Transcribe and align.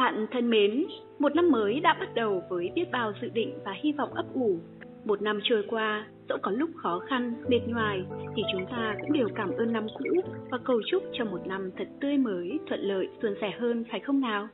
Bạn 0.00 0.26
thân 0.30 0.50
mến, 0.50 0.84
một 1.18 1.34
năm 1.34 1.50
mới 1.50 1.80
đã 1.80 1.96
bắt 2.00 2.14
đầu 2.14 2.42
với 2.48 2.70
biết 2.74 2.84
bao 2.92 3.12
dự 3.22 3.28
định 3.28 3.58
và 3.64 3.72
hy 3.72 3.92
vọng 3.92 4.14
ấp 4.14 4.26
ủ. 4.34 4.58
Một 5.04 5.22
năm 5.22 5.40
trôi 5.42 5.64
qua, 5.68 6.06
dẫu 6.28 6.38
có 6.42 6.50
lúc 6.50 6.70
khó 6.76 6.98
khăn, 6.98 7.34
mệt 7.48 7.60
nhoài, 7.66 8.02
thì 8.36 8.42
chúng 8.52 8.66
ta 8.70 8.96
cũng 9.00 9.12
đều 9.12 9.28
cảm 9.34 9.50
ơn 9.50 9.72
năm 9.72 9.86
cũ 9.98 10.20
và 10.50 10.58
cầu 10.64 10.80
chúc 10.90 11.02
cho 11.12 11.24
một 11.24 11.46
năm 11.46 11.70
thật 11.76 11.88
tươi 12.00 12.18
mới, 12.18 12.58
thuận 12.68 12.80
lợi, 12.80 13.08
suôn 13.22 13.34
sẻ 13.40 13.50
hơn 13.58 13.84
phải 13.90 14.00
không 14.00 14.20
nào? 14.20 14.48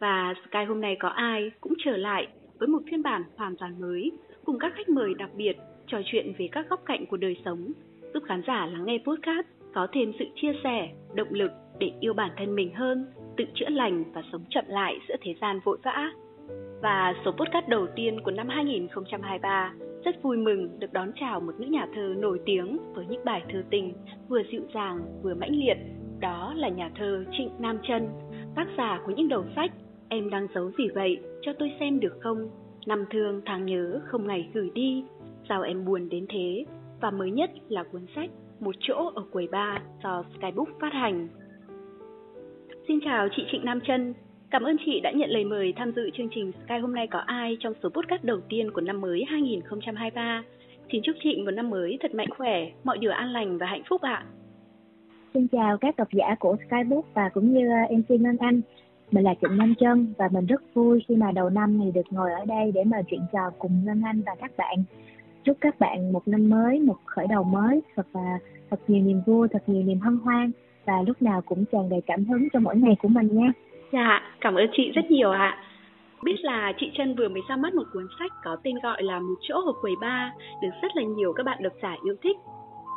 Và 0.00 0.34
Sky 0.48 0.64
hôm 0.68 0.80
nay 0.80 0.96
có 1.00 1.08
ai 1.08 1.50
cũng 1.60 1.72
trở 1.84 1.96
lại 1.96 2.26
với 2.58 2.68
một 2.68 2.82
phiên 2.90 3.02
bản 3.02 3.22
hoàn 3.36 3.56
toàn 3.56 3.80
mới, 3.80 4.12
cùng 4.44 4.58
các 4.58 4.72
khách 4.76 4.88
mời 4.88 5.14
đặc 5.14 5.30
biệt 5.36 5.56
trò 5.86 5.98
chuyện 6.04 6.32
về 6.38 6.48
các 6.52 6.68
góc 6.70 6.82
cạnh 6.86 7.06
của 7.06 7.16
đời 7.16 7.36
sống, 7.44 7.72
giúp 8.14 8.22
khán 8.26 8.42
giả 8.46 8.66
lắng 8.66 8.84
nghe 8.84 8.98
podcast 9.06 9.46
có 9.74 9.86
thêm 9.92 10.12
sự 10.18 10.24
chia 10.34 10.52
sẻ, 10.64 10.88
động 11.14 11.30
lực 11.30 11.50
để 11.78 11.92
yêu 12.00 12.14
bản 12.14 12.30
thân 12.36 12.54
mình 12.54 12.74
hơn, 12.74 13.06
tự 13.36 13.44
chữa 13.54 13.68
lành 13.68 14.04
và 14.14 14.22
sống 14.32 14.44
chậm 14.50 14.64
lại 14.68 14.98
giữa 15.08 15.16
thế 15.20 15.34
gian 15.40 15.60
vội 15.64 15.78
vã. 15.82 16.10
Và 16.82 17.14
số 17.24 17.30
podcast 17.30 17.68
đầu 17.68 17.86
tiên 17.96 18.20
của 18.24 18.30
năm 18.30 18.48
2023 18.48 19.74
rất 20.04 20.22
vui 20.22 20.36
mừng 20.36 20.78
được 20.78 20.92
đón 20.92 21.12
chào 21.20 21.40
một 21.40 21.52
nữ 21.58 21.66
nhà 21.66 21.86
thơ 21.94 22.14
nổi 22.18 22.40
tiếng 22.46 22.78
với 22.94 23.06
những 23.08 23.24
bài 23.24 23.42
thơ 23.52 23.62
tình 23.70 23.92
vừa 24.28 24.42
dịu 24.52 24.62
dàng 24.74 24.98
vừa 25.22 25.34
mãnh 25.34 25.56
liệt. 25.56 25.76
Đó 26.20 26.54
là 26.56 26.68
nhà 26.68 26.90
thơ 26.98 27.24
Trịnh 27.32 27.50
Nam 27.58 27.78
Trân, 27.82 28.08
tác 28.56 28.66
giả 28.76 29.00
của 29.06 29.12
những 29.16 29.28
đầu 29.28 29.44
sách 29.56 29.70
Em 30.12 30.30
đang 30.30 30.46
giấu 30.54 30.70
gì 30.78 30.88
vậy, 30.94 31.20
cho 31.42 31.52
tôi 31.58 31.72
xem 31.80 32.00
được 32.00 32.18
không? 32.20 32.50
Năm 32.86 33.04
thương 33.10 33.40
tháng 33.46 33.66
nhớ 33.66 34.00
không 34.04 34.26
ngày 34.26 34.50
gửi 34.54 34.70
đi, 34.74 35.04
sao 35.48 35.62
em 35.62 35.84
buồn 35.84 36.08
đến 36.08 36.26
thế? 36.28 36.64
Và 37.00 37.10
mới 37.10 37.30
nhất 37.30 37.50
là 37.68 37.82
cuốn 37.82 38.06
sách 38.14 38.30
Một 38.60 38.74
chỗ 38.80 39.10
ở 39.14 39.22
quầy 39.32 39.48
ba 39.52 39.82
do 40.04 40.24
Skybook 40.34 40.68
phát 40.80 40.92
hành. 40.92 41.28
Xin 42.88 43.00
chào 43.04 43.28
chị 43.36 43.42
Trịnh 43.52 43.64
Nam 43.64 43.80
Trân, 43.80 44.14
Cảm 44.50 44.62
ơn 44.62 44.76
chị 44.86 45.00
đã 45.00 45.10
nhận 45.10 45.30
lời 45.30 45.44
mời 45.44 45.72
tham 45.76 45.92
dự 45.96 46.10
chương 46.10 46.28
trình 46.34 46.52
Sky 46.64 46.78
hôm 46.82 46.94
nay 46.94 47.06
có 47.06 47.18
ai 47.18 47.56
trong 47.60 47.74
số 47.82 47.88
podcast 47.88 48.24
đầu 48.24 48.40
tiên 48.48 48.70
của 48.70 48.80
năm 48.80 49.00
mới 49.00 49.24
2023. 49.28 50.42
Xin 50.92 51.02
chúc 51.04 51.16
chị 51.22 51.42
một 51.44 51.50
năm 51.50 51.70
mới 51.70 51.98
thật 52.02 52.14
mạnh 52.14 52.28
khỏe, 52.36 52.70
mọi 52.84 52.98
điều 52.98 53.10
an 53.10 53.28
lành 53.28 53.58
và 53.58 53.66
hạnh 53.66 53.82
phúc 53.88 54.02
ạ. 54.02 54.24
Xin 55.34 55.48
chào 55.48 55.78
các 55.78 55.96
độc 55.96 56.08
giả 56.12 56.34
của 56.40 56.56
Skybook 56.66 57.04
và 57.14 57.28
cũng 57.28 57.54
như 57.54 57.68
ờ, 57.68 57.96
MC 57.96 58.20
Ngân 58.20 58.36
Anh. 58.36 58.60
Mình 59.10 59.24
là 59.24 59.34
Trịnh 59.40 59.56
Nam 59.58 59.74
Trân 59.80 60.14
và 60.18 60.28
mình 60.32 60.46
rất 60.46 60.62
vui 60.74 61.04
khi 61.08 61.16
mà 61.16 61.32
đầu 61.32 61.50
năm 61.50 61.78
này 61.78 61.90
được 61.94 62.06
ngồi 62.10 62.32
ở 62.32 62.44
đây 62.44 62.72
để 62.74 62.84
mà 62.84 63.02
chuyện 63.10 63.22
trò 63.32 63.50
cùng 63.58 63.84
Ngân 63.84 64.02
Anh 64.04 64.22
và 64.26 64.34
các 64.40 64.56
bạn. 64.56 64.84
Chúc 65.44 65.56
các 65.60 65.80
bạn 65.80 66.12
một 66.12 66.28
năm 66.28 66.50
mới, 66.50 66.78
một 66.78 66.96
khởi 67.04 67.26
đầu 67.26 67.44
mới 67.44 67.80
thật 67.96 68.06
là 68.12 68.38
thật 68.70 68.80
nhiều 68.88 69.04
niềm 69.04 69.20
vui, 69.26 69.48
thật 69.48 69.62
nhiều 69.66 69.82
niềm 69.82 70.00
hân 70.00 70.16
hoan 70.16 70.50
và 70.86 71.02
lúc 71.06 71.22
nào 71.22 71.40
cũng 71.40 71.64
tràn 71.72 71.88
đầy 71.88 72.00
cảm 72.06 72.24
hứng 72.24 72.48
cho 72.52 72.60
mỗi 72.60 72.76
ngày 72.76 72.96
của 73.02 73.08
mình 73.08 73.28
nha. 73.32 73.52
Dạ, 73.92 74.22
cảm 74.40 74.54
ơn 74.54 74.66
chị 74.72 74.90
rất 74.94 75.10
nhiều 75.10 75.30
ạ. 75.30 75.58
Biết 76.24 76.36
là 76.40 76.72
chị 76.78 76.90
Trân 76.94 77.14
vừa 77.14 77.28
mới 77.28 77.42
ra 77.48 77.56
mắt 77.56 77.74
một 77.74 77.84
cuốn 77.92 78.06
sách 78.18 78.32
có 78.44 78.56
tên 78.62 78.74
gọi 78.82 79.02
là 79.02 79.20
Một 79.20 79.34
chỗ 79.42 79.54
ở 79.54 79.72
quầy 79.80 79.92
ba, 80.00 80.32
được 80.62 80.70
rất 80.82 80.96
là 80.96 81.02
nhiều 81.02 81.32
các 81.32 81.42
bạn 81.42 81.58
độc 81.62 81.72
giả 81.82 81.96
yêu 82.04 82.14
thích. 82.22 82.36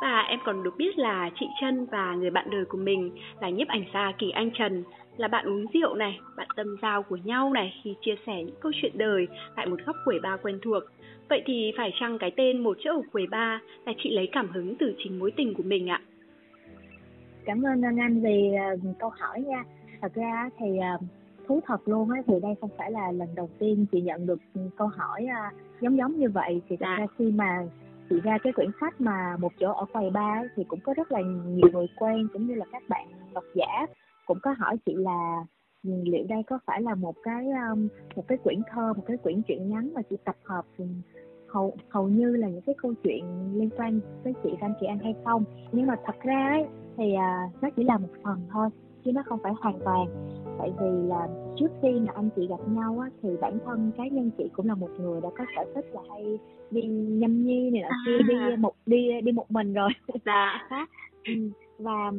Và 0.00 0.20
em 0.20 0.38
còn 0.44 0.62
được 0.62 0.76
biết 0.76 0.98
là 0.98 1.30
chị 1.40 1.46
Trân 1.60 1.86
và 1.86 2.14
người 2.14 2.30
bạn 2.30 2.50
đời 2.50 2.64
của 2.64 2.78
mình 2.78 3.10
là 3.40 3.48
nhiếp 3.48 3.68
ảnh 3.68 3.84
gia 3.94 4.12
Kỳ 4.18 4.30
Anh 4.30 4.50
Trần 4.50 4.84
là 5.16 5.28
bạn 5.28 5.46
uống 5.46 5.66
rượu 5.74 5.94
này, 5.94 6.18
bạn 6.36 6.48
tâm 6.56 6.76
giao 6.82 7.02
của 7.02 7.18
nhau 7.24 7.52
này 7.52 7.74
khi 7.82 7.94
chia 8.00 8.14
sẻ 8.26 8.42
những 8.44 8.56
câu 8.60 8.72
chuyện 8.82 8.92
đời 8.94 9.28
tại 9.56 9.66
một 9.66 9.76
góc 9.86 9.96
quầy 10.04 10.20
ba 10.20 10.36
quen 10.42 10.58
thuộc. 10.62 10.82
Vậy 11.28 11.42
thì 11.46 11.72
phải 11.76 11.92
chăng 12.00 12.18
cái 12.18 12.30
tên 12.36 12.64
Một 12.64 12.76
chỗ 12.80 12.90
ở 12.90 13.02
quầy 13.12 13.26
ba 13.26 13.60
là 13.86 13.92
chị 13.98 14.10
lấy 14.10 14.28
cảm 14.32 14.48
hứng 14.48 14.74
từ 14.78 14.94
chính 14.98 15.18
mối 15.18 15.30
tình 15.30 15.54
của 15.54 15.62
mình 15.62 15.90
ạ? 15.90 16.00
Cảm 17.46 17.62
ơn 17.62 17.80
Ngân 17.80 17.96
Anh 17.96 18.20
vì 18.20 18.50
uh, 18.74 18.98
câu 18.98 19.10
hỏi 19.10 19.40
nha. 19.40 19.64
Thật 20.02 20.14
ra 20.14 20.50
thì 20.58 20.66
uh, 20.94 21.04
thú 21.46 21.60
thật 21.66 21.88
luôn 21.88 22.10
á 22.10 22.22
thì 22.26 22.34
đây 22.42 22.54
không 22.60 22.70
phải 22.78 22.90
là 22.90 23.12
lần 23.12 23.28
đầu 23.34 23.48
tiên 23.58 23.86
chị 23.92 24.00
nhận 24.00 24.26
được 24.26 24.40
câu 24.76 24.88
hỏi 24.88 25.26
uh, 25.26 25.80
giống 25.80 25.96
giống 25.96 26.16
như 26.18 26.28
vậy. 26.28 26.62
Thì 26.68 26.76
thật 26.76 26.86
ra 26.98 27.06
khi 27.18 27.32
mà 27.32 27.66
chị 28.10 28.20
ra 28.20 28.38
cái 28.42 28.52
quyển 28.52 28.70
sách 28.80 29.00
mà 29.00 29.36
một 29.36 29.52
chỗ 29.60 29.72
ở 29.72 29.84
quầy 29.92 30.10
ba 30.10 30.42
thì 30.56 30.64
cũng 30.68 30.80
có 30.80 30.94
rất 30.94 31.12
là 31.12 31.20
nhiều 31.46 31.68
người 31.72 31.86
quen 31.96 32.28
cũng 32.32 32.46
như 32.46 32.54
là 32.54 32.64
các 32.72 32.82
bạn 32.88 33.08
độc 33.34 33.44
giả 33.54 33.86
cũng 34.26 34.38
có 34.42 34.54
hỏi 34.58 34.76
chị 34.86 34.94
là 34.96 35.44
liệu 35.82 36.24
đây 36.28 36.42
có 36.46 36.58
phải 36.66 36.82
là 36.82 36.94
một 36.94 37.14
cái 37.22 37.46
um, 37.70 37.88
một 38.16 38.24
cái 38.28 38.38
quyển 38.38 38.62
thơ 38.70 38.92
một 38.92 39.02
cái 39.06 39.16
quyển 39.16 39.42
truyện 39.42 39.70
ngắn 39.70 39.94
mà 39.94 40.02
chị 40.02 40.16
tập 40.24 40.36
hợp 40.44 40.64
hầu 41.48 41.74
hầu 41.88 42.08
như 42.08 42.36
là 42.36 42.48
những 42.48 42.62
cái 42.66 42.74
câu 42.82 42.94
chuyện 43.04 43.24
liên 43.54 43.70
quan 43.76 44.00
tới 44.24 44.32
chị 44.42 44.50
và 44.60 44.66
anh 44.66 44.74
chị 44.80 44.86
An 44.86 44.98
hay 44.98 45.14
không. 45.24 45.44
Nhưng 45.72 45.86
mà 45.86 45.96
thật 46.04 46.16
ra 46.22 46.48
ấy, 46.48 46.64
thì 46.96 47.04
uh, 47.12 47.62
nó 47.62 47.70
chỉ 47.76 47.84
là 47.84 47.98
một 47.98 48.08
phần 48.22 48.40
thôi 48.52 48.68
chứ 49.04 49.12
nó 49.12 49.22
không 49.26 49.38
phải 49.42 49.52
hoàn 49.60 49.78
toàn. 49.84 50.06
Tại 50.58 50.72
vì 50.80 51.08
là 51.08 51.28
trước 51.58 51.68
khi 51.82 52.00
mà 52.00 52.12
anh 52.14 52.28
chị 52.36 52.46
gặp 52.46 52.68
nhau 52.68 52.98
á 52.98 53.10
thì 53.22 53.28
bản 53.40 53.58
thân 53.64 53.90
cá 53.96 54.06
nhân 54.06 54.30
chị 54.38 54.44
cũng 54.52 54.66
là 54.66 54.74
một 54.74 54.90
người 54.98 55.20
đã 55.20 55.28
có 55.38 55.44
sở 55.56 55.64
thích 55.74 55.86
là 55.92 56.00
hay 56.10 56.38
đi 56.70 56.82
nhâm 56.88 57.46
nhi 57.46 57.70
này 57.70 57.82
nọ 57.82 57.88
kia 58.06 58.18
đi 58.28 58.34
à. 58.34 58.56
một 58.58 58.74
đi 58.86 59.20
đi 59.24 59.32
một 59.32 59.50
mình 59.50 59.74
rồi. 59.74 59.90
Dạ. 60.24 60.68
Ừ, 61.26 61.32
và 61.78 62.12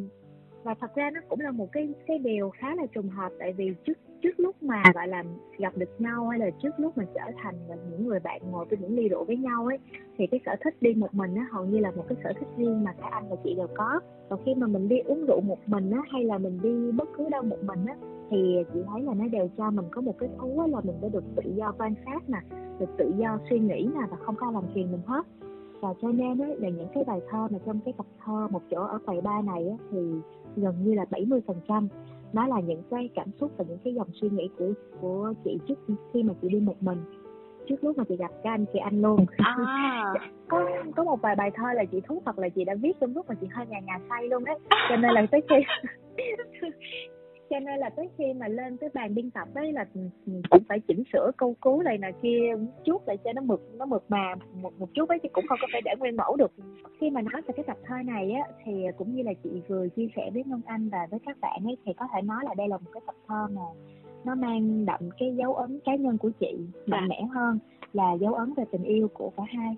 và 0.68 0.74
thật 0.82 0.96
ra 0.96 1.10
nó 1.14 1.22
cũng 1.30 1.40
là 1.40 1.52
một 1.52 1.72
cái 1.72 1.94
cái 2.08 2.18
điều 2.20 2.50
khá 2.50 2.76
là 2.76 2.86
trùng 2.86 3.10
hợp 3.10 3.32
tại 3.40 3.54
vì 3.54 3.74
trước 3.86 3.94
trước 4.22 4.40
lúc 4.40 4.64
mà 4.64 4.84
gọi 4.94 5.08
là 5.08 5.24
gặp 5.58 5.74
được 5.78 5.90
nhau 6.00 6.28
hay 6.28 6.40
là 6.40 6.50
trước 6.64 6.70
lúc 6.78 6.98
mà 6.98 7.04
trở 7.16 7.32
thành 7.44 7.56
những 7.92 8.08
người 8.08 8.20
bạn 8.20 8.42
ngồi 8.52 8.66
với 8.66 8.80
những 8.82 8.96
ly 8.96 9.10
rượu 9.10 9.24
với 9.24 9.38
nhau 9.38 9.66
ấy 9.66 9.78
thì 10.18 10.28
cái 10.28 10.40
sở 10.46 10.56
thích 10.64 10.76
đi 10.82 10.94
một 10.94 11.14
mình 11.14 11.36
nó 11.36 11.42
hầu 11.52 11.66
như 11.66 11.80
là 11.80 11.92
một 11.92 12.04
cái 12.10 12.18
sở 12.24 12.34
thích 12.40 12.48
riêng 12.58 12.84
mà 12.84 12.94
cả 13.02 13.10
anh 13.12 13.30
và 13.30 13.36
chị 13.44 13.54
đều 13.54 13.68
có. 13.76 14.00
Còn 14.30 14.40
khi 14.46 14.56
mà 14.56 14.68
mình 14.68 14.88
đi 14.88 15.00
uống 15.00 15.26
rượu 15.26 15.42
một 15.42 15.60
mình 15.66 15.92
á 15.92 16.02
hay 16.12 16.24
là 16.24 16.38
mình 16.38 16.60
đi 16.62 16.92
bất 16.92 17.10
cứ 17.18 17.30
đâu 17.30 17.44
một 17.44 17.60
mình 17.64 17.86
á 17.86 17.96
thì 18.30 18.64
chị 18.74 18.80
thấy 18.88 19.02
là 19.02 19.14
nó 19.14 19.28
đều 19.28 19.50
cho 19.58 19.72
mình 19.72 19.86
có 19.92 20.02
một 20.02 20.16
cái 20.20 20.30
thú 20.38 20.64
là 20.72 20.82
mình 20.84 20.96
đã 21.02 21.08
được 21.08 21.24
tự 21.36 21.52
do 21.56 21.74
quan 21.78 21.94
sát 22.06 22.30
nè 22.30 22.40
được 22.80 22.90
tự 22.98 23.14
do 23.18 23.40
suy 23.50 23.60
nghĩ 23.60 23.90
nè 23.96 24.02
và 24.10 24.18
không 24.18 24.36
có 24.36 24.52
làm 24.52 24.64
phiền 24.74 24.92
mình 24.92 25.02
hết. 25.06 25.26
Và 25.82 25.94
cho 26.02 26.12
nên 26.12 26.42
ấy, 26.42 26.56
là 26.60 26.70
những 26.70 26.88
cái 26.94 27.04
bài 27.08 27.22
thơ 27.30 27.48
mà 27.52 27.60
trong 27.66 27.80
cái 27.86 27.94
tập 27.98 28.06
thơ 28.26 28.48
một 28.52 28.62
chỗ 28.72 28.84
ở 28.84 29.00
quầy 29.06 29.22
ba 29.22 29.42
này 29.42 29.64
ấy, 29.64 29.78
thì 29.92 29.98
gần 30.58 30.76
như 30.84 30.94
là 30.94 31.06
70 31.12 31.42
phần 31.48 31.58
trăm. 31.68 31.88
Nó 32.34 32.48
là 32.48 32.60
những 32.60 32.82
cái 32.92 33.10
cảm 33.16 33.28
xúc 33.40 33.52
và 33.58 33.66
những 33.68 33.78
cái 33.84 33.94
dòng 33.94 34.08
suy 34.14 34.30
nghĩ 34.30 34.50
của 34.58 34.74
của 35.02 35.34
chị 35.46 35.58
trước 35.68 35.80
khi 36.14 36.24
mà 36.24 36.34
chị 36.42 36.50
đi 36.50 36.60
một 36.60 36.84
mình. 36.84 36.98
Trước 37.68 37.84
lúc 37.84 37.98
mà 37.98 38.04
chị 38.10 38.16
gặp 38.18 38.32
cái 38.44 38.52
anh 38.52 38.66
chị 38.74 38.80
anh 38.80 39.02
luôn. 39.02 39.26
À. 39.38 40.14
có 40.48 40.70
có 40.96 41.04
một 41.04 41.22
vài 41.22 41.36
bài 41.36 41.52
thơ 41.56 41.74
là 41.74 41.86
chị 41.86 42.02
thú 42.08 42.22
thật 42.26 42.40
là 42.40 42.50
chị 42.50 42.64
đã 42.64 42.76
viết 42.82 43.00
trong 43.00 43.14
lúc 43.14 43.26
mà 43.30 43.36
chị 43.42 43.48
hơi 43.52 43.66
ngà 43.66 43.80
ngà 43.80 44.00
say 44.10 44.28
luôn 44.28 44.46
đấy 44.46 44.60
cho 44.90 44.96
nên 44.96 45.12
là 45.12 45.26
tới 45.32 45.42
khi 45.50 45.56
cho 47.50 47.60
nên 47.60 47.80
là 47.80 47.90
tới 47.90 48.10
khi 48.18 48.34
mà 48.34 48.48
lên 48.48 48.78
tới 48.78 48.90
bàn 48.94 49.16
biên 49.16 49.32
tập 49.32 49.48
ấy 49.56 49.72
là 49.72 49.86
cũng 50.50 50.64
phải 50.70 50.80
chỉnh 50.80 51.04
sửa 51.14 51.32
câu 51.38 51.56
cú 51.60 51.82
này 51.82 51.98
nọ 51.98 52.08
kia 52.22 52.56
chút 52.86 53.08
lại 53.08 53.18
cho 53.24 53.34
nó 53.34 53.42
mực 53.42 53.62
nó 53.78 53.86
mực 53.86 54.04
mà 54.10 54.36
một 54.62 54.74
một 54.80 54.90
chút 54.94 55.10
ấy 55.10 55.20
chứ 55.20 55.30
cũng 55.34 55.46
không 55.50 55.60
có 55.62 55.68
thể 55.74 55.80
để 55.86 55.92
nguyên 56.00 56.16
mẫu 56.16 56.36
được 56.36 56.52
khi 57.00 57.10
mà 57.10 57.22
nói 57.22 57.42
về 57.42 57.54
cái 57.58 57.64
tập 57.68 57.78
thơ 57.84 57.96
này 58.06 58.32
á 58.32 58.52
thì 58.64 58.86
cũng 58.98 59.16
như 59.16 59.24
là 59.24 59.34
chị 59.44 59.62
vừa 59.68 59.88
chia 59.88 60.08
sẻ 60.16 60.30
với 60.34 60.44
Ngân 60.44 60.62
Anh 60.66 60.90
và 60.90 61.08
với 61.12 61.20
các 61.26 61.38
bạn 61.42 61.62
ấy 61.64 61.78
thì 61.86 61.94
có 61.94 62.08
thể 62.14 62.22
nói 62.22 62.44
là 62.46 62.54
đây 62.58 62.68
là 62.68 62.78
một 62.78 62.90
cái 62.94 63.02
tập 63.06 63.16
thơ 63.28 63.48
mà 63.52 63.62
nó 64.26 64.36
mang 64.36 64.86
đậm 64.86 65.10
cái 65.20 65.36
dấu 65.36 65.56
ấn 65.56 65.80
cá 65.86 65.96
nhân 65.96 66.18
của 66.18 66.32
chị 66.40 66.58
mạnh 66.86 67.04
à. 67.04 67.08
mẽ 67.10 67.22
hơn 67.34 67.60
là 67.94 68.14
dấu 68.14 68.34
ấn 68.34 68.54
về 68.54 68.64
tình 68.72 68.84
yêu 68.84 69.08
của 69.14 69.32
cả 69.38 69.44
hai 69.48 69.76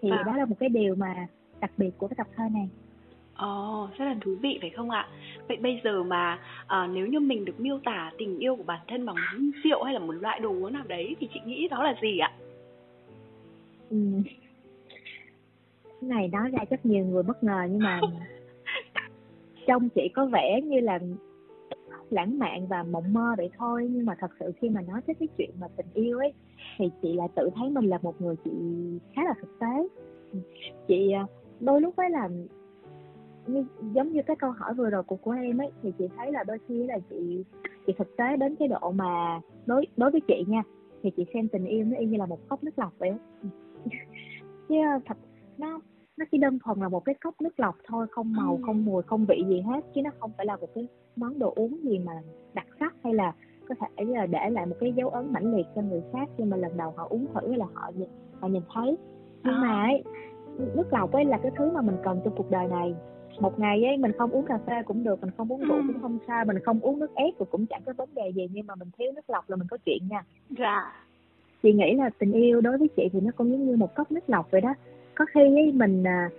thì 0.00 0.10
à. 0.10 0.22
đó 0.26 0.36
là 0.36 0.44
một 0.44 0.56
cái 0.60 0.68
điều 0.68 0.94
mà 0.94 1.26
đặc 1.60 1.70
biệt 1.76 1.90
của 1.98 2.08
cái 2.08 2.14
tập 2.16 2.26
thơ 2.36 2.44
này 2.52 2.68
Ồ, 3.36 3.84
oh, 3.84 3.98
rất 3.98 4.04
là 4.04 4.16
thú 4.20 4.34
vị 4.42 4.58
phải 4.60 4.70
không 4.70 4.90
ạ? 4.90 5.08
Vậy 5.48 5.56
bây 5.56 5.80
giờ 5.84 6.02
mà 6.02 6.38
à, 6.66 6.86
nếu 6.86 7.06
như 7.06 7.20
mình 7.20 7.44
được 7.44 7.60
miêu 7.60 7.78
tả 7.84 8.12
tình 8.18 8.38
yêu 8.38 8.56
của 8.56 8.62
bản 8.62 8.80
thân 8.88 9.06
bằng 9.06 9.16
một 9.16 9.50
rượu 9.64 9.82
hay 9.82 9.94
là 9.94 10.00
một 10.00 10.12
loại 10.12 10.40
đồ 10.40 10.50
uống 10.50 10.72
nào 10.72 10.84
đấy 10.88 11.16
thì 11.20 11.28
chị 11.34 11.40
nghĩ 11.46 11.68
đó 11.68 11.82
là 11.82 11.94
gì 12.02 12.18
ạ? 12.18 12.32
Ừ. 13.90 13.96
Cái 15.84 16.10
này 16.10 16.28
nói 16.28 16.50
ra 16.50 16.64
rất 16.70 16.86
nhiều 16.86 17.04
người 17.04 17.22
bất 17.22 17.44
ngờ 17.44 17.66
nhưng 17.70 17.82
mà 17.82 18.00
trong 19.66 19.88
chị 19.88 20.08
có 20.14 20.26
vẻ 20.26 20.60
như 20.64 20.80
là 20.80 20.98
lãng 22.10 22.38
mạn 22.38 22.66
và 22.66 22.82
mộng 22.82 23.12
mơ 23.12 23.34
vậy 23.36 23.50
thôi 23.58 23.88
nhưng 23.90 24.06
mà 24.06 24.14
thật 24.20 24.30
sự 24.40 24.52
khi 24.60 24.68
mà 24.68 24.80
nói 24.80 25.00
tới 25.06 25.14
cái 25.20 25.28
chuyện 25.38 25.50
mà 25.60 25.66
tình 25.76 25.86
yêu 25.94 26.18
ấy 26.18 26.32
thì 26.78 26.90
chị 27.02 27.12
lại 27.12 27.28
tự 27.34 27.50
thấy 27.54 27.70
mình 27.70 27.84
là 27.84 27.98
một 28.02 28.20
người 28.20 28.36
chị 28.44 28.50
khá 29.14 29.22
là 29.24 29.34
thực 29.40 29.58
tế 29.60 29.88
chị 30.88 31.12
à, 31.12 31.26
đôi 31.60 31.80
lúc 31.80 31.96
ấy 31.96 32.10
là 32.10 32.28
như 33.46 33.64
giống 33.94 34.12
như 34.12 34.22
cái 34.26 34.36
câu 34.36 34.50
hỏi 34.50 34.74
vừa 34.74 34.90
rồi 34.90 35.02
của 35.02 35.16
của 35.16 35.30
em 35.30 35.58
ấy 35.58 35.70
thì 35.82 35.92
chị 35.98 36.08
thấy 36.16 36.32
là 36.32 36.44
đôi 36.44 36.58
khi 36.68 36.86
là 36.86 36.98
chị 37.10 37.44
chị 37.86 37.92
thực 37.98 38.16
tế 38.16 38.36
đến 38.36 38.56
cái 38.56 38.68
độ 38.68 38.90
mà 38.90 39.40
đối 39.66 39.86
đối 39.96 40.10
với 40.10 40.20
chị 40.20 40.44
nha 40.48 40.62
thì 41.02 41.10
chị 41.16 41.26
xem 41.34 41.48
tình 41.48 41.64
yêu 41.64 41.84
nó 41.84 41.98
y 41.98 42.06
như 42.06 42.16
là 42.16 42.26
một 42.26 42.48
cốc 42.48 42.64
nước 42.64 42.78
lọc 42.78 42.92
vậy 42.98 43.12
chứ 44.68 44.76
thật 45.06 45.16
nó 45.58 45.80
nó 46.16 46.24
chỉ 46.32 46.38
đơn 46.38 46.58
thuần 46.64 46.80
là 46.80 46.88
một 46.88 47.04
cái 47.04 47.14
cốc 47.24 47.40
nước 47.40 47.60
lọc 47.60 47.76
thôi 47.86 48.06
không 48.10 48.32
màu 48.32 48.56
ừ. 48.56 48.62
không 48.66 48.84
mùi 48.84 49.02
không 49.02 49.26
vị 49.28 49.44
gì 49.48 49.60
hết 49.60 49.80
chứ 49.94 50.02
nó 50.02 50.10
không 50.20 50.30
phải 50.36 50.46
là 50.46 50.56
một 50.56 50.68
cái 50.74 50.88
món 51.16 51.38
đồ 51.38 51.52
uống 51.56 51.78
gì 51.82 51.98
mà 51.98 52.12
đặc 52.54 52.66
sắc 52.80 52.94
hay 53.04 53.14
là 53.14 53.32
có 53.68 53.74
thể 53.80 54.04
là 54.04 54.26
để 54.26 54.50
lại 54.50 54.66
một 54.66 54.76
cái 54.80 54.92
dấu 54.92 55.08
ấn 55.08 55.32
mãnh 55.32 55.54
liệt 55.56 55.66
cho 55.74 55.82
người 55.82 56.02
khác 56.12 56.28
khi 56.38 56.44
mà 56.44 56.56
lần 56.56 56.76
đầu 56.76 56.92
họ 56.96 57.06
uống 57.10 57.26
thử 57.34 57.54
là 57.54 57.66
họ 57.74 57.90
họ 58.40 58.48
nhìn 58.48 58.62
thấy 58.74 58.96
nhưng 59.44 59.54
à. 59.54 59.60
mà 59.62 59.82
ấy, 59.82 60.04
nước 60.74 60.92
lọc 60.92 61.12
ấy 61.12 61.24
là 61.24 61.38
cái 61.42 61.52
thứ 61.56 61.70
mà 61.70 61.82
mình 61.82 61.96
cần 62.04 62.20
trong 62.24 62.34
cuộc 62.36 62.50
đời 62.50 62.68
này 62.68 62.94
một 63.40 63.60
ngày 63.60 63.84
ấy 63.84 63.96
mình 63.96 64.12
không 64.18 64.30
uống 64.30 64.44
cà 64.46 64.58
phê 64.66 64.82
cũng 64.86 65.04
được 65.04 65.20
mình 65.20 65.30
không 65.36 65.52
uống 65.52 65.60
rượu 65.64 65.76
Ừ. 65.76 65.82
cũng 65.86 66.02
không 66.02 66.18
sao 66.26 66.44
mình 66.44 66.58
không 66.58 66.80
uống 66.80 66.98
nước 66.98 67.14
ép 67.14 67.34
thì 67.38 67.44
cũng 67.50 67.66
chẳng 67.66 67.82
có 67.86 67.92
vấn 67.96 68.08
đề 68.14 68.32
gì 68.34 68.48
nhưng 68.52 68.66
mà 68.66 68.74
mình 68.74 68.88
thiếu 68.98 69.12
nước 69.14 69.30
lọc 69.30 69.50
là 69.50 69.56
mình 69.56 69.68
có 69.70 69.76
chuyện 69.86 69.98
nha. 70.10 70.22
Dạ. 70.58 70.92
Chị 71.62 71.72
nghĩ 71.72 71.94
là 71.94 72.10
tình 72.18 72.32
yêu 72.32 72.60
đối 72.60 72.78
với 72.78 72.88
chị 72.96 73.08
thì 73.12 73.20
nó 73.20 73.30
cũng 73.36 73.50
giống 73.50 73.66
như 73.66 73.76
một 73.76 73.94
cốc 73.94 74.12
nước 74.12 74.20
lọc 74.30 74.50
vậy 74.50 74.60
đó. 74.60 74.74
Có 75.14 75.24
khi 75.34 75.40
ấy 75.40 75.72
mình 75.74 76.04
à, 76.06 76.30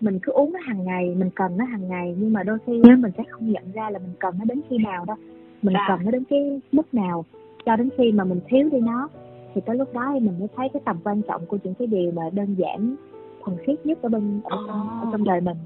mình 0.00 0.18
cứ 0.22 0.32
uống 0.32 0.52
nó 0.52 0.58
hàng 0.62 0.84
ngày 0.84 1.14
mình 1.18 1.30
cần 1.34 1.56
nó 1.56 1.64
hàng 1.64 1.88
ngày 1.88 2.14
nhưng 2.18 2.32
mà 2.32 2.42
đôi 2.42 2.58
khi 2.66 2.80
á, 2.88 2.96
mình 2.96 3.12
sẽ 3.16 3.22
không 3.30 3.52
nhận 3.52 3.72
ra 3.72 3.90
là 3.90 3.98
mình 3.98 4.12
cần 4.18 4.34
nó 4.38 4.44
đến 4.44 4.60
khi 4.70 4.78
nào 4.78 5.04
đâu. 5.04 5.16
Mình 5.62 5.74
Dạ. 5.74 5.84
cần 5.88 6.00
nó 6.04 6.10
đến 6.10 6.24
cái 6.30 6.60
mức 6.72 6.94
nào 6.94 7.24
cho 7.66 7.76
đến 7.76 7.88
khi 7.98 8.12
mà 8.12 8.24
mình 8.24 8.40
thiếu 8.48 8.68
đi 8.72 8.80
nó 8.80 9.08
thì 9.54 9.60
tới 9.66 9.76
lúc 9.76 9.94
đó 9.94 10.10
thì 10.14 10.20
mình 10.20 10.38
mới 10.38 10.48
thấy 10.56 10.68
cái 10.72 10.82
tầm 10.84 10.96
quan 11.04 11.22
trọng 11.28 11.46
của 11.46 11.58
những 11.64 11.74
cái 11.74 11.86
điều 11.86 12.12
mà 12.12 12.22
đơn 12.32 12.54
giản 12.58 12.96
thuần 13.44 13.58
khiết 13.66 13.86
nhất 13.86 13.98
ở 14.02 14.08
bên 14.08 14.40
ở 14.44 14.50
trong, 14.68 15.00
ở 15.02 15.08
trong 15.12 15.24
đời 15.24 15.40
mình 15.40 15.56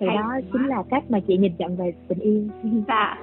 thì 0.00 0.06
Hay 0.06 0.16
đó 0.16 0.22
quá. 0.28 0.40
chính 0.52 0.66
là 0.66 0.82
cách 0.90 1.04
mà 1.08 1.18
chị 1.26 1.36
nhìn 1.36 1.52
nhận 1.58 1.76
về 1.76 1.92
tình 2.08 2.18
yêu. 2.18 2.42
Dạ. 2.88 3.18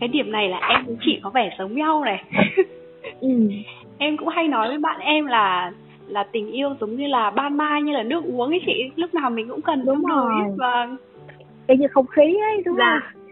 Cái 0.00 0.08
điểm 0.08 0.32
này 0.32 0.48
là 0.48 0.58
em 0.68 0.84
với 0.86 0.96
chị 1.00 1.20
có 1.22 1.30
vẻ 1.30 1.50
giống 1.58 1.74
nhau 1.74 2.04
này. 2.04 2.24
Ừ. 3.20 3.28
em 3.98 4.16
cũng 4.16 4.28
hay 4.28 4.48
nói 4.48 4.68
với 4.68 4.78
bạn 4.78 5.00
em 5.00 5.26
là 5.26 5.72
là 6.08 6.26
tình 6.32 6.52
yêu 6.52 6.74
giống 6.80 6.96
như 6.96 7.06
là 7.06 7.30
ban 7.30 7.56
mai 7.56 7.82
như 7.82 7.92
là 7.92 8.02
nước 8.02 8.24
uống 8.24 8.50
ấy 8.50 8.60
chị. 8.66 8.90
Lúc 8.96 9.14
nào 9.14 9.30
mình 9.30 9.48
cũng 9.48 9.62
cần 9.62 9.84
Đúng 9.86 10.02
rồi. 10.04 10.32
vâng. 10.58 10.96
Y 11.66 11.76
như 11.76 11.86
không 11.88 12.06
khí 12.06 12.22
ấy 12.22 12.62
đúng 12.64 12.76
Dạ. 12.78 13.00
không? 13.12 13.22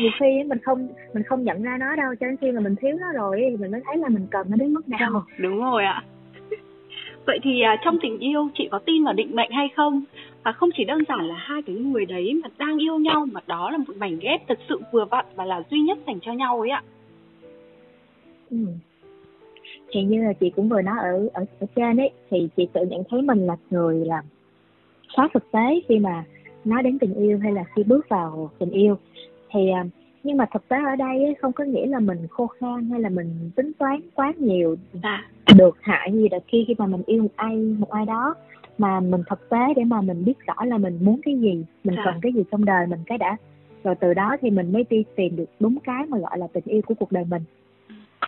Nhiều 0.00 0.10
khi 0.20 0.42
mình 0.46 0.58
không 0.58 0.88
mình 1.14 1.22
không 1.22 1.44
nhận 1.44 1.62
ra 1.62 1.76
nó 1.80 1.96
đâu 1.96 2.14
cho 2.20 2.26
đến 2.26 2.36
khi 2.40 2.50
mà 2.52 2.60
mình 2.60 2.76
thiếu 2.76 2.96
nó 3.00 3.12
rồi 3.12 3.36
thì 3.50 3.56
mình 3.56 3.70
mới 3.70 3.80
thấy 3.84 3.96
là 3.96 4.08
mình 4.08 4.26
cần 4.30 4.46
nó 4.50 4.56
đến 4.56 4.74
mức 4.74 4.88
nào. 4.88 5.24
Đúng 5.38 5.60
rồi 5.64 5.84
ạ. 5.84 6.02
Vậy 7.26 7.38
thì 7.42 7.60
à, 7.62 7.76
trong 7.84 7.98
tình 8.02 8.18
yêu 8.18 8.48
chị 8.54 8.68
có 8.70 8.78
tin 8.78 9.04
vào 9.04 9.14
định 9.14 9.36
mệnh 9.36 9.50
hay 9.50 9.68
không 9.76 10.02
và 10.46 10.52
không 10.52 10.70
chỉ 10.76 10.84
đơn 10.84 10.98
giản 11.08 11.28
là 11.28 11.34
hai 11.34 11.62
cái 11.62 11.76
người 11.76 12.06
đấy 12.06 12.40
mà 12.42 12.48
đang 12.58 12.82
yêu 12.82 12.98
nhau 12.98 13.26
mà 13.32 13.40
đó 13.46 13.70
là 13.70 13.78
một 13.78 13.96
mảnh 13.96 14.18
ghép 14.18 14.48
thật 14.48 14.58
sự 14.68 14.80
vừa 14.92 15.04
vặn 15.04 15.24
và 15.34 15.44
là 15.44 15.62
duy 15.70 15.78
nhất 15.78 15.98
dành 16.06 16.18
cho 16.22 16.32
nhau 16.32 16.60
ấy 16.60 16.70
ạ. 16.70 16.82
Ừ. 18.50 18.56
thì 19.88 20.02
như 20.02 20.22
là 20.22 20.32
chị 20.32 20.50
cũng 20.50 20.68
vừa 20.68 20.82
nói 20.82 20.96
ở 21.00 21.28
ở 21.32 21.44
ở 21.60 21.66
trên 21.76 21.96
ấy 21.96 22.10
thì 22.30 22.48
chị 22.56 22.68
tự 22.72 22.80
nhận 22.86 23.02
thấy 23.10 23.22
mình 23.22 23.46
là 23.46 23.56
người 23.70 24.04
là 24.04 24.22
khá 25.16 25.22
thực 25.34 25.50
tế 25.52 25.80
khi 25.88 25.98
mà 25.98 26.24
nói 26.64 26.82
đến 26.82 26.98
tình 26.98 27.14
yêu 27.14 27.38
hay 27.38 27.52
là 27.52 27.64
khi 27.76 27.82
bước 27.82 28.08
vào 28.08 28.50
tình 28.58 28.70
yêu. 28.70 28.98
Thì 29.50 29.70
à, 29.70 29.84
nhưng 30.22 30.36
mà 30.36 30.46
thực 30.52 30.68
tế 30.68 30.76
ở 30.76 30.96
đây 30.96 31.24
ấy, 31.24 31.34
không 31.40 31.52
có 31.52 31.64
nghĩa 31.64 31.86
là 31.86 32.00
mình 32.00 32.26
khô 32.30 32.46
khan 32.46 32.90
hay 32.90 33.00
là 33.00 33.08
mình 33.08 33.50
tính 33.56 33.72
toán 33.78 34.00
quá 34.14 34.32
nhiều 34.38 34.76
dạ. 35.02 35.30
được 35.56 35.76
hại 35.80 36.12
gì 36.12 36.28
là 36.30 36.38
khi 36.48 36.64
khi 36.68 36.74
mà 36.78 36.86
mình 36.86 37.02
yêu 37.06 37.22
một 37.22 37.36
ai 37.36 37.56
một 37.56 37.90
ai 37.90 38.06
đó 38.06 38.34
mà 38.78 39.00
mình 39.00 39.22
thực 39.30 39.48
tế 39.48 39.74
để 39.76 39.84
mà 39.84 40.00
mình 40.00 40.24
biết 40.24 40.38
rõ 40.46 40.64
là 40.64 40.78
mình 40.78 40.98
muốn 41.00 41.20
cái 41.24 41.38
gì 41.38 41.64
mình 41.84 41.96
Dạ. 41.96 42.02
cần 42.04 42.14
cái 42.22 42.32
gì 42.32 42.44
trong 42.50 42.64
đời 42.64 42.86
mình 42.86 43.00
cái 43.06 43.18
đã. 43.18 43.36
Rồi 43.84 43.94
từ 43.94 44.14
đó 44.14 44.36
thì 44.40 44.50
mình 44.50 44.72
mới 44.72 44.84
đi 44.90 45.04
tìm 45.16 45.36
được 45.36 45.44
đúng 45.60 45.78
cái 45.84 46.06
mà 46.06 46.18
gọi 46.18 46.38
là 46.38 46.46
tình 46.52 46.64
yêu 46.66 46.82
của 46.86 46.94
cuộc 46.94 47.12
đời 47.12 47.24
mình. 47.30 47.42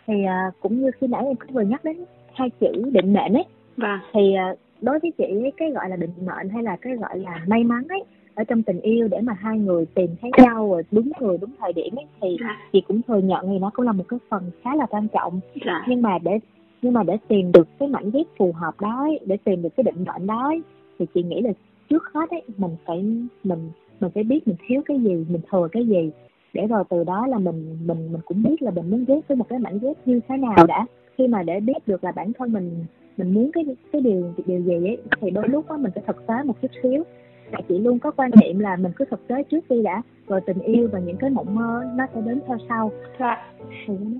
Thì 0.07 0.25
à, 0.25 0.51
cũng 0.61 0.81
như 0.81 0.91
khi 1.01 1.07
nãy 1.07 1.25
em 1.27 1.37
vừa 1.53 1.63
nhắc 1.63 1.85
đến 1.85 1.97
hai 2.35 2.51
chữ 2.61 2.91
định 2.93 3.13
mệnh 3.13 3.35
ấy 3.35 3.45
vâng. 3.77 3.99
thì 4.13 4.35
à, 4.35 4.55
đối 4.81 4.99
với 4.99 5.13
chị 5.19 5.25
ấy, 5.25 5.53
cái 5.57 5.71
gọi 5.71 5.89
là 5.89 5.97
định 5.97 6.11
mệnh 6.27 6.49
hay 6.49 6.63
là 6.63 6.77
cái 6.77 6.97
gọi 6.97 7.19
là 7.19 7.45
may 7.47 7.65
mắn 7.65 7.89
ấy 7.89 8.05
ở 8.35 8.45
trong 8.45 8.63
tình 8.63 8.81
yêu 8.81 9.09
để 9.09 9.21
mà 9.21 9.33
hai 9.41 9.59
người 9.59 9.87
tìm 9.87 10.11
thấy 10.23 10.31
nhau 10.45 10.71
rồi 10.71 10.83
đúng 10.91 11.13
người 11.21 11.39
đúng 11.39 11.51
thời 11.61 11.73
điểm 11.73 11.95
ấy 11.99 12.05
thì 12.21 12.37
dạ. 12.41 12.57
chị 12.73 12.81
cũng 12.89 13.01
thừa 13.09 13.19
nhận 13.19 13.47
thì 13.47 13.59
nó 13.59 13.71
cũng 13.75 13.87
là 13.87 13.93
một 13.93 14.05
cái 14.09 14.19
phần 14.29 14.51
khá 14.63 14.75
là 14.75 14.87
quan 14.87 15.09
trọng. 15.09 15.41
Dạ. 15.67 15.85
Nhưng 15.89 16.03
mà 16.03 16.19
để 16.19 16.39
nhưng 16.83 16.93
mà 16.93 17.03
để 17.03 17.19
tìm 17.29 17.53
được 17.53 17.69
cái 17.79 17.89
mảnh 17.89 18.11
ghép 18.11 18.27
phù 18.39 18.53
hợp 18.53 18.81
đó 18.81 18.99
ấy, 18.99 19.21
để 19.27 19.37
tìm 19.45 19.63
được 19.63 19.77
cái 19.77 19.85
định 19.85 20.05
mệnh 20.05 20.27
đó 20.27 20.43
ấy, 20.49 20.63
thì 20.99 21.07
chị 21.15 21.23
nghĩ 21.23 21.41
là 21.41 21.51
trước 21.91 22.03
hết 22.15 22.31
ấy 22.31 22.43
mình 22.57 22.77
phải 22.87 23.03
mình 23.45 23.71
mình 24.01 24.11
phải 24.15 24.25
biết 24.25 24.49
mình 24.49 24.57
thiếu 24.69 24.83
cái 24.87 24.99
gì 24.99 25.25
mình 25.29 25.41
thừa 25.51 25.69
cái 25.73 25.87
gì. 25.87 26.11
Để 26.53 26.67
rồi 26.67 26.85
từ 26.89 27.05
đó 27.05 27.27
là 27.27 27.39
mình 27.39 27.79
mình 27.87 28.13
mình 28.13 28.21
cũng 28.25 28.43
biết 28.43 28.63
là 28.63 28.71
mình 28.71 28.91
muốn 28.91 29.05
ghép 29.05 29.29
với 29.29 29.37
một 29.37 29.49
cái 29.49 29.59
mảnh 29.59 29.79
ghép 29.79 29.97
như 30.07 30.21
thế 30.29 30.37
nào 30.37 30.67
đã. 30.67 30.87
Khi 31.19 31.27
mà 31.27 31.43
để 31.43 31.61
biết 31.61 31.89
được 31.89 32.05
là 32.05 32.13
bản 32.13 32.33
thân 32.33 32.53
mình 32.53 32.85
mình 33.17 33.35
muốn 33.35 33.53
cái 33.53 33.65
cái 33.93 34.01
điều 34.01 34.33
điều 34.47 34.61
gì 34.61 34.75
ấy 34.75 34.99
thì 35.21 35.31
đôi 35.31 35.49
lúc 35.49 35.69
đó 35.69 35.77
mình 35.77 35.93
phải 35.95 36.05
thực 36.07 36.27
tế 36.27 36.35
một 36.45 36.55
chút 36.63 36.71
xíu. 36.83 37.03
Và 37.51 37.61
chị 37.69 37.79
luôn 37.79 37.99
có 37.99 38.11
quan 38.11 38.31
niệm 38.43 38.59
là 38.59 38.77
mình 38.77 38.93
cứ 38.97 39.05
thực 39.11 39.29
tế 39.29 39.43
trước 39.43 39.69
đi 39.69 39.83
đã 39.83 40.03
rồi 40.27 40.41
tình 40.47 40.59
yêu 40.59 40.89
và 40.93 40.99
những 40.99 41.17
cái 41.17 41.31
mộng 41.31 41.55
mơ 41.55 41.83
nó 41.97 42.07
sẽ 42.15 42.21
đến 42.21 42.41
theo 42.47 42.57
sau. 42.69 42.91
Dạ. 43.21 43.53
Thì 43.87 43.95
nó 43.99 44.11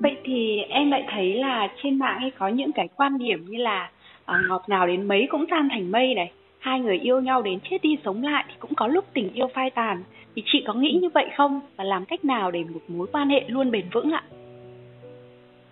Vậy 0.00 0.16
thì 0.24 0.58
em 0.68 0.90
lại 0.90 1.04
thấy 1.10 1.34
là 1.34 1.68
trên 1.82 1.98
mạng 1.98 2.18
ấy 2.18 2.30
có 2.38 2.48
những 2.48 2.72
cái 2.72 2.88
quan 2.96 3.18
điểm 3.18 3.44
như 3.48 3.58
là 3.58 3.90
à, 4.24 4.42
ngọt 4.48 4.62
ngào 4.66 4.86
đến 4.86 5.08
mấy 5.08 5.26
cũng 5.30 5.46
tan 5.50 5.68
thành 5.70 5.90
mây 5.90 6.14
này. 6.14 6.32
Hai 6.58 6.80
người 6.80 6.98
yêu 6.98 7.20
nhau 7.20 7.42
đến 7.42 7.58
chết 7.70 7.78
đi 7.82 7.96
sống 8.04 8.22
lại 8.22 8.44
thì 8.48 8.54
cũng 8.58 8.74
có 8.74 8.86
lúc 8.86 9.04
tình 9.12 9.32
yêu 9.32 9.46
phai 9.54 9.70
tàn. 9.70 10.02
Thì 10.36 10.42
chị 10.46 10.64
có 10.66 10.74
nghĩ 10.74 10.98
như 11.02 11.08
vậy 11.14 11.26
không? 11.36 11.60
Và 11.76 11.84
làm 11.84 12.04
cách 12.04 12.24
nào 12.24 12.50
để 12.50 12.64
một 12.64 12.80
mối 12.88 13.06
quan 13.12 13.28
hệ 13.28 13.44
luôn 13.48 13.70
bền 13.70 13.84
vững 13.92 14.12
ạ? 14.12 14.22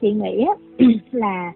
chị 0.01 0.13
nghĩ 0.13 0.47
là 1.13 1.53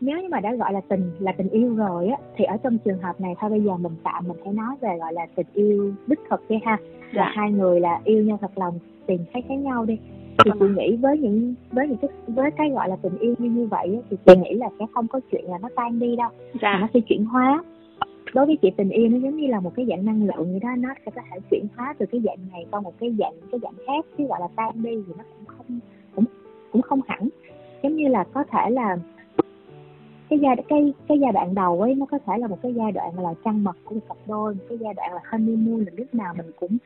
nếu 0.00 0.20
như 0.20 0.28
mà 0.30 0.40
đã 0.40 0.54
gọi 0.54 0.72
là 0.72 0.80
tình 0.88 1.10
là 1.18 1.32
tình 1.32 1.48
yêu 1.48 1.74
rồi 1.74 2.08
á 2.08 2.16
thì 2.36 2.44
ở 2.44 2.56
trong 2.62 2.78
trường 2.78 2.98
hợp 2.98 3.20
này 3.20 3.34
thôi 3.40 3.50
bây 3.50 3.60
giờ 3.60 3.76
mình 3.76 3.92
tạm 4.02 4.28
mình 4.28 4.36
hãy 4.44 4.54
nói 4.54 4.76
về 4.80 4.98
gọi 4.98 5.12
là 5.12 5.26
tình 5.34 5.46
yêu 5.54 5.92
đích 6.06 6.18
thực 6.30 6.50
đi 6.50 6.56
ha 6.64 6.76
là 7.12 7.24
Dạ. 7.24 7.32
hai 7.34 7.50
người 7.50 7.80
là 7.80 8.00
yêu 8.04 8.22
nhau 8.22 8.38
thật 8.40 8.50
lòng 8.58 8.78
tìm 9.06 9.20
thấy 9.32 9.42
thấy 9.48 9.56
nhau 9.56 9.84
đi 9.84 9.98
thì 10.44 10.50
chị 10.60 10.66
nghĩ 10.76 10.96
với 10.96 11.18
những 11.18 11.54
với 11.72 11.88
những 11.88 11.96
cái 11.96 12.10
với 12.26 12.50
cái 12.50 12.70
gọi 12.70 12.88
là 12.88 12.96
tình 13.02 13.18
yêu 13.18 13.34
như 13.38 13.50
như 13.50 13.66
vậy 13.66 14.00
thì 14.10 14.16
chị 14.26 14.32
nghĩ 14.36 14.54
là 14.54 14.68
sẽ 14.78 14.86
không 14.94 15.06
có 15.08 15.20
chuyện 15.32 15.44
là 15.50 15.58
nó 15.62 15.68
tan 15.76 15.98
đi 15.98 16.16
đâu 16.16 16.30
mà 16.52 16.58
Dạ. 16.62 16.78
nó 16.80 16.88
sẽ 16.94 17.00
chuyển 17.00 17.24
hóa 17.24 17.64
đối 18.34 18.46
với 18.46 18.56
chị 18.62 18.70
tình 18.76 18.90
yêu 18.90 19.08
nó 19.08 19.18
giống 19.18 19.36
như 19.36 19.46
là 19.46 19.60
một 19.60 19.72
cái 19.76 19.86
dạng 19.88 20.04
năng 20.04 20.22
lượng 20.26 20.50
vậy 20.50 20.60
đó 20.62 20.68
nó 20.78 20.88
sẽ 21.06 21.12
có 21.14 21.22
thể 21.30 21.38
chuyển 21.50 21.66
hóa 21.76 21.94
từ 21.98 22.06
cái 22.06 22.20
dạng 22.24 22.38
này 22.52 22.66
qua 22.70 22.80
một 22.80 22.92
cái 23.00 23.14
dạng 23.18 23.32
cái 23.50 23.60
dạng 23.62 23.74
khác 23.86 24.04
chứ 24.18 24.24
gọi 24.26 24.40
là 24.40 24.48
tan 24.56 24.82
đi 24.82 24.90
thì 25.06 25.12
nó 25.18 25.24
cũng 25.36 25.46
không 25.56 25.80
cũng 26.14 26.24
cũng 26.72 26.82
không 26.82 27.00
hẳn 27.06 27.28
giống 27.82 27.96
như 27.96 28.08
là 28.08 28.24
có 28.24 28.44
thể 28.44 28.70
là 28.70 28.96
cái 30.30 30.38
giai 30.38 30.56
cái 30.68 30.92
cái 31.08 31.18
giai 31.18 31.32
đoạn 31.32 31.54
đầu 31.54 31.80
ấy 31.80 31.94
nó 31.94 32.06
có 32.06 32.18
thể 32.26 32.38
là 32.38 32.46
một 32.46 32.58
cái 32.62 32.74
giai 32.74 32.92
đoạn 32.92 33.18
là 33.20 33.34
trăng 33.44 33.64
mật 33.64 33.76
của 33.84 33.94
một 33.94 34.00
cặp 34.08 34.16
đôi 34.26 34.54
một 34.54 34.64
cái 34.68 34.78
giai 34.78 34.94
đoạn 34.94 35.12
là 35.14 35.20
honeymoon 35.30 35.84
là 35.84 35.92
lúc 35.96 36.14
nào 36.14 36.34
mình 36.36 36.50
cũng 36.60 36.76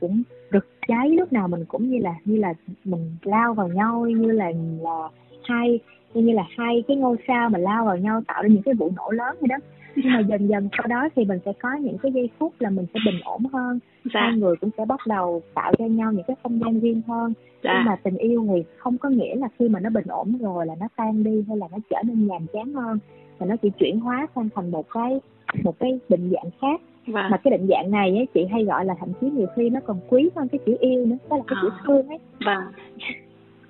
cũng 0.00 0.22
rực 0.52 0.66
cháy 0.88 1.08
lúc 1.10 1.32
nào 1.32 1.48
mình 1.48 1.64
cũng 1.68 1.90
như 1.90 1.98
là 1.98 2.14
như 2.24 2.36
là 2.36 2.54
mình 2.84 3.16
lao 3.22 3.54
vào 3.54 3.68
nhau 3.68 4.06
như 4.06 4.32
là 4.32 4.52
là 4.80 5.08
hai 5.44 5.78
như 6.14 6.32
là 6.32 6.42
hai 6.58 6.82
cái 6.88 6.96
ngôi 6.96 7.16
sao 7.28 7.48
mà 7.48 7.58
lao 7.58 7.84
vào 7.84 7.96
nhau 7.96 8.22
tạo 8.26 8.42
ra 8.42 8.48
những 8.48 8.62
cái 8.62 8.74
vụ 8.74 8.90
nổ 8.96 9.10
lớn 9.10 9.36
vậy 9.40 9.48
đó 9.48 9.56
nhưng 9.96 10.12
mà 10.12 10.20
dần 10.20 10.46
dần 10.48 10.68
sau 10.78 10.86
đó 10.86 11.08
thì 11.16 11.24
mình 11.24 11.38
sẽ 11.44 11.52
có 11.62 11.68
những 11.80 11.98
cái 11.98 12.12
giây 12.12 12.30
phút 12.38 12.52
là 12.58 12.70
mình 12.70 12.86
sẽ 12.94 13.00
bình 13.06 13.20
ổn 13.24 13.42
hơn 13.52 13.78
Dạ. 14.14 14.20
hai 14.20 14.36
người 14.38 14.56
cũng 14.56 14.70
sẽ 14.78 14.84
bắt 14.84 15.00
đầu 15.06 15.42
tạo 15.54 15.72
cho 15.78 15.84
nhau 15.86 16.12
những 16.12 16.22
cái 16.26 16.36
không 16.42 16.60
gian 16.64 16.80
riêng 16.80 17.02
hơn 17.08 17.32
nhưng 17.62 17.72
Dạ. 17.72 17.82
mà 17.86 17.96
tình 18.02 18.16
yêu 18.16 18.46
thì 18.54 18.62
không 18.76 18.98
có 18.98 19.08
nghĩa 19.08 19.34
là 19.36 19.48
khi 19.58 19.68
mà 19.68 19.80
nó 19.80 19.90
bình 19.90 20.06
ổn 20.08 20.38
rồi 20.40 20.66
là 20.66 20.74
nó 20.80 20.88
tan 20.96 21.24
đi 21.24 21.44
hay 21.48 21.56
là 21.56 21.66
nó 21.72 21.78
trở 21.90 21.96
nên 22.04 22.26
nhàm 22.26 22.46
chán 22.52 22.72
hơn 22.72 22.98
mà 23.40 23.46
nó 23.46 23.56
chỉ 23.56 23.70
chuyển 23.78 24.00
hóa 24.00 24.26
sang 24.34 24.48
thành 24.54 24.70
một 24.70 24.86
cái 24.94 25.20
một 25.64 25.78
cái 25.78 25.98
định 26.08 26.30
dạng 26.32 26.50
khác 26.60 26.80
Vâng. 27.06 27.30
mà 27.30 27.36
cái 27.36 27.50
định 27.58 27.66
dạng 27.70 27.90
này 27.90 28.16
ấy, 28.16 28.26
chị 28.34 28.44
hay 28.46 28.64
gọi 28.64 28.84
là 28.84 28.94
thậm 29.00 29.08
chí 29.20 29.30
nhiều 29.30 29.46
khi 29.56 29.70
nó 29.70 29.80
còn 29.86 29.98
quý 30.08 30.30
hơn 30.36 30.48
cái 30.48 30.58
chữ 30.66 30.76
yêu 30.80 31.06
nữa 31.06 31.16
đó 31.30 31.36
là 31.36 31.42
cái 31.46 31.56
chữ 31.62 31.68
À. 31.72 31.80
thương 31.86 32.08
ấy 32.08 32.18
Vâng. 32.44 32.64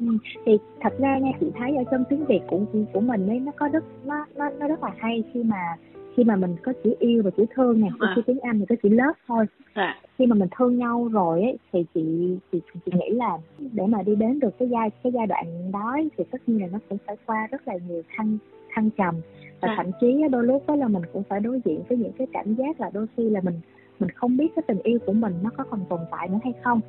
Ừ, 0.00 0.06
thì 0.46 0.58
thật 0.80 0.92
ra 0.98 1.18
nha 1.18 1.30
chị 1.40 1.46
thấy 1.58 1.76
ở 1.76 1.84
trong 1.90 2.04
tiếng 2.10 2.24
việt 2.26 2.40
của 2.48 2.60
của 2.92 3.00
mình 3.00 3.28
ấy 3.28 3.40
nó 3.40 3.52
có 3.56 3.68
rất 3.68 3.84
nó 4.04 4.26
nó 4.36 4.50
nó 4.58 4.68
rất 4.68 4.82
là 4.82 4.90
hay 4.98 5.24
khi 5.34 5.42
mà 5.42 5.76
khi 6.16 6.24
mà 6.24 6.36
mình 6.36 6.56
có 6.62 6.72
chữ 6.84 6.94
yêu 6.98 7.22
và 7.22 7.30
chữ 7.30 7.44
thương 7.54 7.80
này 7.80 7.90
À. 8.00 8.12
khi 8.16 8.22
tiếng 8.26 8.40
anh 8.40 8.58
thì 8.58 8.66
có 8.68 8.74
chữ 8.82 8.88
love 8.88 9.18
thôi 9.26 9.46
Dạ. 9.76 9.94
khi 10.18 10.26
mà 10.26 10.34
mình 10.34 10.48
thương 10.58 10.78
nhau 10.78 11.08
rồi 11.12 11.42
ấy 11.42 11.58
thì 11.72 11.84
chị 11.94 12.36
chị 12.52 12.60
chị 12.86 12.92
nghĩ 12.94 13.10
là 13.10 13.38
để 13.72 13.86
mà 13.86 14.02
đi 14.02 14.14
đến 14.16 14.40
được 14.40 14.58
cái 14.58 14.68
giai 14.68 14.90
cái 15.02 15.12
giai 15.12 15.26
đoạn 15.26 15.72
đó 15.72 15.90
ấy, 15.92 16.08
thì 16.18 16.24
tất 16.30 16.38
nhiên 16.46 16.60
là 16.60 16.66
nó 16.72 16.78
cũng 16.88 16.98
phải 17.06 17.16
qua 17.26 17.48
rất 17.50 17.68
là 17.68 17.74
nhiều 17.88 18.02
thăng 18.16 18.38
thăng 18.74 18.90
trầm 18.90 19.14
và 19.60 19.68
Dạ. 19.68 19.74
thậm 19.76 19.86
chí 20.00 20.22
đôi 20.30 20.44
lúc 20.44 20.62
đó 20.66 20.76
là 20.76 20.88
mình 20.88 21.02
cũng 21.12 21.22
phải 21.28 21.40
đối 21.40 21.60
diện 21.64 21.82
với 21.88 21.98
những 21.98 22.12
cái 22.18 22.26
cảm 22.32 22.54
giác 22.54 22.80
là 22.80 22.90
đôi 22.94 23.06
khi 23.16 23.30
là 23.30 23.40
mình 23.40 23.60
mình 24.00 24.10
không 24.10 24.36
biết 24.36 24.48
cái 24.56 24.62
tình 24.66 24.78
yêu 24.82 24.98
của 25.06 25.12
mình 25.12 25.34
nó 25.42 25.50
có 25.56 25.64
còn 25.70 25.80
tồn 25.88 26.00
tại 26.10 26.28
nữa 26.28 26.38
hay 26.44 26.52
không 26.62 26.80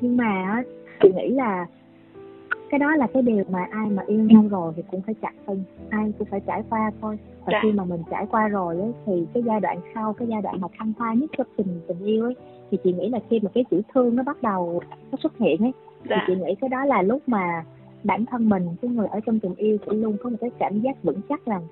nhưng 0.00 0.16
mà 0.16 0.24
á, 0.52 0.62
chị 1.02 1.08
nghĩ 1.16 1.28
là 1.30 1.66
cái 2.70 2.78
đó 2.78 2.96
là 2.96 3.06
cái 3.06 3.22
điều 3.22 3.44
mà 3.50 3.66
ai 3.70 3.86
mà 3.90 4.02
yêu 4.06 4.20
nhau 4.20 4.44
rồi 4.50 4.72
thì 4.76 4.82
cũng 4.90 5.00
phải 5.02 5.14
trải 5.22 5.32
thôi 5.46 5.62
ai 5.90 6.12
cũng 6.18 6.28
phải 6.30 6.40
trải 6.46 6.62
qua 6.70 6.90
thôi 7.00 7.18
và 7.44 7.50
Dạ. 7.52 7.58
khi 7.62 7.72
mà 7.72 7.84
mình 7.84 8.02
trải 8.10 8.26
qua 8.30 8.48
rồi 8.48 8.80
ấy, 8.80 8.92
thì 9.06 9.26
cái 9.34 9.42
giai 9.42 9.60
đoạn 9.60 9.78
sau 9.94 10.12
cái 10.12 10.28
giai 10.28 10.42
đoạn 10.42 10.60
mà 10.60 10.68
thăng 10.78 10.92
hoa 10.98 11.14
nhất 11.14 11.30
trong 11.38 11.46
tình 11.56 11.80
tình 11.88 12.04
yêu 12.04 12.24
ấy 12.24 12.34
thì 12.70 12.78
chị 12.84 12.92
nghĩ 12.92 13.08
là 13.08 13.18
khi 13.30 13.40
mà 13.42 13.50
cái 13.54 13.64
chữ 13.70 13.82
thương 13.94 14.16
nó 14.16 14.22
bắt 14.22 14.42
đầu 14.42 14.80
nó 15.12 15.18
xuất 15.22 15.38
hiện 15.38 15.62
ấy 15.62 15.72
thì 16.02 16.08
Dạ. 16.10 16.24
chị 16.26 16.34
nghĩ 16.34 16.54
cái 16.60 16.68
đó 16.68 16.84
là 16.84 17.02
lúc 17.02 17.22
mà 17.26 17.64
bản 18.04 18.24
thân 18.26 18.48
mình 18.48 18.66
cái 18.82 18.90
người 18.90 19.06
ở 19.06 19.20
trong 19.26 19.40
tình 19.40 19.54
yêu 19.54 19.78
sẽ 19.86 19.92
luôn 19.92 20.16
có 20.22 20.30
một 20.30 20.36
cái 20.40 20.50
cảm 20.58 20.80
giác 20.80 21.02
vững 21.02 21.20
chắc 21.28 21.46
rằng 21.46 21.62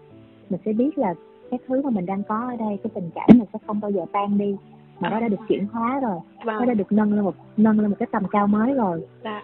mình 0.51 0.61
sẽ 0.65 0.73
biết 0.73 0.99
là 0.99 1.15
cái 1.51 1.59
thứ 1.67 1.83
mà 1.83 1.91
mình 1.91 2.07
đang 2.07 2.23
có 2.29 2.37
ở 2.51 2.57
đây 2.57 2.79
cái 2.83 2.91
tình 2.95 3.11
cảm 3.15 3.39
này 3.39 3.47
sẽ 3.53 3.59
không 3.67 3.81
bao 3.81 3.91
giờ 3.91 4.05
tan 4.13 4.39
đi 4.39 4.57
mà 5.01 5.11
nó 5.11 5.21
đã 5.21 5.29
được 5.29 5.41
chuyển 5.49 5.67
hóa 5.73 6.01
rồi 6.01 6.21
nó 6.47 6.61
đã 6.61 6.67
Vâng. 6.67 6.77
được 6.77 6.93
nâng 6.93 7.13
lên 7.13 7.25
một 7.25 7.35
nâng 7.57 7.81
lên 7.81 7.91
một 7.91 7.97
cái 7.99 8.07
tầm 8.13 8.23
cao 8.31 8.47
mới 8.47 8.75
rồi 8.75 9.05
Dạ. 9.25 9.43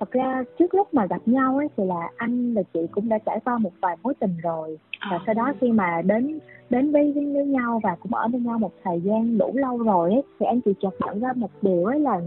thật 0.00 0.10
ra 0.10 0.42
trước 0.58 0.74
lúc 0.74 0.94
mà 0.94 1.06
gặp 1.06 1.20
nhau 1.26 1.56
ấy 1.56 1.68
thì 1.76 1.84
là 1.84 2.10
anh 2.16 2.54
và 2.54 2.62
chị 2.74 2.80
cũng 2.90 3.08
đã 3.08 3.18
trải 3.18 3.40
qua 3.44 3.58
một 3.58 3.70
vài 3.80 3.96
mối 4.02 4.14
tình 4.20 4.34
rồi 4.42 4.78
và 5.10 5.18
sau 5.26 5.34
đó 5.34 5.52
khi 5.60 5.72
mà 5.72 6.02
đến 6.04 6.38
đến 6.70 6.92
với 6.92 7.12
với 7.12 7.46
nhau 7.46 7.80
và 7.82 7.96
cũng 8.02 8.14
ở 8.14 8.28
bên 8.28 8.44
nhau 8.44 8.58
một 8.58 8.72
thời 8.84 9.00
gian 9.00 9.38
đủ 9.38 9.50
lâu 9.54 9.78
rồi 9.78 10.10
ấy 10.12 10.22
thì 10.40 10.46
anh 10.46 10.60
chị 10.60 10.70
chợt 10.82 10.94
nhận 11.06 11.20
ra 11.20 11.28
một 11.36 11.50
điều 11.62 11.84
ấy 11.84 12.00
là 12.00 12.20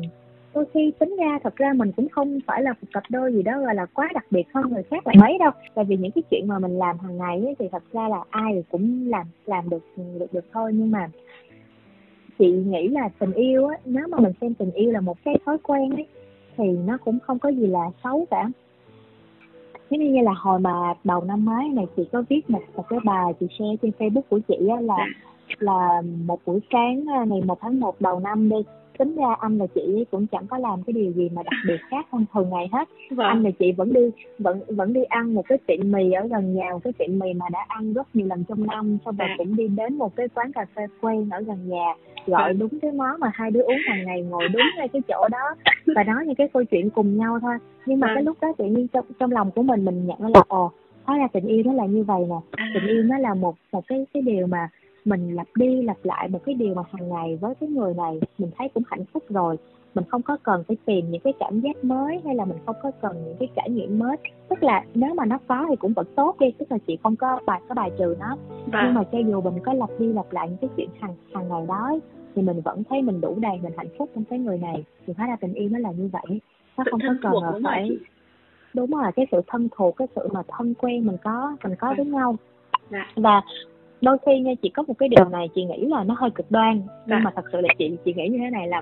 đôi 0.55 0.65
khi 0.73 0.91
tính 0.99 1.15
ra 1.19 1.39
thật 1.43 1.55
ra 1.55 1.73
mình 1.73 1.91
cũng 1.91 2.09
không 2.09 2.39
phải 2.47 2.61
là 2.61 2.71
một 2.71 2.87
cặp 2.93 3.03
đôi 3.09 3.33
gì 3.33 3.43
đó 3.43 3.59
gọi 3.59 3.75
là 3.75 3.85
quá 3.85 4.09
đặc 4.13 4.25
biệt 4.31 4.43
hơn 4.53 4.69
người 4.69 4.83
khác 4.83 5.07
là 5.07 5.13
mấy 5.21 5.37
đâu. 5.37 5.51
Tại 5.73 5.85
vì 5.85 5.97
những 5.97 6.11
cái 6.11 6.23
chuyện 6.31 6.47
mà 6.47 6.59
mình 6.59 6.77
làm 6.77 6.99
hàng 6.99 7.17
ngày 7.17 7.41
ấy, 7.45 7.55
thì 7.59 7.67
thật 7.71 7.83
ra 7.93 8.07
là 8.07 8.23
ai 8.29 8.63
cũng 8.71 9.07
làm 9.09 9.27
làm 9.45 9.69
được 9.69 9.83
được 10.19 10.33
được 10.33 10.45
thôi. 10.53 10.71
Nhưng 10.73 10.91
mà 10.91 11.09
chị 12.39 12.51
nghĩ 12.51 12.87
là 12.87 13.09
tình 13.19 13.33
yêu 13.33 13.67
á 13.67 13.77
nếu 13.85 14.07
mà 14.07 14.17
mình 14.19 14.33
xem 14.41 14.53
tình 14.53 14.71
yêu 14.71 14.91
là 14.91 15.01
một 15.01 15.17
cái 15.25 15.39
thói 15.45 15.57
quen 15.63 15.95
ấy 15.95 16.05
thì 16.57 16.63
nó 16.85 16.97
cũng 16.97 17.19
không 17.19 17.39
có 17.39 17.49
gì 17.49 17.67
là 17.67 17.91
xấu 18.03 18.25
cả. 18.31 18.49
Giống 19.89 20.13
như 20.13 20.21
là 20.21 20.33
hồi 20.37 20.59
mà 20.59 20.93
đầu 21.03 21.23
năm 21.23 21.45
mới 21.45 21.69
này 21.69 21.85
chị 21.97 22.03
có 22.11 22.23
viết 22.29 22.49
một 22.49 22.61
một 22.75 22.85
cái 22.89 22.99
bài 23.03 23.33
chị 23.39 23.47
share 23.59 23.75
trên 23.81 23.91
facebook 23.99 24.21
của 24.29 24.39
chị 24.47 24.67
á 24.67 24.81
là 24.81 25.07
là 25.59 26.01
một 26.25 26.39
buổi 26.45 26.59
sáng 26.71 27.05
à, 27.09 27.25
ngày 27.27 27.41
một 27.41 27.57
tháng 27.61 27.79
một 27.79 28.01
đầu 28.01 28.19
năm 28.19 28.49
đi 28.49 28.57
tính 28.97 29.15
ra 29.15 29.35
anh 29.39 29.57
và 29.57 29.67
chị 29.75 30.05
cũng 30.11 30.27
chẳng 30.27 30.47
có 30.47 30.57
làm 30.57 30.83
cái 30.83 30.93
điều 30.93 31.11
gì 31.11 31.29
mà 31.33 31.43
đặc 31.43 31.53
biệt 31.67 31.77
khác 31.89 32.07
hơn 32.11 32.25
thường 32.33 32.49
ngày 32.49 32.69
hết 32.71 32.89
vâng. 33.09 33.27
anh 33.27 33.43
và 33.43 33.49
chị 33.59 33.71
vẫn 33.71 33.93
đi 33.93 34.11
vẫn 34.39 34.59
vẫn 34.67 34.93
đi 34.93 35.03
ăn 35.03 35.33
một 35.33 35.47
cái 35.47 35.57
tiệm 35.67 35.91
mì 35.91 36.11
ở 36.11 36.27
gần 36.27 36.55
nhà 36.55 36.69
một 36.71 36.79
cái 36.83 36.93
tiệm 36.93 37.19
mì 37.19 37.33
mà 37.33 37.45
đã 37.51 37.65
ăn 37.67 37.93
rất 37.93 38.07
nhiều 38.13 38.27
lần 38.27 38.43
trong 38.43 38.67
năm 38.67 38.97
sau 39.05 39.13
rồi 39.17 39.27
à. 39.29 39.35
cũng 39.37 39.55
đi 39.55 39.67
đến 39.67 39.97
một 39.97 40.15
cái 40.15 40.27
quán 40.27 40.51
cà 40.51 40.65
phê 40.75 40.87
quen 41.01 41.29
ở 41.31 41.41
gần 41.41 41.69
nhà 41.69 41.93
gọi 42.27 42.53
vâng. 42.53 42.59
đúng 42.59 42.79
cái 42.79 42.91
món 42.91 43.19
mà 43.19 43.31
hai 43.33 43.51
đứa 43.51 43.61
uống 43.61 43.79
hàng 43.87 44.05
ngày 44.05 44.21
ngồi 44.21 44.47
đúng 44.53 44.63
ngay 44.77 44.87
cái 44.87 45.01
chỗ 45.07 45.27
đó 45.31 45.55
và 45.95 46.03
nói 46.03 46.25
những 46.25 46.35
cái 46.35 46.47
câu 46.53 46.63
chuyện 46.63 46.89
cùng 46.89 47.17
nhau 47.17 47.39
thôi 47.41 47.55
nhưng 47.85 47.99
mà 47.99 48.07
vâng. 48.07 48.15
cái 48.15 48.23
lúc 48.23 48.37
đó 48.41 48.47
tự 48.57 48.65
nhiên 48.65 48.87
trong 48.87 49.05
trong 49.19 49.31
lòng 49.31 49.51
của 49.51 49.63
mình 49.63 49.85
mình 49.85 50.07
nhận 50.07 50.21
là 50.21 50.43
ồ 50.47 50.71
hóa 51.03 51.17
ra 51.17 51.27
tình 51.33 51.45
yêu 51.45 51.63
nó 51.65 51.73
là 51.73 51.85
như 51.85 52.03
vậy 52.03 52.21
nè 52.29 52.35
à. 52.51 52.71
tình 52.73 52.87
yêu 52.87 53.03
nó 53.03 53.17
là 53.17 53.33
một 53.33 53.55
một 53.71 53.87
cái 53.87 54.05
cái 54.13 54.21
điều 54.21 54.47
mà 54.47 54.69
mình 55.05 55.35
lặp 55.35 55.47
đi 55.55 55.81
lặp 55.81 55.97
lại 56.03 56.27
một 56.27 56.39
cái 56.45 56.55
điều 56.55 56.73
mà 56.73 56.83
hàng 56.91 57.09
ngày 57.09 57.37
với 57.41 57.55
cái 57.55 57.69
người 57.69 57.93
này 57.93 58.19
mình 58.37 58.51
thấy 58.57 58.69
cũng 58.73 58.83
hạnh 58.87 59.05
phúc 59.13 59.23
rồi. 59.29 59.57
Mình 59.95 60.05
không 60.09 60.21
có 60.21 60.37
cần 60.43 60.63
phải 60.67 60.77
tìm 60.85 61.11
những 61.11 61.21
cái 61.21 61.33
cảm 61.39 61.59
giác 61.59 61.83
mới 61.83 62.21
hay 62.25 62.35
là 62.35 62.45
mình 62.45 62.57
không 62.65 62.75
có 62.83 62.91
cần 63.01 63.23
những 63.25 63.35
cái 63.39 63.49
trải 63.55 63.69
nghiệm 63.69 63.99
mới. 63.99 64.17
Tức 64.49 64.63
là 64.63 64.83
nếu 64.93 65.13
mà 65.13 65.25
nó 65.25 65.37
có 65.47 65.65
thì 65.69 65.75
cũng 65.75 65.93
vẫn 65.93 66.07
tốt 66.15 66.35
đi 66.39 66.47
tức 66.57 66.71
là 66.71 66.77
chị 66.87 66.97
không 67.03 67.15
có 67.15 67.39
bài 67.45 67.61
có 67.69 67.75
bài 67.75 67.91
trừ 67.97 68.15
nó. 68.19 68.37
Vâng. 68.49 68.81
nhưng 68.85 68.93
mà 68.93 69.03
cho 69.11 69.17
dù 69.17 69.41
mình 69.41 69.63
có 69.65 69.73
lặp 69.73 69.89
đi 69.99 70.13
lặp 70.13 70.33
lại 70.33 70.49
những 70.49 70.57
cái 70.57 70.69
chuyện 70.77 70.89
hàng 70.99 71.15
hàng 71.33 71.49
ngày 71.49 71.65
đó 71.67 71.99
thì 72.35 72.41
mình 72.41 72.61
vẫn 72.61 72.83
thấy 72.89 73.01
mình 73.01 73.21
đủ 73.21 73.35
đầy 73.39 73.59
mình 73.63 73.73
hạnh 73.77 73.89
phúc 73.97 74.09
trong 74.15 74.23
cái 74.23 74.39
người 74.39 74.57
này. 74.57 74.83
Thì 75.07 75.13
hóa 75.17 75.27
ra 75.27 75.35
tình 75.41 75.53
yêu 75.53 75.69
nó 75.69 75.79
là 75.79 75.91
như 75.91 76.09
vậy. 76.11 76.41
Nó 76.77 76.83
không 76.91 76.99
có 77.07 77.15
cần 77.21 77.33
là 77.43 77.51
phải 77.63 77.97
đúng 78.73 78.91
rồi 78.91 79.11
cái 79.15 79.27
sự 79.31 79.41
thân 79.47 79.67
thuộc 79.75 79.95
cái 79.97 80.07
sự 80.15 80.27
mà 80.31 80.41
thân 80.47 80.73
quen 80.73 81.05
mình 81.07 81.17
có 81.23 81.57
mình 81.63 81.75
có 81.79 81.93
với 81.97 82.05
nhau. 82.05 82.35
Dạ. 82.89 83.11
và 83.15 83.41
đôi 84.05 84.17
khi 84.25 84.39
nha 84.39 84.51
chị 84.61 84.69
có 84.69 84.83
một 84.87 84.93
cái 84.97 85.09
điều 85.09 85.29
này 85.29 85.47
chị 85.55 85.63
nghĩ 85.63 85.85
là 85.85 86.03
nó 86.03 86.15
hơi 86.17 86.29
cực 86.35 86.51
đoan. 86.51 86.75
Nhưng 86.75 86.87
dạ. 87.07 87.19
mà 87.23 87.31
thật 87.35 87.45
sự 87.51 87.61
là 87.61 87.69
chị 87.77 87.97
chị 88.05 88.13
nghĩ 88.13 88.27
như 88.27 88.37
thế 88.37 88.49
này 88.49 88.67
là 88.67 88.81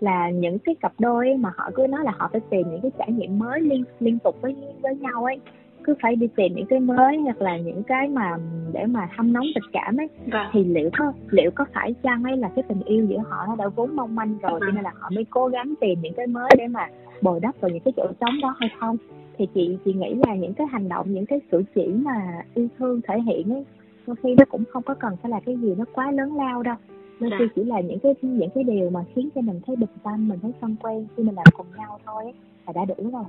là 0.00 0.30
những 0.30 0.58
cái 0.58 0.74
cặp 0.74 0.92
đôi 0.98 1.26
ấy 1.26 1.36
mà 1.36 1.52
họ 1.56 1.70
cứ 1.74 1.86
nói 1.86 2.04
là 2.04 2.12
họ 2.18 2.28
phải 2.32 2.40
tìm 2.50 2.70
những 2.70 2.80
cái 2.80 2.90
trải 2.98 3.12
nghiệm 3.12 3.38
mới 3.38 3.60
liên 3.60 3.84
liên 4.00 4.18
tục 4.18 4.36
với 4.40 4.56
với 4.82 4.96
nhau 4.96 5.24
ấy. 5.24 5.40
Cứ 5.84 5.94
phải 6.02 6.16
đi 6.16 6.28
tìm 6.36 6.54
những 6.54 6.66
cái 6.66 6.80
mới 6.80 7.16
hoặc 7.16 7.40
là 7.40 7.56
những 7.56 7.82
cái 7.82 8.08
mà 8.08 8.36
để 8.72 8.86
mà 8.86 9.08
hâm 9.16 9.32
nóng 9.32 9.46
tình 9.54 9.70
cảm 9.72 9.96
ấy. 9.96 10.08
Vâng. 10.26 10.46
thì 10.52 10.64
liệu 10.64 10.90
có 10.98 11.12
liệu 11.30 11.50
có 11.50 11.64
phải 11.74 11.94
chăng 12.02 12.24
ấy 12.24 12.36
là 12.36 12.50
cái 12.56 12.64
tình 12.68 12.82
yêu 12.84 13.06
giữa 13.06 13.18
họ 13.28 13.46
nó 13.46 13.56
đã 13.56 13.68
vốn 13.68 13.96
mong 13.96 14.14
manh 14.14 14.38
rồi 14.42 14.60
cho 14.60 14.72
nên 14.74 14.84
là 14.84 14.92
họ 15.00 15.10
mới 15.14 15.24
cố 15.30 15.48
gắng 15.48 15.74
tìm 15.80 15.98
những 16.02 16.14
cái 16.14 16.26
mới 16.26 16.50
để 16.58 16.66
mà 16.68 16.88
bồi 17.22 17.40
đắp 17.40 17.60
vào 17.60 17.70
những 17.70 17.80
cái 17.80 17.92
chỗ 17.96 18.06
trống 18.20 18.40
đó 18.42 18.56
hay 18.60 18.70
không 18.80 18.96
thì 19.38 19.46
chị 19.54 19.76
chị 19.84 19.92
nghĩ 19.92 20.14
là 20.26 20.34
những 20.34 20.54
cái 20.54 20.66
hành 20.66 20.88
động 20.88 21.14
những 21.14 21.26
cái 21.26 21.40
cử 21.50 21.62
chỉ 21.74 21.86
mà 21.86 22.44
yêu 22.54 22.68
thương 22.78 23.00
thể 23.08 23.14
hiện 23.26 23.52
ấy 23.52 23.64
đôi 24.08 24.16
khi 24.22 24.34
nó 24.34 24.44
cũng 24.44 24.64
không 24.72 24.82
có 24.82 24.94
cần 24.94 25.16
phải 25.22 25.30
là 25.30 25.40
cái 25.46 25.56
gì 25.56 25.74
nó 25.78 25.84
quá 25.92 26.10
lớn 26.10 26.36
lao 26.36 26.62
đâu. 26.62 26.76
Đôi 27.20 27.30
khi 27.38 27.44
dạ. 27.44 27.52
chỉ 27.56 27.64
là 27.64 27.80
những 27.80 27.98
cái 27.98 28.14
những 28.22 28.50
cái 28.54 28.64
điều 28.64 28.90
mà 28.90 29.00
khiến 29.14 29.28
cho 29.34 29.40
mình 29.40 29.60
thấy 29.66 29.76
bình 29.76 29.88
tâm 30.02 30.28
mình 30.28 30.38
thấy 30.42 30.52
thân 30.60 30.76
quen 30.82 31.06
khi 31.16 31.22
mình 31.22 31.34
làm 31.34 31.44
cùng 31.52 31.66
nhau 31.76 32.00
thôi 32.06 32.24
ấy, 32.24 32.32
là 32.66 32.72
đã 32.72 32.84
đủ 32.84 33.10
rồi. 33.12 33.24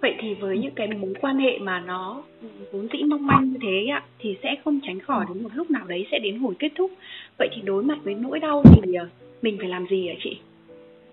Vậy 0.00 0.14
thì 0.20 0.34
với 0.34 0.58
những 0.58 0.74
cái 0.74 0.88
mối 0.88 1.14
quan 1.20 1.38
hệ 1.38 1.58
mà 1.58 1.80
nó 1.80 2.22
vốn 2.72 2.88
dĩ 2.92 3.02
mong 3.02 3.26
manh 3.26 3.52
như 3.52 3.58
thế 3.62 3.86
ạ 3.92 4.02
thì 4.18 4.36
sẽ 4.42 4.56
không 4.64 4.80
tránh 4.82 5.00
khỏi 5.00 5.26
đến 5.28 5.42
một 5.42 5.50
lúc 5.54 5.70
nào 5.70 5.86
đấy 5.86 6.06
sẽ 6.10 6.18
đến 6.18 6.38
hồi 6.38 6.54
kết 6.58 6.72
thúc. 6.74 6.90
Vậy 7.38 7.48
thì 7.54 7.62
đối 7.62 7.82
mặt 7.82 7.98
với 8.04 8.14
nỗi 8.14 8.38
đau 8.38 8.62
thì 8.64 8.94
ờ, 8.94 9.08
mình 9.42 9.56
phải 9.58 9.68
làm 9.68 9.86
gì 9.90 10.06
ạ 10.06 10.14
chị? 10.22 10.38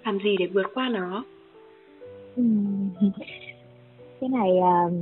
Làm 0.05 0.19
gì 0.23 0.35
để 0.39 0.47
vượt 0.47 0.67
qua 0.73 0.89
nó 0.89 1.23
cái 4.21 4.29
này 4.29 4.51
uh, 4.57 4.93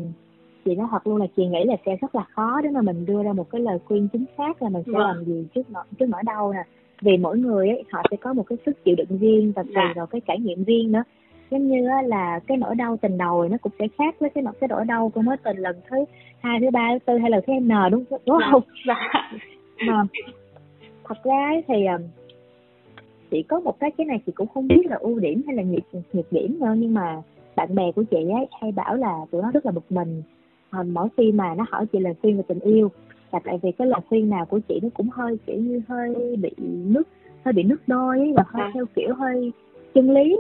chị 0.66 0.76
nói 0.76 0.88
thật 0.92 1.08
luôn 1.08 1.18
là 1.18 1.26
chị 1.38 1.46
nghĩ 1.46 1.64
là 1.66 1.76
sẽ 1.86 1.96
rất 1.96 2.16
là 2.16 2.24
khó 2.32 2.62
để 2.62 2.70
mà 2.70 2.82
mình 2.82 3.06
đưa 3.06 3.24
ra 3.24 3.34
một 3.34 3.50
cái 3.52 3.62
lời 3.62 3.80
khuyên 3.86 4.08
chính 4.14 4.26
xác 4.38 4.62
là 4.62 4.70
mình 4.70 4.84
sẽ 4.86 4.92
vâng. 4.92 5.02
làm 5.02 5.24
gì 5.26 5.46
trước 5.56 5.70
nỗi 5.70 5.84
trước 6.00 6.10
nỗi 6.10 6.22
đau 6.26 6.54
nè 6.54 6.64
vì 7.02 7.18
mỗi 7.18 7.38
người 7.38 7.70
ấy 7.70 7.84
họ 7.92 8.02
sẽ 8.12 8.18
có 8.18 8.34
một 8.34 8.44
cái 8.44 8.58
sức 8.66 8.84
chịu 8.84 8.96
đựng 8.96 9.18
riêng 9.20 9.52
và 9.56 9.64
tùy 9.64 9.74
dạ. 9.76 9.94
vào 9.96 10.06
cái 10.06 10.22
trải 10.28 10.40
nghiệm 10.40 10.64
riêng 10.64 10.92
nữa 10.92 11.04
giống 11.52 11.68
như 11.68 11.88
là 12.06 12.40
cái 12.48 12.58
nỗi 12.58 12.76
đau 12.76 12.98
tình 12.98 13.18
đầu 13.18 13.50
nó 13.50 13.58
cũng 13.62 13.72
sẽ 13.80 13.88
khác 13.98 14.16
với 14.20 14.30
cái 14.30 14.44
nỗi 14.44 14.54
cái 14.60 14.68
nỗi 14.68 14.86
đau 14.86 15.10
của 15.10 15.22
mối 15.22 15.38
tình 15.44 15.58
lần 15.58 15.76
thứ 15.90 15.98
hai 16.40 16.60
thứ 16.62 16.68
ba 16.74 16.90
thứ 16.92 17.00
tư 17.06 17.18
hay 17.18 17.30
là 17.30 17.42
thứ 17.48 17.54
n 17.54 17.70
đúng 17.92 18.04
đúng 18.26 18.40
dạ. 18.40 18.48
không 18.52 18.62
dạ. 18.88 18.96
mà 19.88 20.04
thật 21.04 21.24
ra 21.24 21.48
ấy 21.48 21.64
thì 21.68 21.86
ờ, 21.86 21.98
chị 23.32 23.44
có 23.44 23.60
một 23.60 23.80
cái 23.80 23.92
cái 23.98 24.06
này 24.06 24.20
chị 24.26 24.32
cũng 24.32 24.48
không 24.48 24.68
biết 24.68 24.86
là 24.86 24.96
ưu 24.96 25.20
điểm 25.20 25.42
hay 25.48 25.56
là 25.56 25.64
nhược 25.64 25.84
nhược 26.14 26.32
điểm 26.32 26.60
nữa 26.60 26.76
nhưng 26.78 26.94
mà 26.94 27.22
bạn 27.56 27.76
bè 27.76 27.92
của 27.92 28.04
chị 28.04 28.18
ấy 28.18 28.48
hay 28.62 28.72
bảo 28.72 28.96
là 28.96 29.26
tụi 29.32 29.42
nó 29.42 29.52
rất 29.52 29.66
là 29.66 29.72
bực 29.72 29.92
mình. 29.92 30.24
À, 30.70 30.84
mỗi 30.84 31.08
khi 31.18 31.32
mà 31.32 31.56
nó 31.56 31.66
hỏi 31.70 31.86
chị 31.86 32.00
lời 32.00 32.14
khuyên 32.22 32.38
về 32.38 32.44
tình 32.48 32.60
yêu 32.60 32.92
là 33.32 33.40
tại 33.44 33.60
vì 33.62 33.72
cái 33.72 33.88
lời 33.88 34.02
khuyên 34.10 34.30
nào 34.30 34.46
của 34.46 34.60
chị 34.60 34.80
nó 34.84 34.90
cũng 34.94 35.10
hơi 35.10 35.38
kiểu 35.46 35.58
như 35.58 35.82
hơi 35.88 36.36
bị 36.42 36.52
nước 36.86 37.04
hơi 37.46 37.54
bị 37.54 37.64
nước 37.64 37.82
đôi 37.88 38.20
ấy, 38.20 38.34
và 38.36 38.44
hơi 38.48 38.64
à. 38.64 38.72
theo 38.74 38.86
kiểu 38.96 39.14
hơi 39.16 39.52
chân 39.94 40.12
lý 40.12 40.38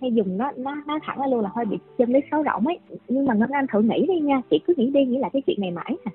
hay 0.00 0.12
dùng 0.12 0.38
nó 0.38 0.50
nó 0.56 0.76
nó 0.86 0.98
thẳng 1.02 1.18
ra 1.20 1.26
luôn 1.26 1.40
là 1.40 1.50
hơi 1.54 1.64
bị 1.64 1.76
chân 1.98 2.12
lý 2.12 2.20
xấu 2.30 2.44
rỗng 2.44 2.66
ấy. 2.66 2.78
Nhưng 3.08 3.24
mà 3.24 3.34
ngân 3.34 3.50
anh 3.50 3.66
thử 3.72 3.80
nghĩ 3.82 4.06
đi 4.08 4.20
nha 4.20 4.42
chị 4.50 4.60
cứ 4.66 4.74
nghĩ 4.76 4.90
đi 4.90 5.04
nghĩ 5.04 5.18
là 5.18 5.28
cái 5.28 5.42
chuyện 5.46 5.60
này 5.60 5.70
mãi 5.70 5.96
à 6.04 6.12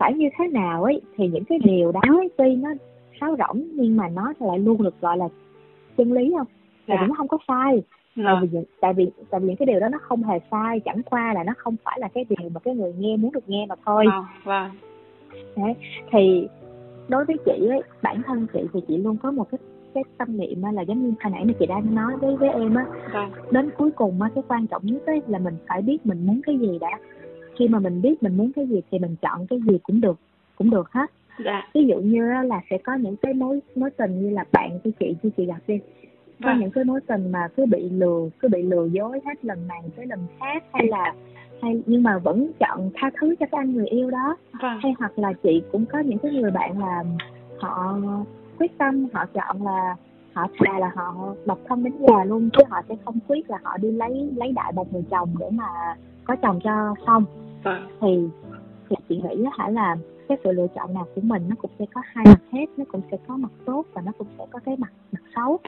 phải 0.00 0.14
như 0.14 0.28
thế 0.38 0.48
nào 0.48 0.82
ấy 0.84 1.00
thì 1.16 1.28
những 1.28 1.44
cái 1.44 1.58
điều 1.58 1.92
đó 1.92 2.00
ấy, 2.18 2.28
tuy 2.36 2.56
nó 2.56 2.68
xấu 3.20 3.36
rỗng 3.36 3.62
nhưng 3.72 3.96
mà 3.96 4.08
nó 4.08 4.32
lại 4.40 4.58
luôn 4.58 4.82
được 4.82 5.00
gọi 5.00 5.16
là 5.16 5.28
chân 5.96 6.12
lý 6.12 6.32
không? 6.38 6.46
Là 6.86 6.96
dạ. 7.00 7.06
nó 7.06 7.14
không 7.14 7.28
có 7.28 7.38
sai 7.48 7.82
tại 8.16 8.34
vì 8.42 8.58
tại 8.80 8.94
vì 8.94 9.10
tại 9.30 9.40
vì 9.40 9.46
những 9.46 9.56
cái 9.56 9.66
điều 9.66 9.80
đó 9.80 9.88
nó 9.88 9.98
không 10.02 10.22
hề 10.22 10.38
sai 10.50 10.80
chẳng 10.80 11.02
qua 11.02 11.32
là 11.34 11.44
nó 11.44 11.52
không 11.58 11.76
phải 11.84 11.98
là 12.00 12.08
cái 12.14 12.24
điều 12.28 12.50
mà 12.50 12.60
cái 12.60 12.74
người 12.74 12.92
nghe 12.98 13.16
muốn 13.16 13.32
được 13.32 13.48
nghe 13.48 13.66
mà 13.68 13.74
thôi. 13.84 14.06
Vâng 14.06 14.24
vâng. 14.44 14.70
Đấy 15.56 15.74
thì 16.12 16.48
đối 17.08 17.24
với 17.24 17.36
chị 17.44 17.66
ấy 17.68 17.82
bản 18.02 18.22
thân 18.22 18.46
chị 18.52 18.60
thì 18.72 18.80
chị 18.88 18.96
luôn 18.96 19.16
có 19.16 19.30
một 19.30 19.50
cái 19.50 19.58
cái 19.94 20.04
tâm 20.18 20.36
niệm 20.36 20.62
là 20.72 20.82
giống 20.82 21.02
như 21.02 21.12
hồi 21.20 21.32
nãy 21.32 21.44
mà 21.44 21.52
chị 21.58 21.66
đang 21.66 21.94
nói 21.94 22.16
với 22.16 22.36
với 22.36 22.48
em 22.48 22.74
á. 22.74 22.86
Vâng. 23.12 23.30
đến 23.50 23.70
cuối 23.78 23.90
cùng 23.90 24.22
á 24.22 24.30
cái 24.34 24.44
quan 24.48 24.66
trọng 24.66 24.86
nhất 24.86 25.02
ấy 25.06 25.22
là 25.26 25.38
mình 25.38 25.54
phải 25.68 25.82
biết 25.82 26.06
mình 26.06 26.26
muốn 26.26 26.40
cái 26.46 26.58
gì 26.58 26.78
đã. 26.80 26.98
Khi 27.58 27.68
mà 27.68 27.78
mình 27.78 28.02
biết 28.02 28.22
mình 28.22 28.36
muốn 28.36 28.52
cái 28.52 28.66
gì 28.66 28.80
thì 28.90 28.98
mình 28.98 29.16
chọn 29.22 29.46
cái 29.46 29.60
gì 29.68 29.78
cũng 29.82 30.00
được 30.00 30.18
cũng 30.56 30.70
được 30.70 30.92
hết. 30.92 31.10
Dạ. 31.44 31.68
ví 31.74 31.86
dụ 31.86 31.96
như 31.96 32.42
là 32.42 32.60
sẽ 32.70 32.78
có 32.78 32.94
những 32.94 33.16
cái 33.16 33.34
mối 33.34 33.60
mối 33.74 33.90
tình 33.90 34.22
như 34.22 34.30
là 34.30 34.44
bạn 34.52 34.78
của 34.84 34.90
chị 35.00 35.14
như 35.22 35.30
chị 35.36 35.46
gặp 35.46 35.58
đi 35.66 35.80
có 36.42 36.50
vâng. 36.50 36.60
những 36.60 36.70
cái 36.70 36.84
mối 36.84 37.00
tình 37.00 37.32
mà 37.32 37.48
cứ 37.56 37.66
bị 37.66 37.90
lừa 37.90 38.28
cứ 38.40 38.48
bị 38.48 38.62
lừa 38.62 38.84
dối 38.84 39.20
hết 39.26 39.44
lần 39.44 39.68
này 39.68 39.82
tới 39.96 40.06
lần 40.06 40.20
khác 40.40 40.64
hay 40.72 40.86
là 40.86 41.14
hay 41.62 41.82
nhưng 41.86 42.02
mà 42.02 42.18
vẫn 42.18 42.52
chọn 42.58 42.90
tha 42.94 43.10
thứ 43.20 43.34
cho 43.40 43.46
cái 43.50 43.58
anh 43.58 43.74
người 43.74 43.86
yêu 43.86 44.10
đó 44.10 44.36
vâng. 44.62 44.78
hay 44.82 44.94
hoặc 44.98 45.18
là 45.18 45.32
chị 45.42 45.62
cũng 45.72 45.86
có 45.86 45.98
những 45.98 46.18
cái 46.18 46.32
người 46.32 46.50
bạn 46.50 46.78
là 46.78 47.04
họ 47.60 47.98
quyết 48.58 48.78
tâm 48.78 49.06
họ 49.12 49.26
chọn 49.26 49.62
là 49.62 49.96
họ 50.32 50.46
thà 50.58 50.78
là 50.78 50.90
họ 50.94 51.34
độc 51.46 51.58
thân 51.68 51.84
đến 51.84 51.92
già 52.08 52.24
luôn 52.24 52.50
chứ 52.52 52.64
họ 52.70 52.82
sẽ 52.88 52.96
không 53.04 53.18
quyết 53.28 53.50
là 53.50 53.58
họ 53.62 53.76
đi 53.76 53.90
lấy 53.90 54.30
lấy 54.36 54.52
đại 54.52 54.72
một 54.72 54.92
người 54.92 55.04
chồng 55.10 55.34
để 55.38 55.50
mà 55.52 55.96
có 56.24 56.36
chồng 56.36 56.60
cho 56.64 56.94
xong 57.06 57.24
vâng. 57.62 57.88
thì 58.00 58.28
thì 58.90 58.96
chị 59.08 59.16
nghĩ 59.16 59.44
hả 59.58 59.68
là 59.68 59.96
cái 60.28 60.38
sự 60.44 60.52
lựa 60.52 60.66
chọn 60.74 60.94
nào 60.94 61.06
của 61.14 61.20
mình 61.20 61.42
nó 61.48 61.56
cũng 61.62 61.70
sẽ 61.78 61.84
có 61.94 62.00
hai 62.04 62.24
mặt 62.28 62.40
hết 62.52 62.66
nó 62.76 62.84
cũng 62.92 63.00
sẽ 63.10 63.16
có 63.28 63.36
mặt 63.36 63.52
tốt 63.64 63.86
và 63.92 64.02
nó 64.02 64.12
cũng 64.18 64.26
sẽ 64.38 64.46
có 64.50 64.58
cái 64.58 64.76
mặt 64.76 64.92
mặt 65.12 65.22
xấu 65.36 65.58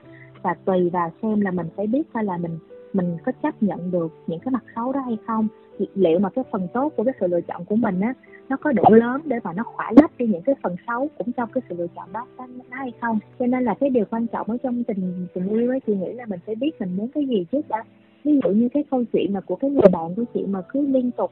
và 0.42 0.54
tùy 0.64 0.90
vào 0.90 1.10
xem 1.22 1.40
là 1.40 1.50
mình 1.50 1.66
phải 1.76 1.86
biết 1.86 2.02
coi 2.12 2.24
là 2.24 2.36
mình 2.36 2.58
mình 2.92 3.16
có 3.24 3.32
chấp 3.42 3.62
nhận 3.62 3.90
được 3.90 4.12
những 4.26 4.40
cái 4.40 4.52
mặt 4.52 4.64
xấu 4.76 4.92
đó 4.92 5.00
hay 5.00 5.18
không 5.26 5.48
liệu 5.94 6.18
mà 6.18 6.28
cái 6.30 6.44
phần 6.50 6.68
tốt 6.72 6.92
của 6.96 7.04
cái 7.04 7.14
sự 7.20 7.26
lựa 7.26 7.40
chọn 7.40 7.64
của 7.64 7.76
mình 7.76 8.00
á 8.00 8.14
nó 8.48 8.56
có 8.56 8.72
đủ 8.72 8.94
lớn 8.94 9.20
để 9.24 9.36
mà 9.44 9.52
nó 9.52 9.62
khỏa 9.62 9.92
lấp 9.96 10.10
đi 10.18 10.26
những 10.26 10.42
cái 10.42 10.54
phần 10.62 10.76
xấu 10.86 11.08
cũng 11.18 11.32
trong 11.32 11.48
cái 11.54 11.62
sự 11.68 11.74
lựa 11.78 11.86
chọn 11.96 12.12
đó 12.12 12.26
đó 12.38 12.46
hay 12.70 12.92
không 13.00 13.18
cho 13.38 13.46
nên 13.46 13.64
là 13.64 13.74
cái 13.74 13.90
điều 13.90 14.04
quan 14.10 14.26
trọng 14.26 14.50
ở 14.50 14.56
trong 14.62 14.84
tình 14.84 15.26
tình 15.34 15.48
yêu 15.48 15.70
ấy 15.70 15.80
chị 15.86 15.94
nghĩ 15.94 16.12
là 16.12 16.24
mình 16.26 16.40
phải 16.46 16.54
biết 16.54 16.80
mình 16.80 16.96
muốn 16.96 17.08
cái 17.08 17.26
gì 17.26 17.46
trước 17.52 17.68
đã 17.68 17.84
ví 18.24 18.40
dụ 18.44 18.50
như 18.50 18.68
cái 18.68 18.84
câu 18.90 19.04
chuyện 19.12 19.32
mà 19.32 19.40
của 19.40 19.56
cái 19.56 19.70
người 19.70 19.88
bạn 19.92 20.14
của 20.14 20.24
chị 20.34 20.44
mà 20.46 20.62
cứ 20.68 20.86
liên 20.86 21.10
tục 21.10 21.30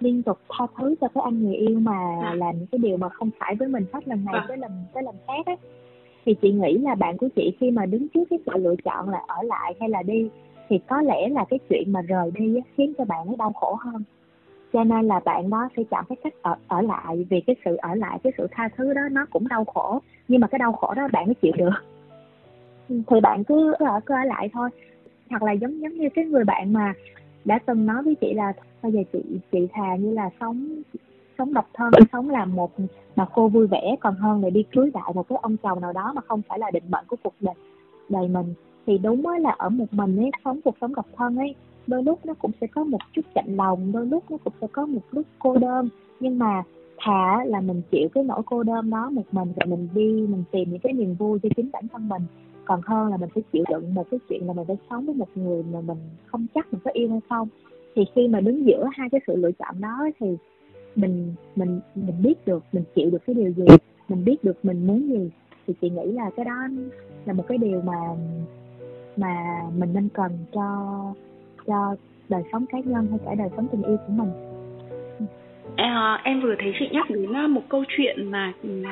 liên 0.00 0.22
tục 0.22 0.38
tha 0.48 0.66
thứ 0.78 0.94
cho 1.00 1.08
cái 1.14 1.22
anh 1.24 1.42
người 1.42 1.54
yêu 1.54 1.80
mà 1.80 2.16
à. 2.22 2.34
làm 2.34 2.58
những 2.58 2.66
cái 2.66 2.78
điều 2.78 2.96
mà 2.96 3.08
không 3.08 3.30
phải 3.38 3.54
với 3.54 3.68
mình 3.68 3.84
hết 3.92 4.08
lần 4.08 4.24
này 4.24 4.34
à. 4.34 4.44
tới 4.48 4.56
lần 4.56 4.70
tới 4.94 5.02
lần 5.02 5.14
khác 5.26 5.46
ấy 5.46 5.56
thì 6.28 6.34
chị 6.42 6.52
nghĩ 6.52 6.78
là 6.78 6.94
bạn 6.94 7.16
của 7.16 7.28
chị 7.36 7.52
khi 7.60 7.70
mà 7.70 7.86
đứng 7.86 8.08
trước 8.08 8.24
cái 8.30 8.38
sự 8.46 8.52
lựa 8.56 8.74
chọn 8.84 9.08
là 9.08 9.22
ở 9.26 9.42
lại 9.42 9.74
hay 9.80 9.88
là 9.88 10.02
đi 10.02 10.28
thì 10.68 10.78
có 10.88 11.02
lẽ 11.02 11.28
là 11.28 11.44
cái 11.50 11.58
chuyện 11.68 11.92
mà 11.92 12.00
rời 12.02 12.30
đi 12.34 12.56
á, 12.56 12.62
khiến 12.76 12.92
cho 12.98 13.04
bạn 13.04 13.26
ấy 13.26 13.36
đau 13.38 13.52
khổ 13.52 13.74
hơn. 13.80 14.02
Cho 14.72 14.84
nên 14.84 15.08
là 15.08 15.20
bạn 15.24 15.50
đó 15.50 15.68
sẽ 15.76 15.82
chọn 15.90 16.04
cái 16.08 16.16
cách 16.24 16.32
ở 16.42 16.56
ở 16.68 16.82
lại 16.82 17.26
vì 17.30 17.40
cái 17.40 17.56
sự 17.64 17.76
ở 17.76 17.94
lại 17.94 18.18
cái 18.22 18.32
sự 18.38 18.46
tha 18.50 18.68
thứ 18.76 18.94
đó 18.94 19.00
nó 19.10 19.26
cũng 19.30 19.48
đau 19.48 19.64
khổ. 19.64 19.98
Nhưng 20.28 20.40
mà 20.40 20.46
cái 20.46 20.58
đau 20.58 20.72
khổ 20.72 20.94
đó 20.94 21.08
bạn 21.12 21.26
mới 21.26 21.34
chịu 21.34 21.52
được. 21.58 21.70
Thì 22.88 23.20
bạn 23.22 23.44
cứ 23.44 23.72
ở 23.72 24.00
cứ 24.06 24.14
ở 24.14 24.24
lại 24.24 24.50
thôi. 24.52 24.70
Hoặc 25.30 25.42
là 25.42 25.52
giống 25.52 25.80
giống 25.80 25.92
như 25.92 26.08
cái 26.14 26.24
người 26.24 26.44
bạn 26.44 26.72
mà 26.72 26.92
đã 27.44 27.58
từng 27.66 27.86
nói 27.86 28.02
với 28.02 28.14
chị 28.14 28.34
là 28.34 28.52
bây 28.82 28.92
giờ 28.92 29.00
chị 29.12 29.22
chị 29.52 29.66
thà 29.72 29.96
như 29.96 30.12
là 30.12 30.30
sống 30.40 30.82
sống 31.38 31.54
độc 31.54 31.70
thân 31.74 31.90
sống 32.12 32.30
làm 32.30 32.56
một 32.56 32.70
bà 33.16 33.26
cô 33.34 33.48
vui 33.48 33.66
vẻ 33.66 33.96
còn 34.00 34.14
hơn 34.14 34.42
là 34.44 34.50
đi 34.50 34.62
cưới 34.62 34.90
đại 34.94 35.12
một 35.14 35.28
cái 35.28 35.38
ông 35.42 35.56
chồng 35.56 35.80
nào 35.80 35.92
đó 35.92 36.12
mà 36.14 36.22
không 36.28 36.42
phải 36.48 36.58
là 36.58 36.70
định 36.70 36.84
mệnh 36.88 37.04
của 37.08 37.16
cuộc 37.22 37.34
đời 37.40 37.54
đời 38.08 38.28
mình. 38.28 38.54
Thì 38.86 38.98
đúng 38.98 39.26
á 39.26 39.38
là 39.38 39.50
ở 39.50 39.68
một 39.68 39.84
mình 39.90 40.16
ấy 40.16 40.30
sống 40.44 40.60
cuộc 40.64 40.74
sống 40.80 40.94
độc 40.94 41.06
thân 41.16 41.36
ấy 41.36 41.54
đôi 41.86 42.02
lúc 42.02 42.26
nó 42.26 42.34
cũng 42.34 42.50
sẽ 42.60 42.66
có 42.66 42.84
một 42.84 42.98
chút 43.12 43.22
chạnh 43.34 43.56
lòng 43.56 43.92
đôi 43.92 44.06
lúc 44.06 44.24
nó 44.30 44.36
cũng 44.44 44.52
sẽ 44.60 44.66
có 44.72 44.86
một 44.86 45.00
lúc 45.10 45.26
cô 45.38 45.56
đơn. 45.56 45.88
Nhưng 46.20 46.38
mà 46.38 46.62
thà 46.98 47.44
là 47.44 47.60
mình 47.60 47.82
chịu 47.90 48.08
cái 48.14 48.24
nỗi 48.24 48.42
cô 48.46 48.62
đơn 48.62 48.90
đó 48.90 49.10
một 49.10 49.22
mình 49.32 49.52
rồi 49.56 49.76
mình 49.76 49.88
đi 49.94 50.26
mình 50.28 50.44
tìm 50.50 50.70
những 50.70 50.80
cái 50.80 50.92
niềm 50.92 51.14
vui 51.14 51.38
cho 51.42 51.48
chính 51.56 51.70
bản 51.72 51.88
thân 51.92 52.08
mình. 52.08 52.22
Còn 52.64 52.80
hơn 52.84 53.10
là 53.10 53.16
mình 53.16 53.28
phải 53.34 53.42
chịu 53.52 53.64
đựng 53.70 53.94
một 53.94 54.06
cái 54.10 54.20
chuyện 54.28 54.46
là 54.46 54.52
mình 54.52 54.66
phải 54.66 54.76
sống 54.90 55.06
với 55.06 55.14
một 55.14 55.28
người 55.34 55.62
mà 55.72 55.80
mình 55.80 55.98
không 56.26 56.46
chắc 56.54 56.72
mình 56.72 56.80
có 56.84 56.90
yêu 56.94 57.10
hay 57.10 57.20
không. 57.28 57.48
Thì 57.94 58.04
khi 58.14 58.28
mà 58.28 58.40
đứng 58.40 58.66
giữa 58.66 58.84
hai 58.92 59.08
cái 59.10 59.20
sự 59.26 59.36
lựa 59.36 59.52
chọn 59.52 59.80
đó 59.80 60.08
thì 60.20 60.36
mình 60.96 61.34
mình 61.56 61.80
mình 61.94 62.22
biết 62.22 62.46
được 62.46 62.64
mình 62.72 62.84
chịu 62.94 63.10
được 63.10 63.26
cái 63.26 63.34
điều 63.34 63.50
gì 63.50 63.64
mình 64.08 64.24
biết 64.24 64.44
được 64.44 64.64
mình 64.64 64.86
muốn 64.86 65.08
gì 65.08 65.30
thì 65.66 65.74
chị 65.80 65.90
nghĩ 65.90 66.12
là 66.12 66.30
cái 66.36 66.44
đó 66.44 66.68
là 67.26 67.32
một 67.32 67.44
cái 67.48 67.58
điều 67.58 67.82
mà 67.82 67.96
mà 69.16 69.62
mình 69.78 69.92
nên 69.94 70.08
cần 70.08 70.32
cho 70.52 70.88
cho 71.66 71.96
đời 72.28 72.42
sống 72.52 72.64
cá 72.66 72.78
nhân 72.78 73.06
hay 73.10 73.18
cả 73.24 73.34
đời 73.34 73.48
sống 73.56 73.68
tình 73.72 73.82
yêu 73.82 73.96
của 73.96 74.12
mình. 74.12 74.30
À, 75.76 76.20
em 76.24 76.40
vừa 76.40 76.54
thấy 76.58 76.72
chị 76.78 76.88
nhắc 76.92 77.10
đến 77.10 77.32
à, 77.32 77.46
một 77.46 77.62
câu 77.68 77.84
chuyện 77.88 78.30
mà 78.30 78.52
ừ, 78.62 78.82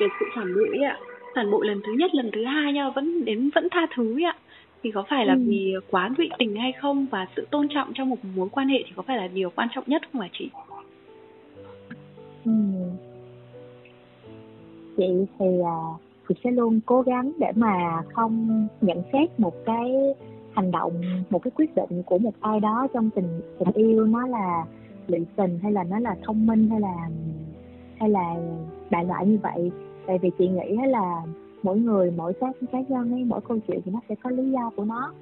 về 0.00 0.06
sự 0.20 0.26
phản 0.36 0.54
bội 0.54 0.78
ạ. 0.84 0.98
Phản 1.34 1.50
bội 1.50 1.66
lần 1.66 1.80
thứ 1.86 1.92
nhất 1.92 2.14
lần 2.14 2.30
thứ 2.32 2.44
hai 2.44 2.72
nha 2.72 2.90
vẫn 2.90 3.24
đến 3.24 3.50
vẫn 3.54 3.68
tha 3.70 3.86
thứ 3.94 4.22
ạ. 4.24 4.36
Thì 4.82 4.90
có 4.90 5.04
phải 5.08 5.26
là 5.26 5.34
ừ. 5.34 5.40
vì 5.46 5.74
quá 5.90 6.10
lụy 6.18 6.28
tình 6.38 6.56
hay 6.56 6.72
không? 6.72 7.06
Và 7.10 7.26
sự 7.36 7.46
tôn 7.50 7.68
trọng 7.68 7.92
trong 7.94 8.10
một 8.10 8.18
mối 8.36 8.48
quan 8.48 8.68
hệ 8.68 8.78
thì 8.86 8.92
có 8.96 9.02
phải 9.02 9.16
là 9.16 9.28
điều 9.28 9.50
quan 9.50 9.68
trọng 9.74 9.84
nhất 9.86 10.02
không 10.12 10.22
hả 10.22 10.28
chị 10.32 10.50
ừ. 12.46 12.52
chị 14.96 15.26
thì 15.38 15.46
à, 15.64 15.76
chị 16.28 16.34
sẽ 16.44 16.50
luôn 16.50 16.80
cố 16.86 17.02
gắng 17.02 17.32
để 17.38 17.52
mà 17.54 18.02
không 18.14 18.66
nhận 18.80 19.02
xét 19.12 19.40
một 19.40 19.54
cái 19.66 20.14
hành 20.52 20.70
động 20.70 20.92
một 21.30 21.42
cái 21.42 21.50
quyết 21.50 21.74
định 21.74 22.02
của 22.06 22.18
một 22.18 22.34
ai 22.40 22.60
đó 22.60 22.86
trong 22.94 23.10
tình 23.10 23.40
tình 23.58 23.72
yêu 23.74 24.06
nó 24.06 24.26
là 24.26 24.64
lụy 25.06 25.26
tình 25.36 25.58
hay 25.62 25.72
là 25.72 25.84
nó 25.84 25.98
là 25.98 26.16
thông 26.22 26.46
minh 26.46 26.70
hay 26.70 26.80
là 26.80 27.08
hay 27.96 28.10
là 28.10 28.34
đại 28.90 29.04
loại 29.04 29.26
như 29.26 29.38
vậy 29.42 29.70
tại 30.06 30.18
vì 30.18 30.30
chị 30.38 30.48
nghĩ 30.48 30.76
là 30.88 31.22
mỗi 31.62 31.78
người 31.78 32.10
mỗi 32.16 32.32
cá 32.32 32.52
cá 32.72 32.80
nhân 32.88 33.12
ấy 33.12 33.24
mỗi 33.24 33.40
câu 33.48 33.58
chuyện 33.68 33.80
thì 33.84 33.92
nó 33.92 34.00
sẽ 34.08 34.14
có 34.14 34.30
lý 34.30 34.50
do 34.50 34.70
của 34.76 34.84
nó 34.84 35.12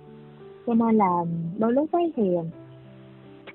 cho 0.66 0.74
nên 0.74 0.94
là 0.96 1.24
đôi 1.58 1.72
lúc 1.72 1.92
ấy 1.92 2.12
thì 2.16 2.36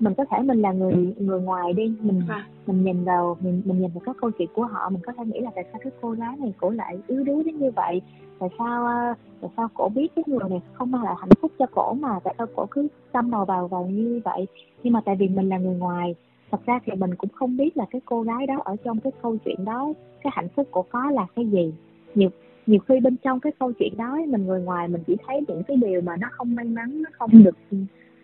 mình 0.00 0.14
có 0.14 0.24
thể 0.30 0.38
mình 0.42 0.62
là 0.62 0.72
người 0.72 1.14
người 1.18 1.40
ngoài 1.40 1.72
đi 1.72 1.94
mình 2.00 2.20
à. 2.28 2.46
mình 2.66 2.84
nhìn 2.84 3.04
vào 3.04 3.36
mình 3.40 3.62
mình 3.64 3.80
nhìn 3.80 3.90
vào 3.94 4.02
các 4.06 4.16
câu 4.20 4.30
chuyện 4.30 4.48
của 4.54 4.64
họ 4.64 4.90
mình 4.90 5.02
có 5.06 5.12
thể 5.12 5.24
nghĩ 5.24 5.40
là 5.40 5.50
tại 5.54 5.64
sao 5.72 5.80
cái 5.84 5.92
cô 6.00 6.10
gái 6.10 6.36
này 6.36 6.54
cổ 6.60 6.70
lại 6.70 6.98
yếu 7.06 7.24
đuối 7.24 7.44
đến 7.44 7.58
như 7.58 7.70
vậy? 7.70 8.02
Tại 8.38 8.48
sao 8.58 8.86
ờ, 8.86 9.14
tại 9.40 9.50
sao 9.56 9.68
cổ 9.74 9.88
biết 9.88 10.08
cái 10.16 10.24
người 10.26 10.48
này 10.50 10.60
không 10.72 10.90
mang 10.90 11.02
lại 11.02 11.14
hạnh 11.18 11.30
phúc 11.40 11.52
cho 11.58 11.66
cổ 11.66 11.94
mà 11.94 12.20
tại 12.24 12.34
sao 12.38 12.46
cổ 12.56 12.66
cứ 12.70 12.88
tâm 13.12 13.30
đầu 13.30 13.44
vào 13.44 13.68
vào 13.68 13.86
như 13.86 14.20
vậy? 14.24 14.46
Nhưng 14.82 14.92
mà 14.92 15.00
tại 15.04 15.16
vì 15.16 15.28
mình 15.28 15.48
là 15.48 15.58
người 15.58 15.74
ngoài 15.74 16.14
thật 16.50 16.60
ra 16.66 16.80
thì 16.84 16.92
mình 16.92 17.14
cũng 17.14 17.30
không 17.30 17.56
biết 17.56 17.76
là 17.76 17.84
cái 17.90 18.00
cô 18.04 18.22
gái 18.22 18.46
đó 18.46 18.62
ở 18.64 18.76
trong 18.84 19.00
cái 19.00 19.12
câu 19.22 19.36
chuyện 19.44 19.64
đó 19.64 19.92
cái 20.22 20.32
hạnh 20.34 20.48
phúc 20.56 20.68
của 20.70 20.82
có 20.82 21.10
là 21.10 21.26
cái 21.36 21.46
gì. 21.46 21.72
Nhiều 22.14 22.30
nhiều 22.66 22.80
khi 22.88 23.00
bên 23.00 23.16
trong 23.16 23.40
cái 23.40 23.52
câu 23.58 23.72
chuyện 23.72 23.96
đó 23.96 24.18
mình 24.28 24.46
người 24.46 24.62
ngoài 24.62 24.88
mình 24.88 25.02
chỉ 25.06 25.16
thấy 25.26 25.40
những 25.48 25.62
cái 25.62 25.76
điều 25.76 26.00
mà 26.00 26.16
nó 26.16 26.28
không 26.32 26.54
may 26.54 26.64
mắn 26.64 27.02
nó 27.02 27.10
không 27.12 27.44
được 27.44 27.56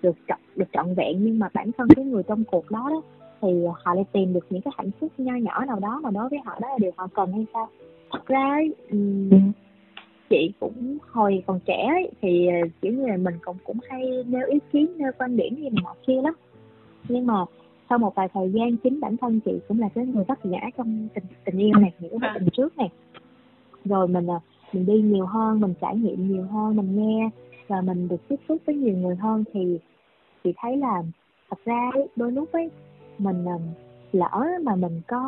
được 0.03 0.17
trọn 0.29 0.39
được 0.57 0.69
trọn 0.73 0.95
vẹn 0.95 1.25
nhưng 1.25 1.39
mà 1.39 1.49
bản 1.55 1.71
thân 1.79 1.89
cái 1.97 2.05
người 2.05 2.23
trong 2.23 2.45
cuộc 2.45 2.71
đó 2.71 2.89
đó 2.91 3.03
thì 3.41 3.49
họ 3.85 3.95
lại 3.95 4.05
tìm 4.13 4.33
được 4.33 4.47
những 4.51 4.63
cái 4.63 4.73
hạnh 4.77 4.91
phúc 5.01 5.13
nho 5.19 5.35
nhỏ 5.35 5.65
nào 5.65 5.79
đó 5.79 6.01
mà 6.03 6.11
đối 6.11 6.29
với 6.29 6.39
họ 6.45 6.59
đó 6.61 6.69
là 6.69 6.79
điều 6.79 6.91
họ 6.97 7.07
cần 7.15 7.33
hay 7.33 7.47
sao? 7.53 7.69
Thật 8.11 8.27
ra 8.27 8.59
um, 8.91 9.31
chị 10.31 10.53
cũng 10.61 10.99
hồi 11.11 11.43
còn 11.47 11.61
trẻ 11.67 11.87
ấy, 11.89 12.11
thì 12.23 12.47
ờ, 12.47 12.69
kiểu 12.83 12.93
như 12.93 13.07
là 13.07 13.17
mình 13.17 13.35
cũng 13.45 13.57
cũng 13.65 13.79
hay 13.89 14.25
nêu 14.27 14.47
ý 14.47 14.59
kiến 14.73 14.87
nêu 14.97 15.11
quan 15.19 15.37
điểm 15.37 15.57
gì 15.57 15.69
nọ 15.83 15.95
kia 16.07 16.23
lắm. 16.23 16.35
Nhưng 17.09 17.27
mà 17.27 17.35
sau 17.89 17.99
một 17.99 18.15
vài 18.15 18.29
thời 18.35 18.51
gian 18.51 18.77
chính 18.77 19.01
bản 19.01 19.17
thân 19.17 19.41
chị 19.45 19.53
cũng 19.69 19.81
là 19.81 19.89
cái 19.89 20.07
người 20.07 20.25
vất 20.25 20.39
vả 20.45 20.71
trong 20.77 21.09
tình 21.15 21.25
tình 21.45 21.59
yêu 21.59 21.73
này 21.81 21.93
những 22.01 22.21
cái 22.21 22.31
tình 22.35 22.49
trước 22.57 22.79
này. 22.79 22.89
Rồi 23.85 24.09
mình 24.09 24.27
ờ, 24.27 24.39
mình 24.73 24.87
đi 24.87 25.01
nhiều 25.03 25.27
hơn 25.27 25.61
mình 25.61 25.75
trải 25.81 25.97
nghiệm 25.97 26.29
nhiều 26.29 26.43
hơn 26.43 26.77
mình 26.77 26.97
nghe 26.97 27.31
và 27.69 27.81
mình 27.81 28.09
được 28.09 28.29
tiếp 28.29 28.37
xúc 28.49 28.59
với 28.67 28.75
nhiều 28.75 28.97
người 28.97 29.17
hơn 29.17 29.45
thì 29.53 29.79
chị 30.45 30.53
thấy 30.57 30.77
là 30.77 31.03
thật 31.51 31.59
ra 31.65 31.91
đôi 32.17 32.33
lúc 32.33 32.53
ấy 32.53 32.71
mình 33.19 33.45
ờ, 33.45 33.59
lỡ 34.13 34.47
mà 34.63 34.75
mình 34.75 35.01
có 35.09 35.21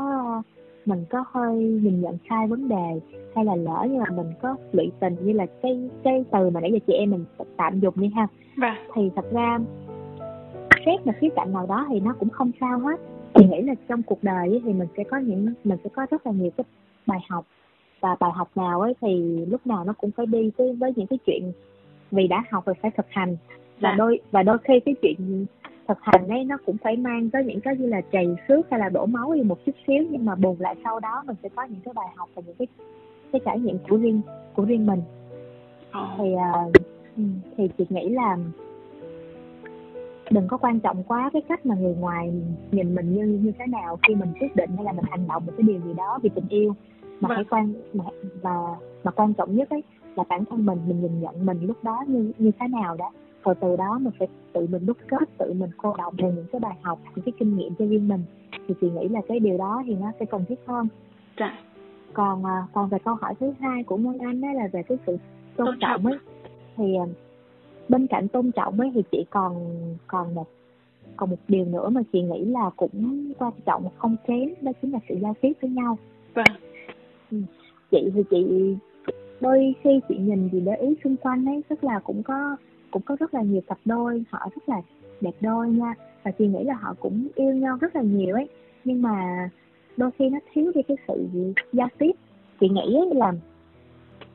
mình 0.87 1.05
có 1.11 1.25
hơi 1.33 1.57
nhìn 1.57 2.01
nhận 2.01 2.19
sai 2.29 2.47
vấn 2.47 2.69
đề 2.69 3.01
hay 3.35 3.45
là 3.45 3.57
lỡ 3.57 3.87
như 3.91 3.99
là 3.99 4.11
mình 4.17 4.33
có 4.43 4.57
lụy 4.73 4.91
tình 5.01 5.17
như 5.23 5.33
là 5.33 5.47
cái 5.63 5.91
cái 6.03 6.25
từ 6.33 6.51
mà 6.51 6.61
nãy 6.61 6.71
giờ 6.73 6.79
chị 6.87 6.93
em 6.93 7.11
mình 7.11 7.25
tạm 7.57 7.81
dùng 7.81 7.95
đi 7.97 8.09
ha 8.17 8.27
vâng. 8.57 8.75
thì 8.95 9.11
thật 9.17 9.25
ra 9.33 9.59
xét 10.87 11.07
một 11.07 11.13
khía 11.21 11.29
cạnh 11.37 11.53
nào 11.53 11.67
đó 11.67 11.87
thì 11.89 12.01
nó 12.01 12.15
cũng 12.21 12.31
không 12.31 12.51
sao 12.61 12.79
hết 12.79 13.01
chị 13.35 13.45
nghĩ 13.45 13.63
là 13.63 13.75
trong 13.89 14.03
cuộc 14.03 14.25
đời 14.25 14.61
thì 14.65 14.73
mình 14.73 14.89
sẽ 14.97 15.05
có 15.05 15.17
những 15.19 15.55
mình 15.65 15.79
sẽ 15.85 15.91
có 15.95 16.07
rất 16.11 16.27
là 16.27 16.33
nhiều 16.33 16.51
cái 16.57 16.65
bài 17.07 17.21
học 17.29 17.45
và 18.01 18.17
bài 18.21 18.31
học 18.35 18.49
nào 18.55 18.81
ấy 18.81 18.95
thì 19.01 19.37
lúc 19.47 19.67
nào 19.67 19.85
nó 19.85 19.93
cũng 19.93 20.11
phải 20.11 20.27
đi 20.27 20.51
với 20.57 20.73
với 20.73 20.93
những 20.97 21.07
cái 21.07 21.19
chuyện 21.27 21.53
vì 22.11 22.29
đã 22.29 22.45
học 22.51 22.67
rồi 22.67 22.75
phải 22.83 22.91
thực 22.97 23.07
hành 23.11 23.37
và 23.81 23.91
dạ. 23.91 23.95
đôi 23.99 24.21
và 24.31 24.43
đôi 24.43 24.59
khi 24.65 24.81
cái 24.81 24.95
chuyện 25.03 25.47
thực 25.89 25.99
hành 26.01 26.29
ấy 26.29 26.45
nó 26.45 26.57
cũng 26.67 26.77
phải 26.83 26.97
mang 26.97 27.31
tới 27.31 27.45
những 27.45 27.61
cái 27.61 27.77
như 27.77 27.87
là 27.87 28.01
chày 28.13 28.27
xước 28.49 28.71
hay 28.71 28.81
là 28.81 28.89
đổ 28.89 29.07
máu 29.07 29.35
đi 29.35 29.43
một 29.43 29.59
chút 29.67 29.73
xíu 29.87 30.05
nhưng 30.11 30.25
mà 30.25 30.35
bù 30.35 30.57
lại 30.59 30.77
sau 30.85 31.01
đó 31.01 31.23
mình 31.27 31.37
sẽ 31.43 31.49
có 31.49 31.63
những 31.63 31.81
cái 31.85 31.95
bài 31.95 32.07
học 32.17 32.29
và 32.35 32.43
những 32.47 32.57
cái 32.59 32.67
cái 33.33 33.41
trải 33.45 33.61
nghiệm 33.61 33.79
của 33.89 33.97
riêng 33.97 34.21
của 34.55 34.65
riêng 34.65 34.87
mình 34.87 35.03
oh. 35.99 36.09
thì 36.19 36.35
uh, 36.35 36.73
thì 37.57 37.69
chị 37.79 37.87
nghĩ 37.89 38.09
là 38.09 38.37
đừng 40.31 40.49
có 40.49 40.57
quan 40.57 40.81
trọng 40.81 41.03
quá 41.05 41.31
cái 41.33 41.43
cách 41.49 41.67
mà 41.67 41.75
người 41.75 41.95
ngoài 41.95 42.33
nhìn 42.73 42.95
mình 42.95 43.15
như 43.15 43.39
như 43.43 43.53
thế 43.59 43.67
nào 43.67 43.99
khi 44.09 44.15
mình 44.15 44.33
quyết 44.41 44.57
định 44.57 44.71
hay 44.77 44.85
là 44.85 44.93
mình 44.93 45.05
hành 45.11 45.29
động 45.29 45.47
một 45.47 45.53
cái 45.57 45.67
điều 45.67 45.81
gì 45.81 45.95
đó 45.95 46.19
vì 46.23 46.31
tình 46.35 46.49
yêu 46.49 46.75
mà 47.21 47.29
vâng. 47.29 47.37
phải 47.37 47.45
quan 47.51 47.75
mà 47.95 48.05
và 48.43 48.77
mà 49.05 49.11
quan 49.11 49.35
trọng 49.35 49.57
nhất 49.57 49.71
ấy 49.71 49.83
là 50.19 50.25
bản 50.29 50.45
thân 50.45 50.67
mình 50.67 50.79
mình 50.87 51.01
nhìn 51.01 51.21
nhận 51.21 51.47
mình 51.47 51.67
lúc 51.67 51.85
đó 51.85 52.05
như 52.07 52.33
như 52.39 52.51
thế 52.61 52.69
nào 52.69 52.97
đó 52.97 53.11
rồi 53.45 53.55
từ 53.61 53.77
đó 53.77 53.99
mình 53.99 54.13
phải 54.19 54.29
tự 54.53 54.67
mình 54.71 54.87
đúc 54.87 54.97
kết 55.07 55.29
tự 55.39 55.53
mình 55.53 55.71
cô 55.77 55.95
động 55.99 56.15
về 56.19 56.33
những 56.37 56.47
cái 56.53 56.61
bài 56.61 56.77
học 56.83 56.99
những 57.15 57.25
cái 57.25 57.33
kinh 57.39 57.57
nghiệm 57.57 57.75
cho 57.79 57.87
riêng 57.87 58.09
mình 58.09 58.23
thì 58.69 58.75
chị 58.81 58.91
nghĩ 58.91 59.09
là 59.09 59.21
cái 59.29 59.41
điều 59.41 59.59
đó 59.59 59.83
thì 59.87 59.95
nó 59.95 60.13
sẽ 60.21 60.27
cần 60.27 60.45
thiết 60.49 60.59
hơn 60.67 60.89
dạ. 61.39 61.59
còn 62.13 62.45
à, 62.45 62.67
còn 62.73 62.89
về 62.89 62.99
câu 63.05 63.15
hỏi 63.15 63.35
thứ 63.41 63.53
hai 63.61 63.83
của 63.83 63.97
Ngân 63.97 64.19
Anh 64.19 64.41
đó 64.41 64.49
là 64.53 64.69
về 64.73 64.83
cái 64.83 64.99
sự 65.07 65.17
tôn, 65.57 65.67
tôn 65.67 65.77
trọng 65.81 66.07
ấy 66.07 66.19
thì 66.77 66.95
à, 66.97 67.07
bên 67.89 68.07
cạnh 68.07 68.29
tôn 68.29 68.53
trọng 68.53 68.81
ấy 68.81 68.91
thì 68.95 69.03
chị 69.13 69.25
còn 69.31 69.55
còn 70.07 70.35
một 70.35 70.47
còn 71.17 71.31
một 71.31 71.39
điều 71.49 71.65
nữa 71.65 71.89
mà 71.89 72.01
chị 72.13 72.23
nghĩ 72.23 72.45
là 72.45 72.71
cũng 72.77 73.33
quan 73.39 73.53
trọng 73.67 73.89
không 73.99 74.17
kém 74.27 74.49
đó 74.61 74.73
chính 74.83 74.93
là 74.93 74.99
sự 75.09 75.15
giao 75.23 75.35
tiếp 75.41 75.53
với 75.61 75.71
nhau 75.71 75.99
vâng. 76.35 76.47
Ừ. 77.31 77.39
chị 77.91 78.11
thì 78.15 78.23
chị 78.31 78.47
đôi 79.41 79.75
khi 79.83 80.01
chị 80.09 80.17
nhìn 80.19 80.49
gì 80.53 80.61
để 80.61 80.75
ý 80.75 80.95
xung 81.05 81.17
quanh 81.17 81.47
ấy 81.47 81.63
tức 81.69 81.85
là 81.85 81.99
cũng 81.99 82.23
có 82.23 82.57
cũng 82.91 83.03
có 83.03 83.17
rất 83.21 83.35
là 83.35 83.43
nhiều 83.43 83.61
cặp 83.67 83.79
đôi 83.85 84.25
họ 84.31 84.49
rất 84.55 84.69
là 84.69 84.81
đẹp 85.21 85.35
đôi 85.41 85.69
nha. 85.69 85.95
Và 86.23 86.31
chị 86.31 86.47
nghĩ 86.47 86.65
là 86.65 86.75
họ 86.75 86.95
cũng 87.01 87.29
yêu 87.35 87.55
nhau 87.55 87.79
rất 87.81 87.97
là 87.97 88.03
nhiều 88.03 88.35
ấy. 88.35 88.49
Nhưng 88.85 89.03
mà 89.03 89.49
đôi 89.97 90.11
khi 90.19 90.31
nó 90.31 90.39
thiếu 90.53 90.73
đi 90.75 90.83
cái 90.83 90.97
sự 91.09 91.29
giao 91.73 91.89
tiếp. 91.99 92.13
Chị 92.61 92.69
nghĩ 92.69 92.97
ấy 92.97 93.15
là 93.15 93.33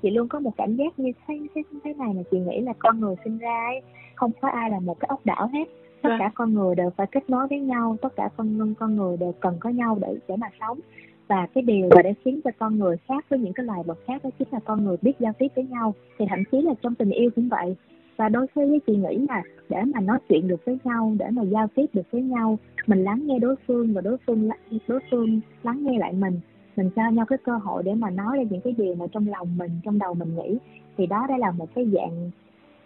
chị 0.02 0.10
luôn 0.10 0.28
có 0.28 0.40
một 0.40 0.52
cảm 0.58 0.76
giác 0.76 1.00
như 1.00 1.12
thế 1.28 1.40
thế, 1.56 1.62
thế 1.84 1.94
này 1.94 2.14
mà 2.14 2.22
chị 2.32 2.40
nghĩ 2.40 2.62
là 2.62 2.74
con 2.80 3.00
người 3.00 3.16
sinh 3.24 3.38
ra 3.38 3.66
ấy, 3.68 3.82
không 4.16 4.32
có 4.42 4.48
ai 4.48 4.70
là 4.70 4.80
một 4.80 5.00
cái 5.00 5.08
ốc 5.08 5.26
đảo 5.26 5.50
hết. 5.54 5.66
Tất 6.02 6.10
vâng. 6.10 6.20
cả 6.20 6.32
con 6.36 6.54
người 6.54 6.76
đều 6.76 6.90
phải 6.90 7.08
kết 7.12 7.30
nối 7.30 7.48
với 7.48 7.60
nhau 7.60 7.98
tất 8.02 8.16
cả 8.16 8.30
con 8.38 8.74
con 8.80 8.96
người 8.96 9.18
đều 9.18 9.34
cần 9.40 9.58
có 9.60 9.70
nhau 9.70 9.98
để 10.02 10.16
để 10.28 10.36
mà 10.36 10.48
sống 10.60 10.80
và 11.28 11.48
cái 11.54 11.62
điều 11.62 11.90
mà 11.96 12.02
để 12.02 12.14
khiến 12.26 12.42
cho 12.44 12.52
con 12.60 12.80
người 12.80 12.96
khác 13.08 13.26
với 13.30 13.40
những 13.40 13.54
cái 13.54 13.66
loài 13.66 13.84
vật 13.86 14.00
khác 14.08 14.24
đó 14.24 14.30
chính 14.40 14.48
là 14.52 14.60
con 14.66 14.86
người 14.86 14.98
biết 15.02 15.14
giao 15.20 15.34
tiếp 15.40 15.48
với 15.56 15.66
nhau. 15.66 15.94
Thì 16.20 16.26
thậm 16.30 16.40
chí 16.52 16.62
là 16.62 16.74
trong 16.82 16.96
tình 16.96 17.10
yêu 17.10 17.30
cũng 17.36 17.50
vậy. 17.50 17.76
Và 18.18 18.30
đôi 18.30 18.48
khi 18.56 18.62
với 18.66 18.80
chị 18.88 18.96
nghĩ 18.96 19.26
là 19.30 19.44
để 19.70 19.82
mà 19.94 20.02
nói 20.02 20.20
chuyện 20.30 20.48
được 20.48 20.66
với 20.66 20.78
nhau 20.84 21.16
để 21.20 21.26
mà 21.32 21.42
giao 21.44 21.68
tiếp 21.76 21.86
được 21.94 22.12
với 22.12 22.22
nhau 22.22 22.60
mình 22.88 23.04
lắng 23.04 23.28
nghe 23.28 23.40
đối 23.40 23.56
phương 23.68 23.94
và 23.94 24.02
đối 24.02 24.18
phương 24.28 24.50
đối 24.88 25.00
phương 25.12 25.42
lắng 25.64 25.84
nghe 25.84 26.00
lại 26.00 26.14
mình 26.14 26.40
mình 26.76 26.90
cho 26.96 27.10
nhau 27.10 27.26
cái 27.26 27.38
cơ 27.44 27.58
hội 27.58 27.84
để 27.84 27.94
mà 27.94 28.10
nói 28.10 28.38
ra 28.38 28.44
những 28.50 28.62
cái 28.62 28.74
điều 28.78 28.96
mà 28.96 29.06
trong 29.12 29.28
lòng 29.28 29.58
mình 29.58 29.72
trong 29.84 30.00
đầu 30.00 30.14
mình 30.14 30.36
nghĩ. 30.36 30.58
Thì 30.98 31.06
đó 31.06 31.26
đây 31.30 31.40
là 31.40 31.52
một 31.52 31.76
cái 31.76 31.86
dạng 31.94 32.32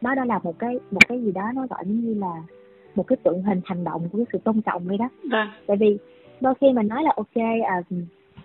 đó 0.01 0.15
đó 0.15 0.25
là 0.25 0.39
một 0.43 0.59
cái 0.59 0.79
một 0.91 1.07
cái 1.07 1.21
gì 1.21 1.31
đó 1.31 1.51
nó 1.55 1.67
gọi 1.67 1.85
như 1.85 2.13
là 2.13 2.43
một 2.95 3.07
cái 3.07 3.17
tượng 3.23 3.43
hình 3.43 3.61
hành 3.65 3.83
động 3.83 4.09
của 4.11 4.17
cái 4.17 4.25
sự 4.33 4.37
tôn 4.43 4.61
trọng 4.61 4.87
vậy 4.87 4.97
đó. 4.97 5.09
Vâng. 5.31 5.47
tại 5.67 5.77
vì 5.77 5.97
đôi 6.41 6.53
khi 6.61 6.67
mình 6.73 6.87
nói 6.87 7.03
là 7.03 7.13
ok 7.15 7.43
à, 7.65 7.81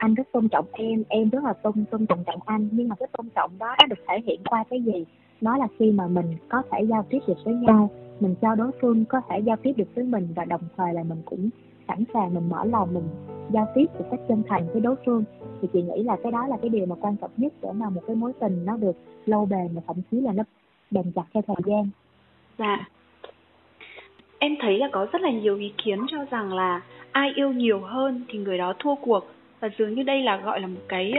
anh 0.02 0.14
rất 0.14 0.32
tôn 0.32 0.48
trọng 0.48 0.66
em 0.72 1.02
em 1.08 1.28
rất 1.30 1.44
là 1.44 1.52
tôn 1.52 1.84
tôn 1.90 2.06
trọng 2.06 2.24
trọng 2.24 2.40
anh. 2.46 2.68
Nhưng 2.72 2.88
mà 2.88 2.94
cái 2.94 3.08
tôn 3.12 3.28
trọng 3.28 3.50
đó 3.58 3.76
nó 3.80 3.86
được 3.86 4.04
thể 4.08 4.18
hiện 4.26 4.40
qua 4.50 4.64
cái 4.70 4.82
gì? 4.82 5.04
Nó 5.40 5.56
là 5.56 5.66
khi 5.78 5.90
mà 5.90 6.06
mình 6.06 6.26
có 6.48 6.62
thể 6.70 6.82
giao 6.82 7.06
tiếp 7.10 7.18
được 7.26 7.44
với 7.44 7.54
nhau, 7.54 7.90
mình 8.20 8.34
cho 8.42 8.54
đối 8.54 8.70
phương 8.80 9.04
có 9.04 9.20
thể 9.28 9.38
giao 9.38 9.56
tiếp 9.56 9.72
được 9.76 9.94
với 9.94 10.04
mình 10.04 10.28
và 10.36 10.44
đồng 10.44 10.60
thời 10.76 10.94
là 10.94 11.02
mình 11.02 11.22
cũng 11.24 11.50
sẵn 11.88 12.04
sàng, 12.14 12.34
mình 12.34 12.48
mở 12.48 12.64
lòng, 12.64 12.94
mình 12.94 13.08
giao 13.50 13.66
tiếp 13.74 13.84
một 13.98 14.04
cách 14.10 14.20
chân 14.28 14.42
thành 14.48 14.66
với 14.72 14.80
đối 14.80 14.96
phương. 15.06 15.24
Thì 15.62 15.68
chị 15.72 15.82
nghĩ 15.82 16.02
là 16.02 16.16
cái 16.22 16.32
đó 16.32 16.46
là 16.46 16.56
cái 16.62 16.68
điều 16.68 16.86
mà 16.86 16.96
quan 17.00 17.16
trọng 17.16 17.30
nhất 17.36 17.52
để 17.62 17.72
mà 17.72 17.90
một 17.90 18.00
cái 18.06 18.16
mối 18.16 18.32
tình 18.40 18.64
nó 18.64 18.76
được 18.76 18.96
lâu 19.26 19.46
bền 19.46 19.68
và 19.74 19.82
thậm 19.86 19.96
chí 20.10 20.20
là 20.20 20.32
nó 20.32 20.42
bền 20.90 21.12
chặt 21.12 21.24
theo 21.34 21.42
thời 21.46 21.62
gian. 21.66 21.88
Dạ. 22.58 22.88
Em 24.38 24.56
thấy 24.60 24.78
là 24.78 24.88
có 24.92 25.06
rất 25.12 25.22
là 25.22 25.30
nhiều 25.30 25.56
ý 25.56 25.72
kiến 25.84 26.06
cho 26.08 26.24
rằng 26.30 26.52
là 26.52 26.80
ai 27.12 27.32
yêu 27.34 27.52
nhiều 27.52 27.80
hơn 27.80 28.24
thì 28.28 28.38
người 28.38 28.58
đó 28.58 28.72
thua 28.78 28.94
cuộc 28.94 29.24
và 29.62 29.68
dường 29.78 29.94
như 29.94 30.02
đây 30.02 30.22
là 30.22 30.36
gọi 30.36 30.60
là 30.60 30.66
một 30.66 30.80
cái 30.88 31.14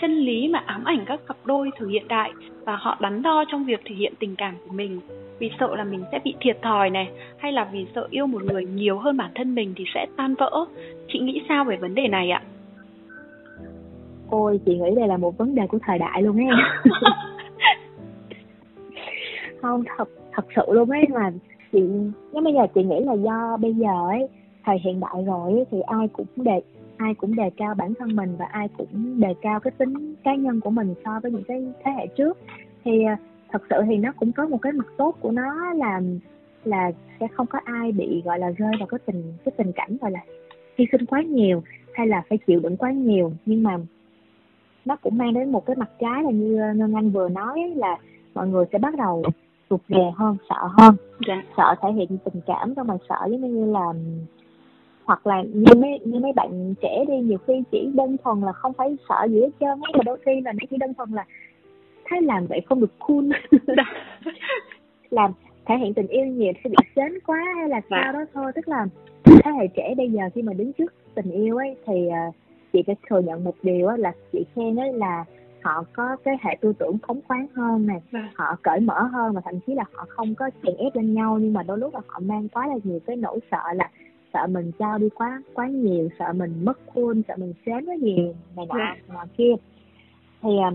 chân 0.00 0.10
lý 0.10 0.48
mà 0.48 0.62
ám 0.66 0.84
ảnh 0.84 1.04
các 1.06 1.20
cặp 1.26 1.36
đôi 1.44 1.70
thời 1.76 1.88
hiện 1.88 2.08
đại 2.08 2.32
và 2.64 2.76
họ 2.76 2.98
đắn 3.00 3.22
đo 3.22 3.44
trong 3.48 3.64
việc 3.64 3.80
thể 3.84 3.94
hiện 3.94 4.12
tình 4.18 4.36
cảm 4.36 4.54
của 4.66 4.72
mình. 4.74 5.00
Vì 5.38 5.50
sợ 5.60 5.76
là 5.76 5.84
mình 5.84 6.04
sẽ 6.12 6.20
bị 6.24 6.34
thiệt 6.40 6.62
thòi 6.62 6.90
này 6.90 7.08
hay 7.38 7.52
là 7.52 7.68
vì 7.72 7.86
sợ 7.94 8.06
yêu 8.10 8.26
một 8.26 8.42
người 8.44 8.64
nhiều 8.64 8.98
hơn 8.98 9.16
bản 9.16 9.30
thân 9.34 9.54
mình 9.54 9.74
thì 9.76 9.84
sẽ 9.94 10.06
tan 10.16 10.34
vỡ. 10.34 10.64
Chị 11.08 11.18
nghĩ 11.18 11.42
sao 11.48 11.64
về 11.64 11.76
vấn 11.76 11.94
đề 11.94 12.08
này 12.08 12.30
ạ? 12.30 12.42
Ôi 14.30 14.60
chị 14.66 14.74
nghĩ 14.74 14.94
đây 14.96 15.08
là 15.08 15.16
một 15.16 15.38
vấn 15.38 15.54
đề 15.54 15.66
của 15.66 15.78
thời 15.86 15.98
đại 15.98 16.22
luôn 16.22 16.36
ấy. 16.36 16.46
Không 19.62 19.84
thật 19.96 20.08
thật 20.32 20.46
sự 20.56 20.62
luôn 20.68 20.90
ấy 20.90 21.04
mà 21.14 21.30
chị 21.72 21.80
nhưng 22.32 22.44
bây 22.44 22.52
giờ 22.52 22.66
chị 22.74 22.82
nghĩ 22.82 23.00
là 23.00 23.12
do 23.12 23.56
bây 23.56 23.74
giờ 23.74 24.08
ấy 24.08 24.28
thời 24.64 24.78
hiện 24.84 25.00
đại 25.00 25.24
rồi 25.26 25.52
ấy, 25.52 25.64
thì 25.70 25.80
ai 25.80 26.08
cũng 26.08 26.26
đề 26.36 26.60
ai 26.96 27.14
cũng 27.14 27.36
đề 27.36 27.50
cao 27.56 27.74
bản 27.74 27.94
thân 27.98 28.16
mình 28.16 28.36
và 28.38 28.44
ai 28.44 28.68
cũng 28.78 29.20
đề 29.20 29.34
cao 29.42 29.60
cái 29.60 29.70
tính 29.70 30.14
cá 30.24 30.34
nhân 30.34 30.60
của 30.60 30.70
mình 30.70 30.94
so 31.04 31.20
với 31.22 31.32
những 31.32 31.44
cái 31.44 31.66
thế 31.84 31.90
hệ 31.90 32.06
trước. 32.06 32.38
Thì 32.84 33.04
à, 33.04 33.16
thật 33.48 33.62
sự 33.70 33.76
thì 33.86 33.96
nó 33.96 34.12
cũng 34.12 34.32
có 34.32 34.46
một 34.46 34.58
cái 34.62 34.72
mặt 34.72 34.86
tốt 34.96 35.16
của 35.20 35.30
nó 35.30 35.72
là 35.72 36.00
là 36.64 36.92
sẽ 37.20 37.26
không 37.32 37.46
có 37.46 37.60
ai 37.64 37.92
bị 37.92 38.22
gọi 38.24 38.38
là 38.38 38.50
rơi 38.50 38.72
vào 38.78 38.86
cái 38.86 38.98
tình 39.06 39.22
cái 39.44 39.52
tình 39.56 39.72
cảnh 39.72 39.96
gọi 40.00 40.10
là 40.10 40.20
hy 40.78 40.86
sinh 40.92 41.06
quá 41.06 41.22
nhiều 41.22 41.62
hay 41.94 42.06
là 42.06 42.22
phải 42.28 42.38
chịu 42.46 42.60
đựng 42.60 42.76
quá 42.76 42.92
nhiều. 42.92 43.32
Nhưng 43.46 43.62
mà 43.62 43.78
nó 44.84 44.96
cũng 44.96 45.18
mang 45.18 45.34
đến 45.34 45.52
một 45.52 45.66
cái 45.66 45.76
mặt 45.76 45.90
trái 45.98 46.22
là 46.22 46.30
như 46.30 46.72
ngân 46.76 46.94
anh 46.94 47.10
vừa 47.10 47.28
nói 47.28 47.72
là 47.76 47.96
mọi 48.34 48.48
người 48.48 48.64
sẽ 48.72 48.78
bắt 48.78 48.94
đầu 48.96 49.22
rụt 49.70 49.80
rè 49.88 50.12
hơn 50.16 50.36
sợ 50.48 50.68
hơn. 50.78 50.96
Dạ. 51.28 51.42
sợ 51.56 51.74
thể 51.82 51.88
hiện 51.92 52.18
tình 52.24 52.40
cảm 52.46 52.74
xong 52.74 52.86
mà 52.86 52.96
sợ 53.08 53.28
giống 53.30 53.54
như 53.54 53.72
là 53.72 53.92
hoặc 55.06 55.26
là 55.26 55.42
như 55.42 55.74
mấy 55.76 56.00
như 56.04 56.20
mấy 56.20 56.32
bạn 56.32 56.74
trẻ 56.82 57.04
đi 57.08 57.18
nhiều 57.18 57.38
khi 57.46 57.62
chỉ 57.70 57.90
đơn 57.94 58.16
thuần 58.24 58.40
là 58.40 58.52
không 58.52 58.72
phải 58.72 58.96
sợ 59.08 59.26
gì 59.28 59.40
hết 59.40 59.50
trơn 59.60 59.80
mà 59.80 60.02
đôi 60.04 60.18
khi 60.24 60.40
là 60.40 60.52
nó 60.52 60.66
chỉ 60.70 60.76
đơn 60.76 60.94
thuần 60.94 61.10
là 61.10 61.24
thấy 62.04 62.22
làm 62.22 62.46
vậy 62.46 62.60
không 62.68 62.80
được 62.80 62.98
cool. 62.98 63.24
Làm 65.10 65.32
thể 65.66 65.74
hiện 65.76 65.94
tình 65.94 66.06
yêu 66.06 66.26
nhiều 66.26 66.52
sẽ 66.64 66.70
bị 66.70 66.76
sến 66.96 67.18
quá 67.26 67.38
hay 67.56 67.68
là 67.68 67.80
sao 67.90 68.12
đó 68.12 68.24
thôi. 68.34 68.52
Tức 68.54 68.68
là 68.68 68.86
thế 69.24 69.50
hệ 69.60 69.66
trẻ 69.76 69.94
bây 69.96 70.10
giờ 70.10 70.22
khi 70.34 70.42
mà 70.42 70.52
đứng 70.52 70.72
trước 70.72 70.94
tình 71.14 71.30
yêu 71.30 71.56
ấy 71.56 71.76
thì 71.86 72.08
uh, 72.28 72.34
chị 72.72 72.82
phải 72.86 72.96
thừa 73.08 73.20
nhận 73.20 73.44
một 73.44 73.54
điều 73.62 73.90
là 73.90 74.12
chị 74.32 74.44
khen 74.54 74.76
ấy 74.76 74.92
là 74.92 75.24
họ 75.62 75.84
có 75.92 76.16
cái 76.24 76.36
hệ 76.40 76.56
tư 76.60 76.72
tưởng 76.78 76.98
phóng 77.06 77.20
khoáng 77.28 77.46
hơn 77.54 77.86
này 77.86 78.00
vâng. 78.10 78.28
họ 78.34 78.56
cởi 78.62 78.80
mở 78.80 79.02
hơn 79.02 79.34
và 79.34 79.40
thậm 79.44 79.54
chí 79.66 79.74
là 79.74 79.84
họ 79.92 80.06
không 80.08 80.34
có 80.34 80.50
chèn 80.62 80.76
ép 80.76 80.96
lên 80.96 81.14
nhau 81.14 81.38
nhưng 81.38 81.52
mà 81.52 81.62
đôi 81.62 81.78
lúc 81.78 81.94
là 81.94 82.00
họ 82.06 82.20
mang 82.20 82.48
quá 82.48 82.66
là 82.66 82.74
nhiều 82.84 82.98
cái 83.06 83.16
nỗi 83.16 83.38
sợ 83.50 83.72
là 83.74 83.90
sợ 84.36 84.46
mình 84.46 84.72
trao 84.78 84.98
đi 84.98 85.08
quá 85.14 85.42
quá 85.54 85.68
nhiều 85.68 86.08
sợ 86.18 86.32
mình 86.32 86.64
mất 86.64 86.78
khuôn 86.86 87.22
sợ 87.28 87.34
mình 87.36 87.52
xém 87.66 87.86
quá 87.86 87.94
nhiều 87.94 88.34
này 88.56 88.66
nọ 88.66 88.74
vâng. 88.74 88.98
nọ 89.08 89.24
kia. 89.36 89.54
Thì 90.42 90.50
à, 90.58 90.70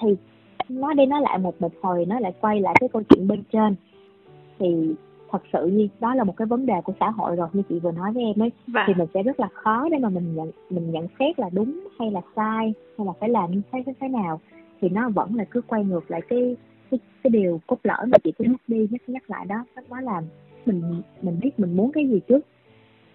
thì 0.00 0.08
nói 0.68 0.94
đi 0.94 1.06
nói 1.06 1.20
lại 1.22 1.38
một 1.38 1.60
một 1.60 1.72
hồi 1.82 2.04
nó 2.06 2.20
lại 2.20 2.32
quay 2.40 2.60
lại 2.60 2.74
cái 2.80 2.88
câu 2.88 3.02
chuyện 3.08 3.28
bên 3.28 3.42
trên. 3.52 3.74
Thì 4.58 4.94
thật 5.30 5.42
sự 5.52 5.66
như 5.66 5.88
đó 6.00 6.14
là 6.14 6.24
một 6.24 6.36
cái 6.36 6.46
vấn 6.46 6.66
đề 6.66 6.74
của 6.84 6.92
xã 7.00 7.10
hội 7.10 7.36
rồi 7.36 7.48
như 7.52 7.62
chị 7.68 7.78
vừa 7.78 7.92
nói 7.92 8.12
với 8.12 8.22
em 8.22 8.42
ấy. 8.42 8.50
Vâng. 8.66 8.84
thì 8.86 8.94
mình 8.94 9.08
sẽ 9.14 9.22
rất 9.22 9.40
là 9.40 9.48
khó 9.52 9.88
để 9.88 9.98
mà 9.98 10.08
mình 10.08 10.34
nhận 10.34 10.50
mình 10.70 10.90
nhận 10.90 11.06
xét 11.18 11.38
là 11.38 11.50
đúng 11.52 11.80
hay 11.98 12.10
là 12.10 12.20
sai 12.36 12.74
hay 12.98 13.06
là 13.06 13.12
phải 13.20 13.28
làm 13.28 13.50
như 13.50 13.60
thế 13.72 13.82
thế, 13.86 13.92
thế 14.00 14.08
nào. 14.08 14.40
Thì 14.80 14.88
nó 14.88 15.08
vẫn 15.08 15.34
là 15.34 15.44
cứ 15.44 15.60
quay 15.60 15.84
ngược 15.84 16.10
lại 16.10 16.20
cái 16.28 16.56
cái 16.90 17.00
cái 17.22 17.30
điều 17.30 17.60
cốt 17.66 17.78
lõi 17.82 18.06
mà 18.06 18.18
chị 18.24 18.32
cứ 18.38 18.44
nhắc 18.44 18.60
đi 18.66 18.88
nhắc 18.90 19.02
nhắc 19.06 19.30
lại 19.30 19.46
đó. 19.46 19.64
Đó 19.90 20.00
là 20.00 20.22
mình 20.66 21.02
mình 21.22 21.38
biết 21.42 21.58
mình 21.58 21.76
muốn 21.76 21.92
cái 21.92 22.08
gì 22.08 22.20
trước 22.28 22.40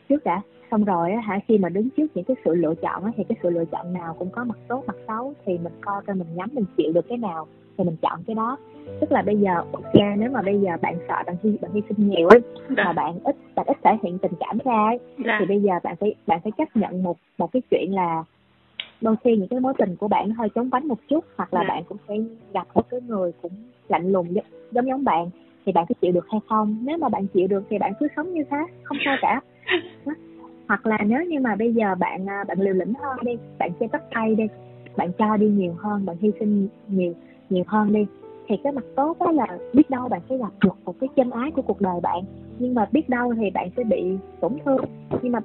trước 0.10 0.24
đã 0.24 0.42
xong 0.72 0.84
rồi 0.84 1.12
á 1.12 1.22
hả 1.22 1.40
khi 1.48 1.58
mà 1.58 1.70
đứng 1.70 1.90
trước 1.90 2.08
những 2.16 2.26
cái 2.26 2.38
sự 2.46 2.56
lựa 2.56 2.74
chọn 2.76 3.06
á 3.06 3.12
thì 3.18 3.24
cái 3.30 3.38
sự 3.44 3.50
lựa 3.50 3.66
chọn 3.66 3.94
nào 3.94 4.16
cũng 4.20 4.30
có 4.30 4.44
mặt 4.44 4.58
tốt 4.68 4.84
mặt 4.88 4.96
xấu 5.08 5.34
thì 5.46 5.58
mình 5.58 5.74
coi 5.82 6.02
coi 6.08 6.16
mình 6.16 6.28
nhắm 6.36 6.50
mình 6.54 6.66
chịu 6.78 6.94
được 6.94 7.06
cái 7.10 7.18
nào 7.18 7.48
thì 7.78 7.84
mình 7.84 7.96
chọn 8.02 8.24
cái 8.28 8.36
đó 8.36 8.58
tức 9.00 9.12
là 9.12 9.22
bây 9.22 9.38
giờ 9.38 9.56
ok 9.72 9.94
nếu 10.18 10.32
mà 10.32 10.42
bây 10.42 10.60
giờ 10.60 10.72
bạn 10.82 10.98
sợ 11.08 11.16
bạn 11.26 11.36
hy 11.44 11.58
bạn 11.62 11.72
hy 11.74 11.82
sinh 11.90 12.10
nhiều 12.10 12.28
ấy 12.28 12.40
dạ. 12.78 12.84
mà 12.84 12.94
bạn 12.94 13.20
ít 13.24 13.36
bạn 13.56 13.66
ít 13.66 13.78
thể 13.84 13.98
hiện 14.04 14.18
tình 14.18 14.32
cảm 14.40 14.58
ra 14.66 14.86
ấy 14.86 15.00
dạ. 15.26 15.38
thì 15.40 15.46
bây 15.46 15.62
giờ 15.62 15.74
bạn 15.84 15.96
phải 15.96 16.16
bạn 16.28 16.40
phải 16.44 16.52
chấp 16.58 16.76
nhận 16.76 17.04
một 17.04 17.18
một 17.38 17.52
cái 17.52 17.62
chuyện 17.72 17.94
là 17.94 18.24
đôi 19.02 19.16
khi 19.24 19.38
những 19.38 19.48
cái 19.48 19.60
mối 19.60 19.74
tình 19.78 19.96
của 19.96 20.08
bạn 20.08 20.32
hơi 20.32 20.50
chống 20.56 20.70
vánh 20.70 20.88
một 20.88 21.00
chút 21.10 21.26
hoặc 21.36 21.54
là 21.54 21.62
dạ. 21.62 21.68
bạn 21.68 21.84
cũng 21.90 21.98
sẽ 22.08 22.16
gặp 22.54 22.68
một 22.74 22.90
cái 22.90 23.00
người 23.08 23.32
cũng 23.42 23.52
lạnh 23.88 24.12
lùng 24.12 24.34
giống 24.72 24.88
giống 24.88 25.04
bạn 25.04 25.30
thì 25.66 25.72
bạn 25.72 25.86
có 25.90 25.96
chịu 26.02 26.12
được 26.12 26.26
hay 26.32 26.42
không? 26.50 26.78
Nếu 26.82 26.98
mà 26.98 27.10
bạn 27.10 27.28
chịu 27.28 27.48
được 27.48 27.64
thì 27.70 27.78
bạn 27.78 27.94
cứ 28.00 28.08
sống 28.16 28.34
như 28.34 28.44
thế 28.52 28.58
không 28.84 28.98
sao 29.06 29.18
cả. 29.22 29.42
Hoặc 30.68 30.86
là 30.86 30.98
nếu 31.06 31.24
như 31.24 31.40
mà 31.40 31.56
bây 31.56 31.74
giờ 31.74 31.96
bạn 31.96 32.30
à, 32.30 32.44
bạn 32.48 32.60
liều 32.62 32.74
lĩnh 32.74 32.94
hơn 32.94 33.18
đi 33.22 33.32
bạn 33.60 33.72
chơi 33.80 33.90
bắt 33.92 34.04
tay 34.16 34.36
đi 34.36 34.44
bạn 34.98 35.12
cho 35.18 35.38
đi 35.38 35.48
nhiều 35.48 35.74
hơn 35.78 36.06
bạn 36.06 36.16
hy 36.22 36.32
sinh 36.40 36.68
nhiều 36.88 37.14
nhiều 37.50 37.64
hơn 37.68 37.94
đi 37.94 38.06
thì 38.48 38.56
cái 38.64 38.74
mặt 38.74 38.84
tốt 38.96 39.18
đó 39.20 39.32
là 39.32 39.48
biết 39.74 39.90
đâu 39.90 40.10
bạn 40.10 40.22
sẽ 40.30 40.38
gặp 40.38 40.52
được 40.64 40.76
một 40.86 40.96
cái 41.00 41.10
chân 41.16 41.32
ái 41.32 41.52
của 41.52 41.62
cuộc 41.62 41.82
đời 41.82 42.00
bạn. 42.02 42.24
Nhưng 42.60 42.76
mà 42.76 42.88
biết 42.92 43.10
đâu 43.10 43.34
thì 43.38 43.50
bạn 43.50 43.70
sẽ 43.78 43.84
bị 43.84 44.18
tổn 44.40 44.54
thương. 44.66 44.86
Nhưng 45.22 45.32
mà 45.32 45.40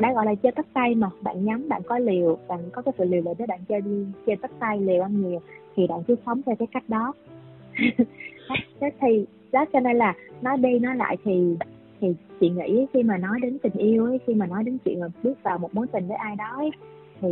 đã 0.00 0.12
gọi 0.12 0.26
là 0.26 0.34
chơi 0.34 0.52
tắt 0.52 0.66
tay 0.72 0.94
mà 0.94 1.10
bạn 1.20 1.44
nhắm 1.44 1.68
bạn 1.68 1.82
có 1.82 1.98
liều 1.98 2.38
bạn 2.48 2.60
có 2.72 2.82
cái 2.82 2.94
sự 2.98 3.04
liều 3.04 3.22
lĩnh 3.22 3.34
để 3.38 3.46
bạn 3.46 3.60
chơi 3.68 3.80
đi 3.80 4.06
chơi 4.26 4.36
tắt 4.36 4.50
tay 4.60 4.80
liều 4.80 5.02
ăn 5.02 5.22
nhiều 5.22 5.40
thì 5.76 5.86
bạn 5.86 6.02
cứ 6.06 6.16
sống 6.26 6.40
theo 6.46 6.56
cái 6.56 6.68
cách 6.72 6.84
đó. 6.88 7.12
Thế 8.80 8.90
thì 9.00 9.26
đó 9.54 9.64
cho 9.72 9.80
nên 9.80 9.96
là 9.96 10.14
nói 10.42 10.56
đi 10.56 10.78
nói 10.78 10.96
lại 10.96 11.16
thì 11.24 11.56
thì 12.00 12.14
chị 12.40 12.48
nghĩ 12.48 12.86
khi 12.92 13.02
mà 13.02 13.16
nói 13.16 13.38
đến 13.42 13.58
tình 13.62 13.72
yêu 13.72 14.04
ấy 14.04 14.20
khi 14.26 14.34
mà 14.34 14.46
nói 14.46 14.64
đến 14.64 14.78
chuyện 14.84 15.00
mà 15.00 15.06
bước 15.22 15.42
vào 15.42 15.58
một 15.58 15.74
mối 15.74 15.86
tình 15.92 16.08
với 16.08 16.16
ai 16.16 16.36
đó 16.36 16.56
ấy, 16.56 16.70
thì 17.20 17.28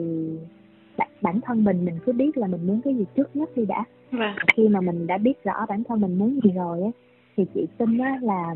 bản 1.20 1.40
thân 1.40 1.64
mình 1.64 1.85
mình 1.85 1.98
cứ 2.06 2.12
biết 2.12 2.37
là 2.37 2.46
mình 2.46 2.66
muốn 2.66 2.80
cái 2.85 2.94
gì 2.94 3.04
trước 3.16 3.37
nhất 3.37 3.50
đi 3.56 3.66
đã. 3.66 3.85
Vâng. 4.11 4.35
khi 4.56 4.68
mà 4.68 4.80
mình 4.80 5.06
đã 5.06 5.18
biết 5.18 5.44
rõ 5.44 5.66
bản 5.68 5.85
thân 5.85 6.00
mình 6.00 6.18
muốn 6.18 6.40
gì 6.44 6.50
rồi 6.54 6.80
ấy 6.80 6.90
thì 7.37 7.44
chị 7.54 7.66
tin 7.78 7.98
á 7.98 8.18
là 8.22 8.54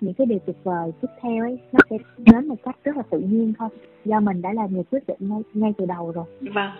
những 0.00 0.14
cái 0.14 0.26
điều 0.26 0.38
tuyệt 0.38 0.56
vời 0.64 0.92
tiếp 1.00 1.08
theo 1.20 1.44
ấy 1.44 1.58
nó 1.72 1.80
sẽ 1.90 1.98
đến 2.18 2.48
một 2.48 2.56
cách 2.62 2.76
rất 2.84 2.96
là 2.96 3.02
tự 3.10 3.20
nhiên 3.20 3.52
thôi. 3.58 3.68
Do 4.04 4.20
mình 4.20 4.42
đã 4.42 4.52
làm 4.52 4.74
người 4.74 4.84
quyết 4.90 5.06
định 5.06 5.16
ngay 5.20 5.42
ngay 5.54 5.74
từ 5.78 5.86
đầu 5.86 6.12
rồi. 6.12 6.24
Vâng. 6.40 6.70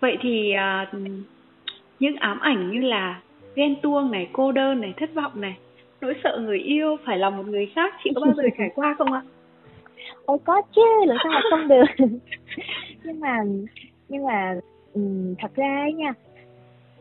Vậy 0.00 0.18
thì 0.20 0.52
uh, 0.92 1.00
những 2.00 2.16
ám 2.16 2.38
ảnh 2.40 2.70
như 2.70 2.80
là 2.80 3.22
ghen 3.58 3.76
tuông 3.82 4.10
này 4.10 4.28
cô 4.32 4.52
đơn 4.52 4.80
này 4.80 4.94
thất 4.96 5.14
vọng 5.14 5.40
này. 5.40 5.56
Nỗi 6.00 6.14
sợ 6.24 6.38
người 6.40 6.58
yêu 6.58 6.96
phải 7.06 7.18
là 7.18 7.30
một 7.30 7.46
người 7.46 7.66
khác 7.74 7.94
chị 8.04 8.10
có 8.14 8.20
bao 8.20 8.34
giờ 8.36 8.42
trải 8.58 8.70
qua 8.74 8.94
không 8.98 9.12
ạ? 9.12 9.22
Ôi 10.24 10.38
có 10.44 10.62
chứ 10.76 10.82
làm 11.06 11.16
sao 11.24 11.32
mà 11.32 11.40
không 11.50 11.68
được. 11.68 11.84
Nhưng 13.04 13.20
mà 13.20 13.42
nhưng 14.08 14.24
mà 14.24 14.60
um, 14.94 15.34
thật 15.38 15.50
ra 15.56 15.80
ấy 15.80 15.92
nha 15.92 16.12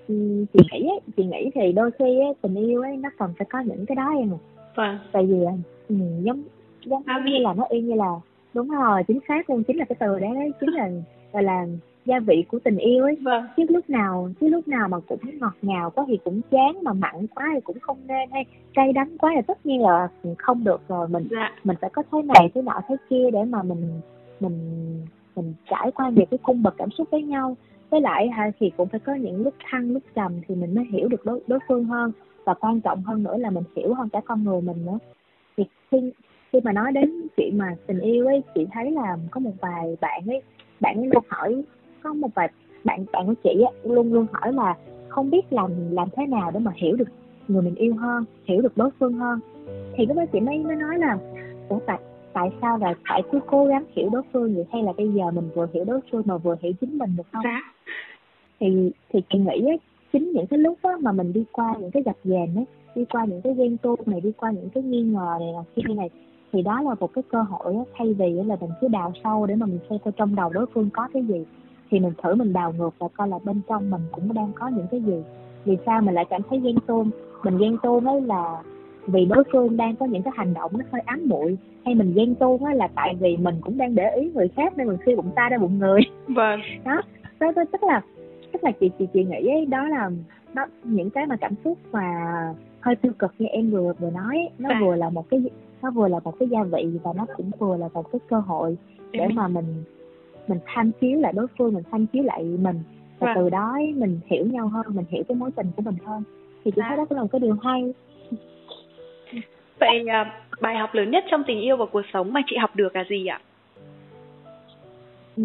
um, 0.08 0.46
chị 0.54 0.60
nghĩ 0.72 0.88
ấy, 0.88 1.00
chị 1.17 1.24
nghĩ 1.24 1.50
thì 1.56 1.72
đôi 1.72 1.91
khi 1.91 2.06
ấy, 2.06 2.34
tình 2.41 2.56
yêu 2.56 2.82
ấy 2.82 2.98
nó 2.98 3.10
cần 3.17 3.34
phải 3.38 3.48
có 3.50 3.60
những 3.60 3.86
cái 3.86 3.96
đó 3.96 4.13
em 4.17 4.30
vâng. 4.76 4.98
Tại 5.12 5.26
vì 5.26 5.43
um, 5.89 6.24
giống 6.24 6.43
giống 6.86 7.26
như 7.26 7.38
là 7.38 7.54
nó 7.54 7.65
y 7.70 7.82
như 7.82 7.93
là 7.96 8.12
đúng 8.54 8.70
rồi 8.70 9.04
chính 9.08 9.20
xác 9.28 9.50
luôn 9.50 9.63
chính 9.63 9.78
là 9.78 9.86
cái 9.86 9.96
từ 10.00 10.20
đấy 10.20 10.52
chính 10.60 10.70
là 10.70 10.89
gọi 11.34 11.43
là 11.43 11.65
gia 12.08 12.20
vị 12.20 12.46
của 12.48 12.60
tình 12.60 12.78
yêu 12.78 13.04
ấy. 13.04 13.17
Vâng. 13.22 13.48
chứ 13.58 13.63
lúc 13.70 13.89
nào 13.89 14.30
chứ 14.41 14.48
lúc 14.48 14.67
nào 14.67 14.88
mà 14.88 15.00
cũng 15.00 15.20
ngọt 15.39 15.56
ngào 15.62 15.89
quá 15.89 16.06
thì 16.08 16.17
cũng 16.24 16.41
chán 16.52 16.84
mà 16.84 16.93
mặn 16.93 17.28
quá 17.36 17.52
thì 17.54 17.62
cũng 17.62 17.80
không 17.80 17.98
nên. 18.08 18.30
Hay 18.32 18.46
cay 18.74 18.93
đắng 18.93 19.17
quá 19.17 19.32
thì 19.36 19.41
tất 19.48 19.65
nhiên 19.65 19.82
là 19.82 20.10
không 20.38 20.63
được 20.63 20.82
rồi. 20.88 21.08
Mình 21.08 21.28
dạ. 21.32 21.52
mình 21.63 21.78
phải 21.82 21.89
có 21.89 22.04
thế 22.12 22.22
này 22.22 22.52
thế 22.56 22.62
nọ 22.62 22.82
thế 22.88 22.96
kia 23.10 23.32
để 23.34 23.43
mà 23.43 23.63
mình 23.63 24.02
mình 24.39 24.60
mình 25.36 25.54
trải 25.70 25.91
qua 25.91 26.10
nhiều 26.10 26.26
cái 26.32 26.38
cung 26.38 26.63
bậc 26.63 26.74
cảm 26.78 26.91
xúc 26.91 27.08
với 27.12 27.24
nhau. 27.24 27.58
Với 27.89 28.02
lại 28.02 28.30
thì 28.60 28.72
cũng 28.78 28.89
phải 28.89 29.00
có 29.00 29.13
những 29.13 29.43
lúc 29.43 29.54
thăng 29.70 29.91
lúc 29.91 30.04
trầm 30.15 30.32
thì 30.48 30.56
mình 30.56 30.76
mới 30.76 30.86
hiểu 30.91 31.08
được 31.08 31.26
đối, 31.26 31.39
đối 31.48 31.60
phương 31.67 31.86
hơn. 31.86 32.12
Và 32.46 32.54
quan 32.54 32.82
trọng 32.82 33.04
hơn 33.04 33.24
nữa 33.24 33.38
là 33.38 33.50
mình 33.50 33.63
hiểu 33.76 33.93
hơn 33.93 34.10
cả 34.10 34.22
con 34.26 34.43
người 34.43 34.62
mình 34.62 34.86
nữa. 34.86 35.00
Thì 35.58 35.63
khi 35.91 36.12
khi 36.52 36.60
mà 36.63 36.72
nói 36.72 36.91
đến 36.91 37.28
chuyện 37.38 37.58
mà 37.58 37.76
tình 37.88 38.00
yêu 38.00 38.28
ấy 38.28 38.43
chị 38.56 38.65
thấy 38.72 38.91
là 38.91 39.17
có 39.32 39.39
một 39.39 39.52
vài 39.62 39.98
bạn 40.02 40.22
ấy 40.28 40.41
bạn 40.80 40.98
ấy 40.98 41.08
luôn 41.08 41.24
hỏi 41.28 41.63
có 42.08 42.13
một 42.13 42.28
vài 42.36 42.50
bạn 42.84 43.06
bạn 43.13 43.28
của 43.28 43.34
chị 43.43 43.62
á 43.62 43.72
luôn 43.84 44.13
luôn 44.13 44.26
hỏi 44.34 44.54
là 44.54 44.76
không 45.08 45.30
biết 45.30 45.54
làm 45.54 45.72
làm 45.91 46.08
thế 46.15 46.26
nào 46.26 46.52
để 46.52 46.60
mà 46.60 46.72
hiểu 46.76 46.96
được 46.96 47.08
người 47.48 47.62
mình 47.62 47.76
yêu 47.76 47.96
hơn 47.96 48.26
hiểu 48.46 48.62
được 48.62 48.78
đối 48.78 48.89
phương 49.00 49.13
hơn. 49.13 49.39
Thì 49.96 50.06
lúc 50.06 50.17
đó 50.17 50.26
chị 50.34 50.39
mới 50.39 50.58
mới 50.58 50.76
nói 50.76 50.98
là 50.98 51.17
ủa 51.70 51.80
tại 51.86 52.00
tại 52.34 52.50
sao 52.62 52.78
là 52.78 52.93
phải 53.10 53.24
cứ 53.32 53.39
cố 53.48 53.65
gắng 53.65 53.84
hiểu 53.96 54.10
đối 54.10 54.22
phương 54.34 54.56
vậy? 54.56 54.65
Hay 54.72 54.84
là 54.84 54.93
bây 54.98 55.10
giờ 55.10 55.32
mình 55.32 55.50
vừa 55.56 55.67
hiểu 55.74 55.86
đối 55.86 56.00
phương 56.12 56.22
mà 56.26 56.38
vừa 56.38 56.56
hiểu 56.62 56.74
chính 56.82 56.98
mình 56.98 57.15
được 57.17 57.24
không? 57.32 57.43
Dạ. 57.43 57.74
thì 58.60 58.91
thì 59.13 59.22
chị 59.30 59.39
nghĩ 59.39 59.67
ấy, 59.67 59.80
chính 60.13 60.32
những 60.32 60.48
cái 60.48 60.60
lúc 60.60 60.78
đó 60.84 60.98
mà 61.02 61.12
mình 61.12 61.34
đi 61.34 61.43
qua 61.52 61.76
những 61.80 61.91
cái 61.91 62.04
gặp 62.04 62.15
dàn 62.24 62.56
ấy 62.56 62.65
đi 62.96 63.06
qua 63.06 63.26
những 63.26 63.41
cái 63.41 63.54
ghen 63.54 63.78
tuông 63.78 64.00
này 64.06 64.22
đi 64.22 64.32
qua 64.38 64.52
những 64.52 64.70
cái 64.70 64.84
nghi 64.84 65.04
ngờ 65.04 65.38
này 65.39 65.54
là 65.54 65.63
kia 65.76 65.93
này 65.93 66.10
thì 66.52 66.62
đó 66.62 66.82
là 66.82 66.96
một 67.00 67.13
cái 67.13 67.24
cơ 67.32 67.41
hội 67.41 67.74
đó, 67.74 67.86
thay 67.98 68.13
vì 68.13 68.30
là 68.32 68.56
mình 68.62 68.70
cứ 68.82 68.88
đào 68.88 69.13
sâu 69.24 69.46
để 69.46 69.56
mà 69.56 69.65
mình 69.65 69.80
xem 69.89 70.00
coi 70.06 70.12
trong 70.17 70.36
đầu 70.36 70.50
đối 70.50 70.65
phương 70.74 70.89
có 70.93 71.08
cái 71.13 71.24
gì 71.24 71.46
thì 71.89 72.00
mình 72.00 72.13
thử 72.23 72.36
mình 72.36 72.54
đào 72.54 72.73
ngược 72.78 72.89
và 73.00 73.08
coi 73.08 73.28
là 73.28 73.39
bên 73.43 73.62
trong 73.69 73.89
mình 73.89 74.02
cũng 74.12 74.34
đang 74.34 74.52
có 74.56 74.67
những 74.67 74.88
cái 74.91 75.02
gì. 75.02 75.23
Vì 75.65 75.78
sao 75.86 76.02
mình 76.02 76.15
lại 76.15 76.26
cảm 76.30 76.41
thấy 76.50 76.60
ghen 76.60 76.76
tuông? 76.88 77.10
Mình 77.43 77.58
ghen 77.58 77.78
tuông 77.84 78.08
ấy 78.08 78.21
là 78.21 78.62
vì 79.08 79.26
đối 79.26 79.43
phương 79.52 79.78
đang 79.78 79.95
có 79.95 80.06
những 80.06 80.23
cái 80.23 80.34
hành 80.36 80.54
động 80.54 80.71
nó 80.73 80.86
hơi 80.91 81.02
ám 81.06 81.21
muội 81.26 81.58
hay 81.86 81.95
mình 81.95 82.13
ghen 82.15 82.36
tuông 82.36 82.65
á 82.65 82.73
là 82.73 82.88
tại 82.95 83.15
vì 83.19 83.38
mình 83.38 83.56
cũng 83.62 83.78
đang 83.78 83.95
để 83.95 84.15
ý 84.15 84.32
người 84.34 84.47
khác 84.47 84.73
nên 84.78 84.88
mình 84.88 84.97
khi 85.06 85.15
bụng 85.15 85.32
ta 85.36 85.50
ra 85.50 85.58
bụng 85.58 85.80
người. 85.80 86.02
Vâng. 86.28 86.60
Đó 86.86 87.02
đó, 87.39 87.52
đó 87.56 87.63
tức 87.71 87.84
là 87.84 88.02
tức 88.52 88.63
là 88.63 88.71
chị 88.71 88.89
chị 89.00 89.08
chị 89.13 89.23
nghĩ 89.23 89.47
ấy, 89.47 89.65
đó 89.65 89.88
là 89.88 90.10
đó 90.54 90.65
những 90.84 91.10
cái 91.10 91.26
mà 91.26 91.36
cảm 91.36 91.54
xúc 91.63 91.78
mà 91.91 92.13
hơi 92.82 92.95
tiêu 92.95 93.12
cực 93.19 93.34
như 93.39 93.45
em 93.45 93.71
vừa 93.71 93.93
vừa 94.00 94.10
nói 94.10 94.50
nó 94.58 94.69
à. 94.69 94.80
vừa 94.84 94.95
là 94.95 95.10
một 95.10 95.30
cái 95.30 95.41
nó 95.82 95.91
vừa 95.91 96.08
là 96.08 96.19
một 96.23 96.39
cái 96.39 96.50
gia 96.50 96.63
vị 96.63 97.00
và 97.04 97.13
nó 97.15 97.26
cũng 97.38 97.52
vừa 97.60 97.78
là 97.78 97.89
một 97.93 98.12
cái 98.12 98.19
cơ 98.30 98.39
hội 98.39 98.78
để 99.12 99.28
mà 99.34 99.47
mình 99.47 99.84
mình 100.47 100.60
tham 100.65 100.91
chiếu 101.01 101.19
lại 101.19 101.33
đối 101.36 101.47
phương 101.57 101.73
mình 101.73 101.83
tham 101.91 102.05
chiếu 102.05 102.23
lại 102.23 102.43
mình 102.43 102.79
và 103.19 103.27
à. 103.27 103.33
từ 103.36 103.49
đó 103.49 103.77
mình 103.95 104.19
hiểu 104.25 104.45
nhau 104.45 104.67
hơn 104.67 104.86
mình 104.89 105.05
hiểu 105.10 105.23
cái 105.27 105.36
mối 105.36 105.51
tình 105.55 105.67
của 105.75 105.81
mình 105.81 105.95
hơn 106.05 106.23
thì 106.65 106.71
chị 106.75 106.81
à. 106.81 106.86
thấy 106.88 106.97
đó 106.97 107.05
cũng 107.05 107.17
là 107.17 107.21
một 107.21 107.29
cái 107.31 107.39
điều 107.39 107.57
hay 107.63 107.93
vậy 109.79 110.05
à, 110.07 110.41
bài 110.62 110.77
học 110.77 110.89
lớn 110.93 111.12
nhất 111.12 111.23
trong 111.31 111.43
tình 111.47 111.62
yêu 111.62 111.77
và 111.77 111.86
cuộc 111.86 112.01
sống 112.13 112.33
mà 112.33 112.41
chị 112.47 112.57
học 112.57 112.75
được 112.75 112.95
là 112.95 113.03
gì 113.10 113.25
ạ 113.25 113.39
ừ. 115.38 115.43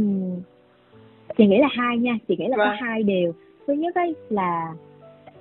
chị 1.36 1.46
nghĩ 1.46 1.58
là 1.58 1.68
hai 1.70 1.98
nha 1.98 2.18
chị 2.28 2.36
nghĩ 2.38 2.46
là 2.48 2.56
vâng. 2.56 2.68
có 2.68 2.86
hai 2.86 3.02
điều 3.02 3.34
thứ 3.66 3.72
nhất 3.72 3.94
ấy 3.94 4.14
là 4.28 4.72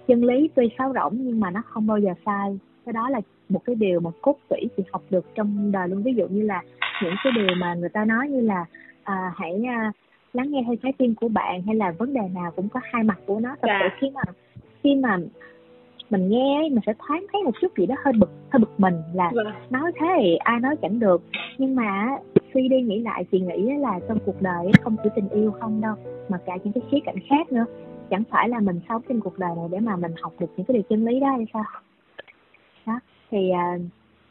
chân 0.07 0.23
lý 0.23 0.49
tuy 0.55 0.69
sáo 0.77 0.93
rỗng 0.93 1.13
nhưng 1.17 1.39
mà 1.39 1.51
nó 1.51 1.61
không 1.65 1.87
bao 1.87 1.97
giờ 1.97 2.13
sai 2.25 2.59
cái 2.85 2.93
đó 2.93 3.09
là 3.09 3.21
một 3.49 3.61
cái 3.65 3.75
điều 3.75 3.99
mà 3.99 4.11
cốt 4.21 4.37
tủy 4.49 4.59
chị 4.77 4.83
học 4.91 5.01
được 5.09 5.25
trong 5.35 5.71
đời 5.71 5.87
luôn 5.87 6.03
ví 6.03 6.13
dụ 6.13 6.27
như 6.27 6.41
là 6.41 6.63
những 7.03 7.15
cái 7.23 7.33
điều 7.35 7.55
mà 7.57 7.73
người 7.73 7.89
ta 7.89 8.05
nói 8.05 8.27
như 8.27 8.41
là 8.41 8.65
à, 9.03 9.33
hãy 9.35 9.63
à, 9.67 9.91
lắng 10.33 10.51
nghe 10.51 10.63
theo 10.65 10.75
trái 10.83 10.93
tim 10.97 11.15
của 11.15 11.27
bạn 11.27 11.61
hay 11.61 11.75
là 11.75 11.91
vấn 11.91 12.13
đề 12.13 12.21
nào 12.35 12.51
cũng 12.55 12.69
có 12.69 12.79
hai 12.83 13.03
mặt 13.03 13.19
của 13.25 13.39
nó 13.39 13.55
thật 13.61 13.67
sự 13.81 13.87
dạ. 13.89 13.97
khi 13.99 14.09
mà 14.09 14.21
khi 14.83 14.95
mà 14.95 15.17
mình 16.09 16.29
nghe 16.29 16.69
mình 16.69 16.79
sẽ 16.85 16.93
thoáng 17.07 17.25
thấy 17.33 17.43
một 17.43 17.51
chút 17.61 17.77
gì 17.77 17.85
đó 17.85 17.95
hơi 18.03 18.13
bực 18.19 18.29
hơi 18.49 18.59
bực 18.59 18.79
mình 18.79 18.95
là 19.13 19.31
vâng. 19.33 19.47
nói 19.69 19.91
thế 19.99 20.07
thì 20.19 20.35
ai 20.35 20.59
nói 20.59 20.75
chẳng 20.81 20.99
được 20.99 21.23
nhưng 21.57 21.75
mà 21.75 22.17
suy 22.53 22.67
đi 22.67 22.81
nghĩ 22.81 22.99
lại 22.99 23.25
chị 23.31 23.39
nghĩ 23.39 23.77
là 23.77 23.99
trong 24.07 24.19
cuộc 24.25 24.41
đời 24.41 24.71
không 24.81 24.95
chỉ 25.03 25.09
tình 25.15 25.29
yêu 25.29 25.51
không 25.59 25.81
đâu 25.81 25.95
mà 26.29 26.37
cả 26.45 26.57
những 26.63 26.73
cái 26.73 26.83
khía 26.91 26.99
cạnh 27.05 27.15
khác 27.29 27.51
nữa 27.51 27.65
chẳng 28.09 28.23
phải 28.29 28.49
là 28.49 28.59
mình 28.59 28.79
sống 28.89 29.01
trên 29.09 29.19
cuộc 29.19 29.39
đời 29.39 29.51
này 29.55 29.65
để 29.71 29.79
mà 29.79 29.95
mình 29.95 30.11
học 30.21 30.33
được 30.39 30.47
những 30.57 30.65
cái 30.65 30.73
điều 30.73 30.83
chân 30.89 31.05
lý 31.05 31.19
đó 31.19 31.27
hay 31.27 31.45
sao 31.53 31.63
đó 32.85 32.99
thì 33.31 33.49
à, 33.49 33.77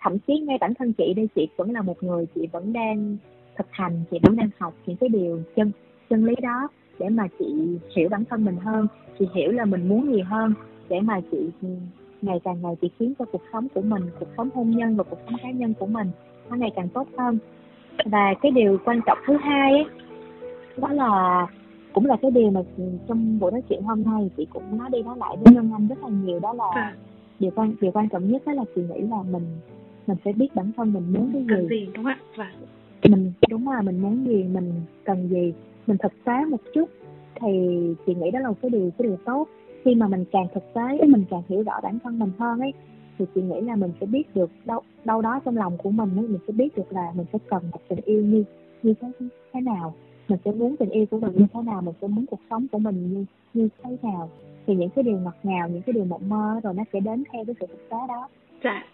thậm 0.01 0.19
chí 0.19 0.39
ngay 0.39 0.59
bản 0.61 0.75
thân 0.75 0.93
chị 0.93 1.15
đây 1.15 1.29
chị 1.35 1.49
vẫn 1.57 1.71
là 1.71 1.83
một 1.83 2.03
người 2.03 2.27
chị 2.35 2.47
vẫn 2.53 2.73
đang 2.73 3.17
thực 3.61 3.67
hành 3.71 4.05
chị 4.11 4.19
vẫn 4.23 4.37
đang 4.37 4.51
học 4.59 4.75
những 4.87 4.97
cái 4.97 5.09
điều 5.09 5.43
chân 5.57 5.73
chân 6.11 6.25
lý 6.25 6.35
đó 6.43 6.69
để 6.99 7.09
mà 7.09 7.29
chị 7.39 7.79
hiểu 7.97 8.09
bản 8.09 8.25
thân 8.31 8.45
mình 8.45 8.57
hơn 8.57 8.87
chị 9.19 9.25
hiểu 9.35 9.53
là 9.53 9.65
mình 9.65 9.89
muốn 9.89 10.13
gì 10.13 10.21
hơn 10.21 10.55
để 10.89 11.01
mà 11.01 11.21
chị 11.31 11.39
ngày 12.23 12.41
càng 12.45 12.63
ngày 12.63 12.75
chị 12.81 12.91
khiến 12.99 13.15
cho 13.19 13.25
cuộc 13.25 13.43
sống 13.53 13.69
của 13.75 13.81
mình 13.81 14.03
cuộc 14.21 14.29
sống 14.37 14.49
hôn 14.55 14.71
nhân 14.71 14.97
và 14.97 15.05
cuộc 15.05 15.19
sống 15.27 15.35
cá 15.43 15.51
nhân 15.51 15.75
của 15.79 15.87
mình 15.87 16.11
nó 16.51 16.57
ngày 16.57 16.71
càng 16.77 16.89
tốt 16.89 17.09
hơn. 17.19 17.39
Và 18.05 18.35
cái 18.43 18.53
điều 18.53 18.79
quan 18.85 19.01
trọng 19.07 19.19
thứ 19.27 19.37
hai 19.37 19.73
ấy, 19.73 19.85
đó 20.77 20.89
là 20.89 21.47
cũng 21.93 22.07
là 22.07 22.17
cái 22.23 22.31
điều 22.31 22.51
mà 22.51 22.61
trong 23.09 23.39
buổi 23.39 23.53
nói 23.53 23.63
chuyện 23.69 23.83
hôm 23.83 24.03
nay 24.03 24.31
chị 24.37 24.47
cũng 24.53 24.79
nói 24.79 24.89
đi 24.93 25.03
nói 25.03 25.17
lại 25.19 25.37
với 25.41 25.55
Ngân 25.55 25.71
Anh 25.73 25.89
rất 25.89 25.99
là 26.03 26.09
nhiều 26.09 26.41
đó 26.41 26.53
là 26.53 26.65
à. 26.75 26.95
điều 27.39 27.51
quan 27.51 27.75
điều 27.81 27.93
quan 27.93 28.09
trọng 28.09 28.31
nhất 28.31 28.43
đó 28.47 28.53
là 28.53 28.65
chị 28.75 28.83
nghĩ 28.83 29.01
là 29.01 29.23
mình 29.23 29.43
mình 30.07 30.17
phải 30.25 30.33
biết 30.33 30.49
bản 30.55 30.73
thân 30.77 30.93
mình 30.93 31.13
muốn 31.13 31.31
cái 31.33 31.43
gì, 31.49 31.69
gì 31.71 31.87
đúng 31.95 32.05
không 32.05 32.13
ạ? 32.13 32.19
Và 32.37 32.51
mình, 33.09 33.33
đúng 33.51 33.69
là 33.69 33.83
mình 33.83 34.03
muốn 34.03 34.27
gì, 34.27 34.45
mình 34.45 34.73
cần 35.05 35.29
gì, 35.29 35.53
mình 35.87 35.97
thực 35.99 36.13
tế 36.25 36.45
một 36.45 36.61
chút, 36.75 36.89
thì 37.41 37.49
chị 38.07 38.15
nghĩ 38.15 38.31
đó 38.31 38.41
là 38.41 38.49
một 38.49 38.57
cái 38.63 38.71
điều 38.71 38.91
cái 38.99 39.09
điều 39.09 39.17
tốt. 39.25 39.49
Khi 39.85 39.95
mà 39.95 40.09
mình 40.09 40.25
càng 40.33 40.47
thực 40.55 40.75
tế 40.75 41.07
mình 41.07 41.25
càng 41.31 41.43
hiểu 41.49 41.63
rõ 41.63 41.81
bản 41.83 41.99
thân 42.05 42.19
mình 42.19 42.31
hơn 42.39 42.61
ấy, 42.61 42.73
thì 43.19 43.25
chị 43.35 43.43
nghĩ 43.43 43.61
là 43.61 43.77
mình 43.77 43.93
sẽ 44.01 44.07
biết 44.07 44.35
được 44.35 44.51
đâu 44.65 44.81
đâu 45.05 45.23
đó 45.23 45.41
trong 45.45 45.57
lòng 45.57 45.79
của 45.79 45.91
mình 45.91 46.17
ấy, 46.17 46.29
mình 46.29 46.41
sẽ 46.47 46.53
biết 46.53 46.77
được 46.77 46.93
là 46.93 47.13
mình 47.15 47.27
sẽ 47.33 47.39
cần 47.51 47.63
một 47.73 47.81
tình 47.89 48.01
yêu 48.05 48.23
như 48.23 48.45
như 48.83 48.95
thế 49.01 49.09
thế 49.53 49.61
nào. 49.61 49.95
Mình 50.29 50.39
sẽ 50.45 50.53
muốn 50.53 50.77
tình 50.77 50.91
yêu 50.91 51.07
của 51.11 51.19
mình 51.19 51.33
như 51.35 51.47
thế 51.53 51.61
nào, 51.63 51.83
mình 51.83 51.95
sẽ 52.01 52.09
muốn 52.09 52.27
cuộc 52.27 52.41
sống 52.51 52.67
của 52.73 52.79
mình 52.79 53.11
như 53.13 53.25
như 53.55 53.69
thế 53.83 53.97
nào. 54.03 54.31
Thì 54.67 54.75
những 54.77 54.91
cái 54.91 55.03
điều 55.03 55.19
ngọt 55.19 55.37
ngào, 55.43 55.69
những 55.69 55.83
cái 55.83 55.93
điều 55.93 56.05
mộng 56.05 56.29
mơ 56.29 56.61
rồi 56.63 56.75
nó 56.75 56.85
sẽ 56.93 57.01
đến 57.01 57.25
theo 57.33 57.45
cái 57.45 57.55
sự 57.61 57.67
thực 57.67 57.89
tế 57.89 57.97
đó. 58.09 58.29
Dạ 58.65 58.85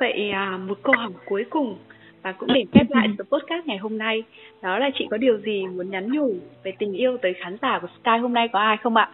vậy 0.00 0.30
à, 0.30 0.58
một 0.68 0.78
câu 0.82 0.94
hỏi 0.98 1.10
cuối 1.26 1.44
cùng 1.50 1.76
và 2.22 2.32
cũng 2.32 2.48
để 2.54 2.64
khép 2.72 2.86
lại 2.90 3.08
tập 3.18 3.26
podcast 3.30 3.66
ngày 3.66 3.78
hôm 3.78 3.98
nay 3.98 4.22
đó 4.62 4.78
là 4.78 4.90
chị 4.94 5.06
có 5.10 5.16
điều 5.16 5.38
gì 5.38 5.66
muốn 5.66 5.90
nhắn 5.90 6.12
nhủ 6.12 6.34
về 6.62 6.72
tình 6.78 6.92
yêu 6.92 7.18
tới 7.22 7.34
khán 7.34 7.56
giả 7.62 7.78
của 7.78 7.88
Sky 8.00 8.18
hôm 8.22 8.32
nay 8.32 8.48
có 8.52 8.58
ai 8.58 8.76
không 8.82 8.96
ạ? 8.96 9.10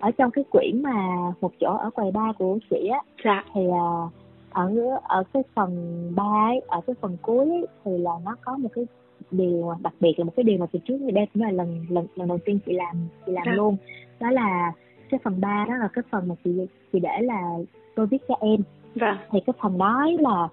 Ở 0.00 0.10
trong 0.10 0.30
cái 0.30 0.44
quyển 0.50 0.82
mà 0.82 0.94
một 1.40 1.52
chỗ 1.60 1.76
ở 1.76 1.90
quầy 1.90 2.10
ba 2.10 2.32
của 2.38 2.58
chị 2.70 2.88
á 2.88 3.00
dạ. 3.24 3.44
thì 3.54 3.60
uh, 3.60 4.12
ở 4.50 4.72
ở 5.02 5.22
cái 5.32 5.42
phần 5.54 5.72
ba 6.16 6.48
ấy, 6.50 6.60
ở 6.66 6.80
cái 6.86 6.96
phần 7.00 7.16
cuối 7.22 7.46
ấy, 7.50 7.66
thì 7.84 7.90
là 7.98 8.10
nó 8.24 8.36
có 8.44 8.56
một 8.56 8.68
cái 8.74 8.84
điều 9.30 9.74
đặc 9.82 9.92
biệt 10.00 10.14
là 10.16 10.24
một 10.24 10.32
cái 10.36 10.44
điều 10.44 10.58
mà 10.58 10.66
từ 10.72 10.78
trước 10.84 10.98
đây 11.14 11.26
cũng 11.34 11.42
là 11.42 11.50
lần 11.50 11.86
lần 11.88 12.06
lần 12.14 12.28
đầu 12.28 12.38
tiên 12.44 12.58
chị 12.66 12.72
làm 12.72 12.96
chị 13.26 13.32
làm 13.32 13.44
dạ. 13.46 13.52
luôn 13.52 13.76
đó 14.20 14.30
là 14.30 14.72
cái 15.10 15.20
phần 15.24 15.40
ba 15.40 15.64
đó 15.68 15.76
là 15.76 15.88
cái 15.92 16.04
phần 16.10 16.28
mà 16.28 16.34
chị 16.44 16.50
chị 16.92 17.00
để 17.00 17.22
là 17.22 17.58
tôi 17.94 18.06
viết 18.06 18.22
cho 18.28 18.34
em 18.40 18.60
vâng. 18.94 19.16
thì 19.30 19.38
cái 19.46 19.54
phần 19.62 19.78
đó 19.78 20.06
là 20.18 20.48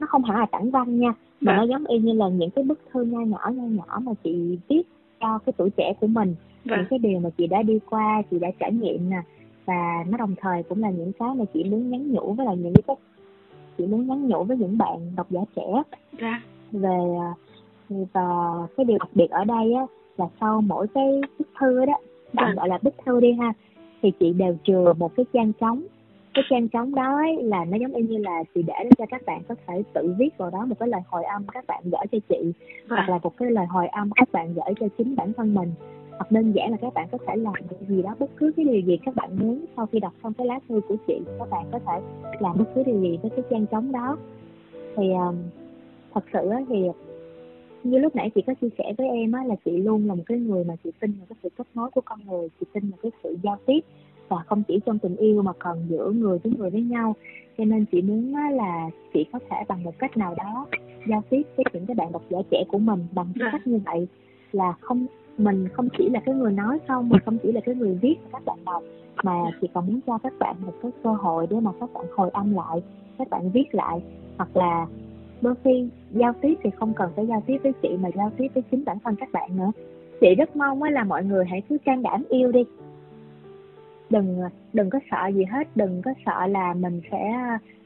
nó 0.00 0.06
không 0.06 0.24
hẳn 0.24 0.38
là 0.38 0.46
tản 0.46 0.70
văn 0.70 0.98
nha 0.98 1.14
mà 1.40 1.52
vâng. 1.52 1.56
nó 1.56 1.62
giống 1.62 1.86
y 1.86 1.98
như 1.98 2.12
là 2.12 2.28
những 2.28 2.50
cái 2.50 2.64
bức 2.64 2.80
thư 2.92 3.04
nho 3.04 3.20
nhỏ 3.20 3.50
nho 3.54 3.62
nhỏ 3.62 4.00
mà 4.02 4.12
chị 4.24 4.58
viết 4.68 4.82
cho 5.20 5.38
cái 5.38 5.52
tuổi 5.56 5.70
trẻ 5.70 5.92
của 6.00 6.06
mình 6.06 6.34
vâng. 6.64 6.78
những 6.78 6.86
cái 6.90 6.98
điều 6.98 7.20
mà 7.20 7.30
chị 7.38 7.46
đã 7.46 7.62
đi 7.62 7.78
qua 7.90 8.22
chị 8.30 8.38
đã 8.38 8.48
trải 8.58 8.72
nghiệm 8.72 9.10
nè 9.10 9.22
và 9.64 10.04
nó 10.08 10.18
đồng 10.18 10.34
thời 10.40 10.62
cũng 10.62 10.82
là 10.82 10.90
những 10.90 11.12
cái 11.18 11.28
mà 11.34 11.44
chị 11.54 11.64
muốn 11.64 11.90
nhắn 11.90 12.12
nhủ 12.12 12.32
với 12.32 12.46
là 12.46 12.54
những 12.54 12.74
cái 12.86 12.96
chị 13.78 13.86
muốn 13.86 14.06
nhắn 14.06 14.28
nhủ 14.28 14.44
với 14.44 14.56
những 14.56 14.78
bạn 14.78 14.98
độc 15.16 15.26
giả 15.30 15.40
trẻ 15.56 15.82
dạ. 16.20 16.40
về 16.72 16.98
và 17.88 18.28
cái 18.76 18.84
điều 18.84 18.98
đặc 18.98 19.08
biệt 19.14 19.30
ở 19.30 19.44
đây 19.44 19.72
á 19.72 19.86
là 20.16 20.26
sau 20.40 20.60
mỗi 20.60 20.86
cái 20.94 21.20
bức 21.38 21.48
thư 21.60 21.84
đó 21.86 21.98
bạn 22.32 22.46
vâng. 22.46 22.56
gọi 22.56 22.68
là 22.68 22.78
bức 22.82 22.94
thư 23.06 23.20
đi 23.20 23.32
ha 23.32 23.52
thì 24.04 24.12
chị 24.20 24.32
đều 24.32 24.56
chừa 24.64 24.92
một 24.98 25.16
cái 25.16 25.26
trang 25.32 25.52
trống. 25.60 25.82
Cái 26.34 26.44
trang 26.50 26.68
trống 26.68 26.94
đó 26.94 27.16
ấy, 27.16 27.42
là 27.42 27.64
nó 27.64 27.76
giống 27.76 27.94
y 27.94 28.02
như 28.02 28.18
là 28.18 28.44
chị 28.54 28.62
để 28.62 28.90
cho 28.98 29.06
các 29.06 29.22
bạn 29.26 29.42
có 29.48 29.54
thể 29.66 29.82
tự 29.92 30.14
viết 30.18 30.38
vào 30.38 30.50
đó 30.50 30.66
một 30.66 30.74
cái 30.78 30.88
lời 30.88 31.00
hồi 31.06 31.24
âm 31.24 31.44
các 31.52 31.66
bạn 31.66 31.82
gửi 31.84 32.06
cho 32.12 32.18
chị 32.28 32.52
à. 32.88 32.96
hoặc 32.96 33.08
là 33.08 33.18
một 33.22 33.36
cái 33.36 33.50
lời 33.50 33.66
hồi 33.66 33.88
âm 33.88 34.10
các 34.14 34.32
bạn 34.32 34.54
gửi 34.54 34.74
cho 34.80 34.86
chính 34.98 35.16
bản 35.16 35.32
thân 35.32 35.54
mình. 35.54 35.72
Hoặc 36.10 36.32
đơn 36.32 36.52
giản 36.52 36.70
là 36.70 36.76
các 36.76 36.94
bạn 36.94 37.08
có 37.12 37.18
thể 37.26 37.36
làm 37.36 37.54
cái 37.54 37.78
gì 37.88 38.02
đó 38.02 38.14
bất 38.18 38.30
cứ 38.36 38.52
cái 38.56 38.64
điều 38.64 38.80
gì 38.80 38.98
các 39.04 39.14
bạn 39.14 39.36
muốn 39.40 39.64
sau 39.76 39.86
khi 39.86 40.00
đọc 40.00 40.12
xong 40.22 40.32
cái 40.32 40.46
lá 40.46 40.58
thư 40.68 40.80
của 40.88 40.96
chị 41.06 41.20
các 41.38 41.50
bạn 41.50 41.66
có 41.72 41.78
thể 41.78 42.00
làm 42.40 42.56
bất 42.58 42.64
cứ 42.74 42.82
điều 42.82 43.00
gì 43.00 43.18
với 43.22 43.30
cái 43.30 43.44
trang 43.50 43.66
trống 43.66 43.92
đó. 43.92 44.16
Thì 44.96 45.12
um, 45.12 45.36
thật 46.14 46.24
sự 46.32 46.50
thì 46.68 46.88
như 47.84 47.98
lúc 47.98 48.16
nãy 48.16 48.30
chị 48.34 48.42
có 48.46 48.54
chia 48.54 48.68
sẻ 48.78 48.92
với 48.98 49.08
em 49.08 49.32
á 49.32 49.44
là 49.44 49.54
chị 49.64 49.70
luôn 49.76 50.06
là 50.06 50.14
một 50.14 50.22
cái 50.26 50.38
người 50.38 50.64
mà 50.64 50.74
chị 50.84 50.90
tin 51.00 51.12
vào 51.12 51.26
cái 51.28 51.36
sự 51.42 51.48
kết 51.58 51.66
nối 51.74 51.90
của 51.90 52.00
con 52.04 52.18
người 52.26 52.48
chị 52.60 52.66
tin 52.72 52.90
vào 52.90 52.98
cái 53.02 53.12
sự 53.22 53.36
giao 53.42 53.56
tiếp 53.66 53.80
và 54.28 54.36
không 54.46 54.62
chỉ 54.68 54.80
trong 54.86 54.98
tình 54.98 55.16
yêu 55.16 55.42
mà 55.42 55.52
còn 55.58 55.78
giữa 55.88 56.10
người 56.10 56.38
với 56.38 56.52
người 56.58 56.70
với 56.70 56.80
nhau. 56.80 57.14
Cho 57.58 57.64
nên 57.64 57.84
chị 57.92 58.02
muốn 58.02 58.34
là 58.52 58.90
chị 59.14 59.24
có 59.32 59.38
thể 59.50 59.56
bằng 59.68 59.82
một 59.82 59.98
cách 59.98 60.16
nào 60.16 60.34
đó 60.38 60.66
giao 61.08 61.22
tiếp 61.30 61.42
với 61.56 61.64
những 61.72 61.86
cái 61.86 61.94
bạn 61.94 62.12
độc 62.12 62.22
giả 62.30 62.38
trẻ 62.50 62.64
của 62.68 62.78
mình 62.78 63.06
bằng 63.12 63.26
cái 63.38 63.48
cách 63.52 63.66
như 63.66 63.80
vậy. 63.84 64.08
Là 64.52 64.74
không 64.80 65.06
mình 65.38 65.68
không 65.72 65.88
chỉ 65.98 66.08
là 66.08 66.20
cái 66.26 66.34
người 66.34 66.52
nói 66.52 66.78
không 66.88 67.08
mình 67.08 67.20
không 67.24 67.38
chỉ 67.42 67.52
là 67.52 67.60
cái 67.60 67.74
người 67.74 67.98
viết 68.02 68.14
các 68.32 68.44
bạn 68.44 68.58
đọc 68.66 68.82
mà 69.22 69.32
chị 69.60 69.68
còn 69.74 69.86
muốn 69.86 70.00
cho 70.06 70.18
các 70.18 70.32
bạn 70.38 70.56
một 70.66 70.72
cái 70.82 70.90
cơ 71.04 71.12
hội 71.12 71.46
để 71.50 71.60
mà 71.60 71.70
các 71.80 71.92
bạn 71.94 72.06
hồi 72.16 72.30
âm 72.30 72.54
lại 72.54 72.82
các 73.18 73.30
bạn 73.30 73.50
viết 73.50 73.74
lại 73.74 74.00
hoặc 74.36 74.56
là 74.56 74.86
đôi 75.44 75.54
khi 75.64 75.88
giao 76.10 76.32
tiếp 76.40 76.54
thì 76.62 76.70
không 76.70 76.94
cần 76.94 77.10
phải 77.16 77.26
giao 77.26 77.42
tiếp 77.46 77.58
với 77.62 77.72
chị 77.82 77.88
mà 78.00 78.08
giao 78.14 78.30
tiếp 78.36 78.48
với 78.54 78.62
chính 78.70 78.84
bản 78.84 78.98
thân 79.04 79.16
các 79.16 79.28
bạn 79.32 79.56
nữa. 79.56 79.72
Chị 80.20 80.34
rất 80.34 80.56
mong 80.56 80.82
là 80.82 81.04
mọi 81.04 81.24
người 81.24 81.44
hãy 81.44 81.62
cứ 81.68 81.78
can 81.84 82.02
đảm 82.02 82.24
yêu 82.28 82.52
đi. 82.52 82.64
Đừng 84.10 84.40
đừng 84.72 84.90
có 84.90 84.98
sợ 85.10 85.26
gì 85.34 85.44
hết, 85.44 85.68
đừng 85.74 86.02
có 86.04 86.14
sợ 86.26 86.46
là 86.46 86.74
mình 86.74 87.00
sẽ 87.10 87.32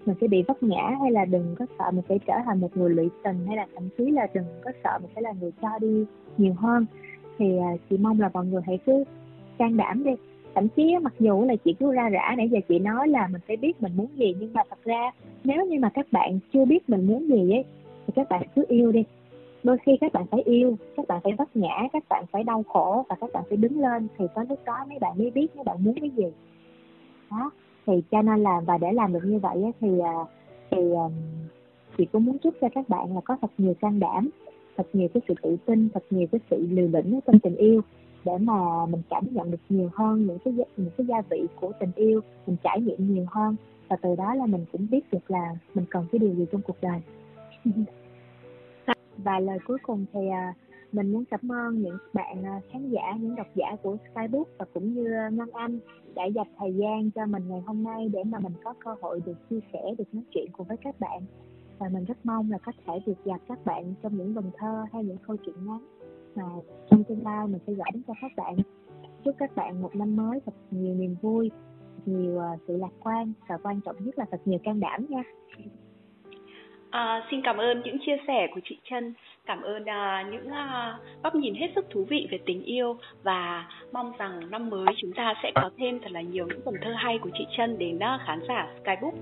mình 0.06 0.16
sẽ 0.20 0.28
bị 0.28 0.42
vấp 0.48 0.62
ngã 0.62 0.96
hay 1.00 1.10
là 1.10 1.24
đừng 1.24 1.54
có 1.58 1.66
sợ 1.78 1.90
mình 1.90 2.04
sẽ 2.08 2.18
trở 2.26 2.34
thành 2.44 2.60
một 2.60 2.76
người 2.76 2.90
lụy 2.90 3.08
tình 3.24 3.46
hay 3.46 3.56
là 3.56 3.66
thậm 3.74 3.88
chí 3.98 4.10
là 4.10 4.26
đừng 4.34 4.44
có 4.64 4.72
sợ 4.84 4.98
mình 5.02 5.10
sẽ 5.14 5.20
là 5.20 5.32
người 5.40 5.52
cho 5.62 5.78
đi 5.80 6.04
nhiều 6.38 6.54
hơn. 6.58 6.86
Thì 7.38 7.58
à, 7.58 7.70
chị 7.90 7.96
mong 7.98 8.20
là 8.20 8.30
mọi 8.34 8.46
người 8.46 8.62
hãy 8.66 8.78
cứ 8.86 9.04
can 9.58 9.76
đảm 9.76 10.04
đi 10.04 10.10
thậm 10.58 10.68
chí 10.68 10.98
mặc 11.02 11.12
dù 11.18 11.44
là 11.44 11.56
chị 11.64 11.72
cứ 11.72 11.92
ra 11.92 12.08
rã 12.08 12.34
nãy 12.36 12.48
giờ 12.48 12.58
chị 12.68 12.78
nói 12.78 13.08
là 13.08 13.28
mình 13.32 13.40
phải 13.46 13.56
biết 13.56 13.82
mình 13.82 13.92
muốn 13.96 14.06
gì 14.16 14.34
nhưng 14.40 14.52
mà 14.52 14.62
thật 14.70 14.78
ra 14.84 15.10
nếu 15.44 15.66
như 15.66 15.78
mà 15.80 15.90
các 15.94 16.06
bạn 16.12 16.38
chưa 16.52 16.64
biết 16.64 16.88
mình 16.88 17.06
muốn 17.06 17.28
gì 17.28 17.52
ấy 17.52 17.64
thì 18.06 18.12
các 18.16 18.28
bạn 18.28 18.42
cứ 18.54 18.64
yêu 18.68 18.92
đi. 18.92 19.04
Đôi 19.62 19.76
khi 19.86 19.96
các 20.00 20.12
bạn 20.12 20.26
phải 20.30 20.42
yêu 20.42 20.76
các 20.96 21.08
bạn 21.08 21.20
phải 21.24 21.32
vấp 21.38 21.56
ngã 21.56 21.88
các 21.92 22.04
bạn 22.08 22.24
phải 22.32 22.44
đau 22.44 22.62
khổ 22.62 23.04
và 23.08 23.16
các 23.20 23.30
bạn 23.32 23.44
phải 23.48 23.56
đứng 23.56 23.80
lên 23.80 24.08
thì 24.18 24.24
có 24.34 24.44
lúc 24.48 24.58
đó 24.64 24.76
mấy 24.88 24.98
bạn 24.98 25.18
mới 25.18 25.30
biết 25.30 25.56
mấy 25.56 25.64
bạn 25.64 25.84
muốn 25.84 25.94
cái 26.00 26.10
gì. 26.10 26.26
Đó 27.30 27.50
thì 27.86 27.92
cho 28.10 28.22
nên 28.22 28.42
là 28.42 28.60
và 28.66 28.78
để 28.78 28.92
làm 28.92 29.12
được 29.12 29.24
như 29.24 29.38
vậy 29.38 29.62
ấy, 29.62 29.72
thì 29.80 29.98
à, 29.98 30.14
thì 30.70 30.78
à, 30.78 31.06
chị 31.98 32.04
cũng 32.12 32.24
muốn 32.24 32.38
chúc 32.38 32.54
cho 32.60 32.68
các 32.74 32.88
bạn 32.88 33.14
là 33.14 33.20
có 33.20 33.36
thật 33.40 33.50
nhiều 33.58 33.74
can 33.80 34.00
đảm 34.00 34.30
thật 34.76 34.86
nhiều 34.92 35.08
cái 35.14 35.20
sự 35.28 35.34
tự 35.42 35.56
tin 35.66 35.88
thật 35.94 36.02
nhiều 36.10 36.26
cái 36.32 36.40
sự 36.50 36.66
liều 36.70 36.88
lĩnh 36.92 37.20
trong 37.26 37.38
tình 37.38 37.56
yêu 37.56 37.82
để 38.24 38.32
mà 38.40 38.86
mình 38.86 39.02
cảm 39.10 39.24
nhận 39.30 39.50
được 39.50 39.60
nhiều 39.68 39.90
hơn 39.94 40.26
những 40.26 40.38
cái 40.38 40.54
những 40.76 40.90
cái 40.96 41.06
gia 41.06 41.22
vị 41.30 41.46
của 41.60 41.72
tình 41.80 41.92
yêu 41.96 42.20
mình 42.46 42.56
trải 42.62 42.80
nghiệm 42.80 43.14
nhiều 43.14 43.26
hơn. 43.28 43.56
Và 43.88 43.96
từ 44.02 44.16
đó 44.16 44.34
là 44.34 44.46
mình 44.46 44.64
cũng 44.72 44.86
biết 44.90 45.12
được 45.12 45.30
là 45.30 45.56
mình 45.74 45.84
cần 45.90 46.06
cái 46.12 46.18
điều 46.18 46.34
gì 46.34 46.46
trong 46.52 46.60
cuộc 46.62 46.76
đời. 46.80 47.00
Và 49.16 49.38
lời 49.38 49.58
cuối 49.66 49.78
cùng 49.82 50.04
thì 50.12 50.28
à, 50.28 50.54
mình 50.92 51.12
muốn 51.12 51.24
cảm 51.24 51.52
ơn 51.52 51.82
những 51.82 51.98
bạn 52.12 52.44
à, 52.44 52.60
khán 52.72 52.90
giả 52.90 53.16
những 53.20 53.36
độc 53.36 53.46
giả 53.54 53.76
của 53.82 53.96
Skybook 54.10 54.48
và 54.58 54.66
cũng 54.74 54.94
như 54.94 55.04
Ngân 55.32 55.50
Anh 55.52 55.78
đã 56.14 56.24
dành 56.24 56.46
thời 56.58 56.74
gian 56.74 57.10
cho 57.10 57.26
mình 57.26 57.48
ngày 57.48 57.60
hôm 57.66 57.82
nay 57.82 58.08
để 58.12 58.24
mà 58.24 58.38
mình 58.38 58.52
có 58.64 58.74
cơ 58.84 58.94
hội 59.00 59.20
được 59.26 59.48
chia 59.50 59.60
sẻ 59.72 59.80
được 59.98 60.14
nói 60.14 60.24
chuyện 60.30 60.46
cùng 60.52 60.66
với 60.66 60.76
các 60.76 61.00
bạn. 61.00 61.22
Và 61.78 61.88
mình 61.88 62.04
rất 62.04 62.18
mong 62.24 62.50
là 62.50 62.58
có 62.58 62.72
thể 62.86 63.00
được 63.06 63.24
gặp 63.24 63.40
các 63.48 63.64
bạn 63.64 63.94
trong 64.02 64.16
những 64.16 64.34
vần 64.34 64.50
thơ 64.56 64.84
hay 64.92 65.04
những 65.04 65.18
câu 65.26 65.36
chuyện 65.36 65.66
ngắn 65.66 65.97
mà 66.38 66.44
trong 66.90 67.04
tương 67.04 67.24
lai 67.24 67.46
mình 67.46 67.60
sẽ 67.66 67.72
gửi 67.72 67.90
đến 67.92 68.02
cho 68.06 68.14
các 68.20 68.32
bạn 68.36 68.56
chúc 69.24 69.36
các 69.38 69.56
bạn 69.56 69.82
một 69.82 69.96
năm 69.96 70.16
mới 70.16 70.40
thật 70.46 70.52
nhiều 70.70 70.94
niềm 70.94 71.16
vui 71.22 71.50
nhiều 72.06 72.40
à, 72.40 72.56
sự 72.66 72.76
lạc 72.76 72.92
quan 73.00 73.32
và 73.48 73.58
quan 73.62 73.80
trọng 73.80 73.96
nhất 74.04 74.18
là 74.18 74.24
thật 74.30 74.40
nhiều 74.44 74.58
can 74.64 74.80
đảm 74.80 75.06
nha 75.08 75.22
À, 76.90 77.26
xin 77.30 77.42
cảm 77.42 77.56
ơn 77.56 77.82
những 77.84 77.96
chia 78.06 78.16
sẻ 78.26 78.46
của 78.54 78.60
chị 78.64 78.78
Trân, 78.90 79.14
cảm 79.46 79.62
ơn 79.62 79.84
à, 79.84 80.26
những 80.30 80.48
à, 80.48 80.98
góc 81.22 81.34
nhìn 81.34 81.54
hết 81.54 81.66
sức 81.74 81.86
thú 81.90 82.04
vị 82.08 82.26
về 82.30 82.38
tình 82.46 82.62
yêu 82.62 82.96
và 83.22 83.68
mong 83.92 84.12
rằng 84.18 84.50
năm 84.50 84.70
mới 84.70 84.86
chúng 84.96 85.12
ta 85.12 85.34
sẽ 85.42 85.52
có 85.54 85.70
thêm 85.78 86.00
thật 86.00 86.12
là 86.12 86.20
nhiều 86.20 86.46
những 86.46 86.60
vần 86.64 86.74
thơ 86.82 86.92
hay 86.96 87.18
của 87.18 87.30
chị 87.38 87.46
Trân 87.56 87.78
đến 87.78 87.98
à, 87.98 88.18
khán 88.26 88.40
giả 88.48 88.68
Skybook. 88.82 89.14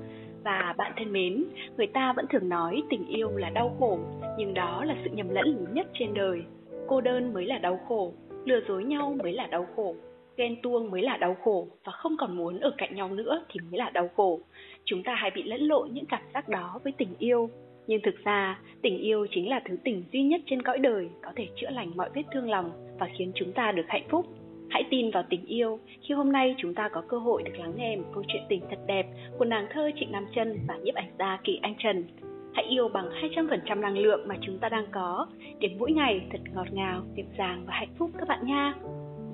Và 0.44 0.74
bạn 0.76 0.92
thân 0.96 1.12
mến, 1.12 1.44
người 1.76 1.86
ta 1.86 2.12
vẫn 2.12 2.26
thường 2.30 2.48
nói 2.48 2.82
tình 2.90 3.06
yêu 3.08 3.30
là 3.36 3.50
đau 3.50 3.76
khổ, 3.78 3.98
nhưng 4.38 4.54
đó 4.54 4.84
là 4.84 4.94
sự 5.04 5.10
nhầm 5.10 5.28
lẫn 5.28 5.46
lớn 5.46 5.74
nhất 5.74 5.86
trên 5.94 6.14
đời. 6.14 6.42
Cô 6.88 7.00
đơn 7.00 7.34
mới 7.34 7.46
là 7.46 7.58
đau 7.58 7.80
khổ, 7.88 8.12
lừa 8.44 8.60
dối 8.68 8.84
nhau 8.84 9.16
mới 9.22 9.32
là 9.32 9.46
đau 9.46 9.66
khổ, 9.76 9.94
ghen 10.36 10.56
tuông 10.62 10.90
mới 10.90 11.02
là 11.02 11.16
đau 11.16 11.36
khổ 11.44 11.68
và 11.84 11.92
không 11.92 12.16
còn 12.18 12.36
muốn 12.36 12.60
ở 12.60 12.70
cạnh 12.78 12.94
nhau 12.94 13.08
nữa 13.08 13.44
thì 13.48 13.60
mới 13.70 13.78
là 13.78 13.90
đau 13.90 14.08
khổ. 14.16 14.40
Chúng 14.84 15.02
ta 15.02 15.14
hay 15.14 15.30
bị 15.34 15.42
lẫn 15.42 15.60
lộn 15.60 15.88
những 15.92 16.06
cảm 16.06 16.22
giác 16.34 16.48
đó 16.48 16.80
với 16.84 16.92
tình 16.98 17.14
yêu. 17.18 17.50
Nhưng 17.86 18.00
thực 18.02 18.24
ra, 18.24 18.60
tình 18.82 18.98
yêu 18.98 19.26
chính 19.30 19.48
là 19.48 19.60
thứ 19.64 19.76
tình 19.84 20.04
duy 20.12 20.22
nhất 20.22 20.40
trên 20.46 20.62
cõi 20.62 20.78
đời 20.78 21.08
có 21.22 21.32
thể 21.36 21.48
chữa 21.56 21.70
lành 21.70 21.90
mọi 21.96 22.10
vết 22.14 22.22
thương 22.32 22.50
lòng 22.50 22.70
và 22.98 23.08
khiến 23.18 23.32
chúng 23.34 23.52
ta 23.52 23.72
được 23.72 23.86
hạnh 23.88 24.08
phúc. 24.08 24.26
Hãy 24.70 24.84
tin 24.90 25.10
vào 25.10 25.24
tình 25.30 25.46
yêu 25.46 25.78
khi 26.02 26.14
hôm 26.14 26.32
nay 26.32 26.54
chúng 26.58 26.74
ta 26.74 26.88
có 26.88 27.02
cơ 27.08 27.18
hội 27.18 27.42
được 27.42 27.58
lắng 27.58 27.72
nghe 27.76 27.96
một 27.96 28.08
câu 28.14 28.22
chuyện 28.28 28.42
tình 28.48 28.60
thật 28.70 28.78
đẹp 28.86 29.06
của 29.38 29.44
nàng 29.44 29.66
thơ 29.70 29.90
Trịnh 29.96 30.12
Nam 30.12 30.26
Trân 30.34 30.58
và 30.68 30.76
nhiếp 30.76 30.94
ảnh 30.94 31.10
gia 31.18 31.38
Kỳ 31.44 31.58
Anh 31.62 31.74
Trần. 31.78 32.04
Hãy 32.56 32.64
yêu 32.64 32.88
bằng 32.88 33.08
200% 33.10 33.80
năng 33.80 33.98
lượng 33.98 34.28
mà 34.28 34.34
chúng 34.40 34.58
ta 34.58 34.68
đang 34.68 34.86
có 34.92 35.26
để 35.60 35.68
mỗi 35.78 35.92
ngày 35.92 36.26
thật 36.32 36.40
ngọt 36.54 36.66
ngào, 36.72 37.02
dịu 37.16 37.24
dàng 37.38 37.64
và 37.66 37.74
hạnh 37.74 37.94
phúc 37.98 38.10
các 38.18 38.28
bạn 38.28 38.46
nha. 38.46 38.74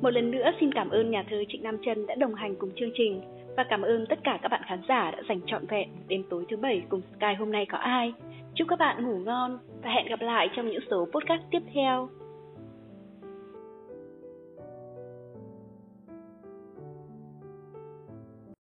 Một 0.01 0.11
lần 0.11 0.31
nữa 0.31 0.51
xin 0.61 0.73
cảm 0.75 0.91
ơn 0.91 1.11
nhà 1.11 1.25
thơ 1.31 1.37
Trịnh 1.49 1.63
Nam 1.63 1.77
Chân 1.87 2.07
đã 2.07 2.15
đồng 2.15 2.35
hành 2.35 2.57
cùng 2.57 2.71
chương 2.77 2.91
trình 2.95 3.21
và 3.57 3.65
cảm 3.65 3.83
ơn 3.83 4.07
tất 4.07 4.19
cả 4.25 4.39
các 4.43 4.49
bạn 4.49 4.63
khán 4.67 4.81
giả 4.89 5.11
đã 5.11 5.23
dành 5.29 5.41
trọn 5.47 5.67
vẹn 5.67 5.89
đêm 6.09 6.23
tối 6.31 6.45
thứ 6.51 6.57
bảy 6.57 6.83
cùng 6.89 7.01
Sky 7.17 7.35
hôm 7.39 7.53
nay 7.53 7.67
có 7.67 7.79
ai. 7.79 8.13
Chúc 8.55 8.69
các 8.69 8.79
bạn 8.79 9.05
ngủ 9.05 9.19
ngon 9.19 9.59
và 9.83 9.91
hẹn 9.91 10.07
gặp 10.07 10.21
lại 10.21 10.49
trong 10.57 10.69
những 10.69 10.83
số 10.91 11.07
podcast 11.15 11.43
tiếp 11.51 11.63
theo. 11.75 12.09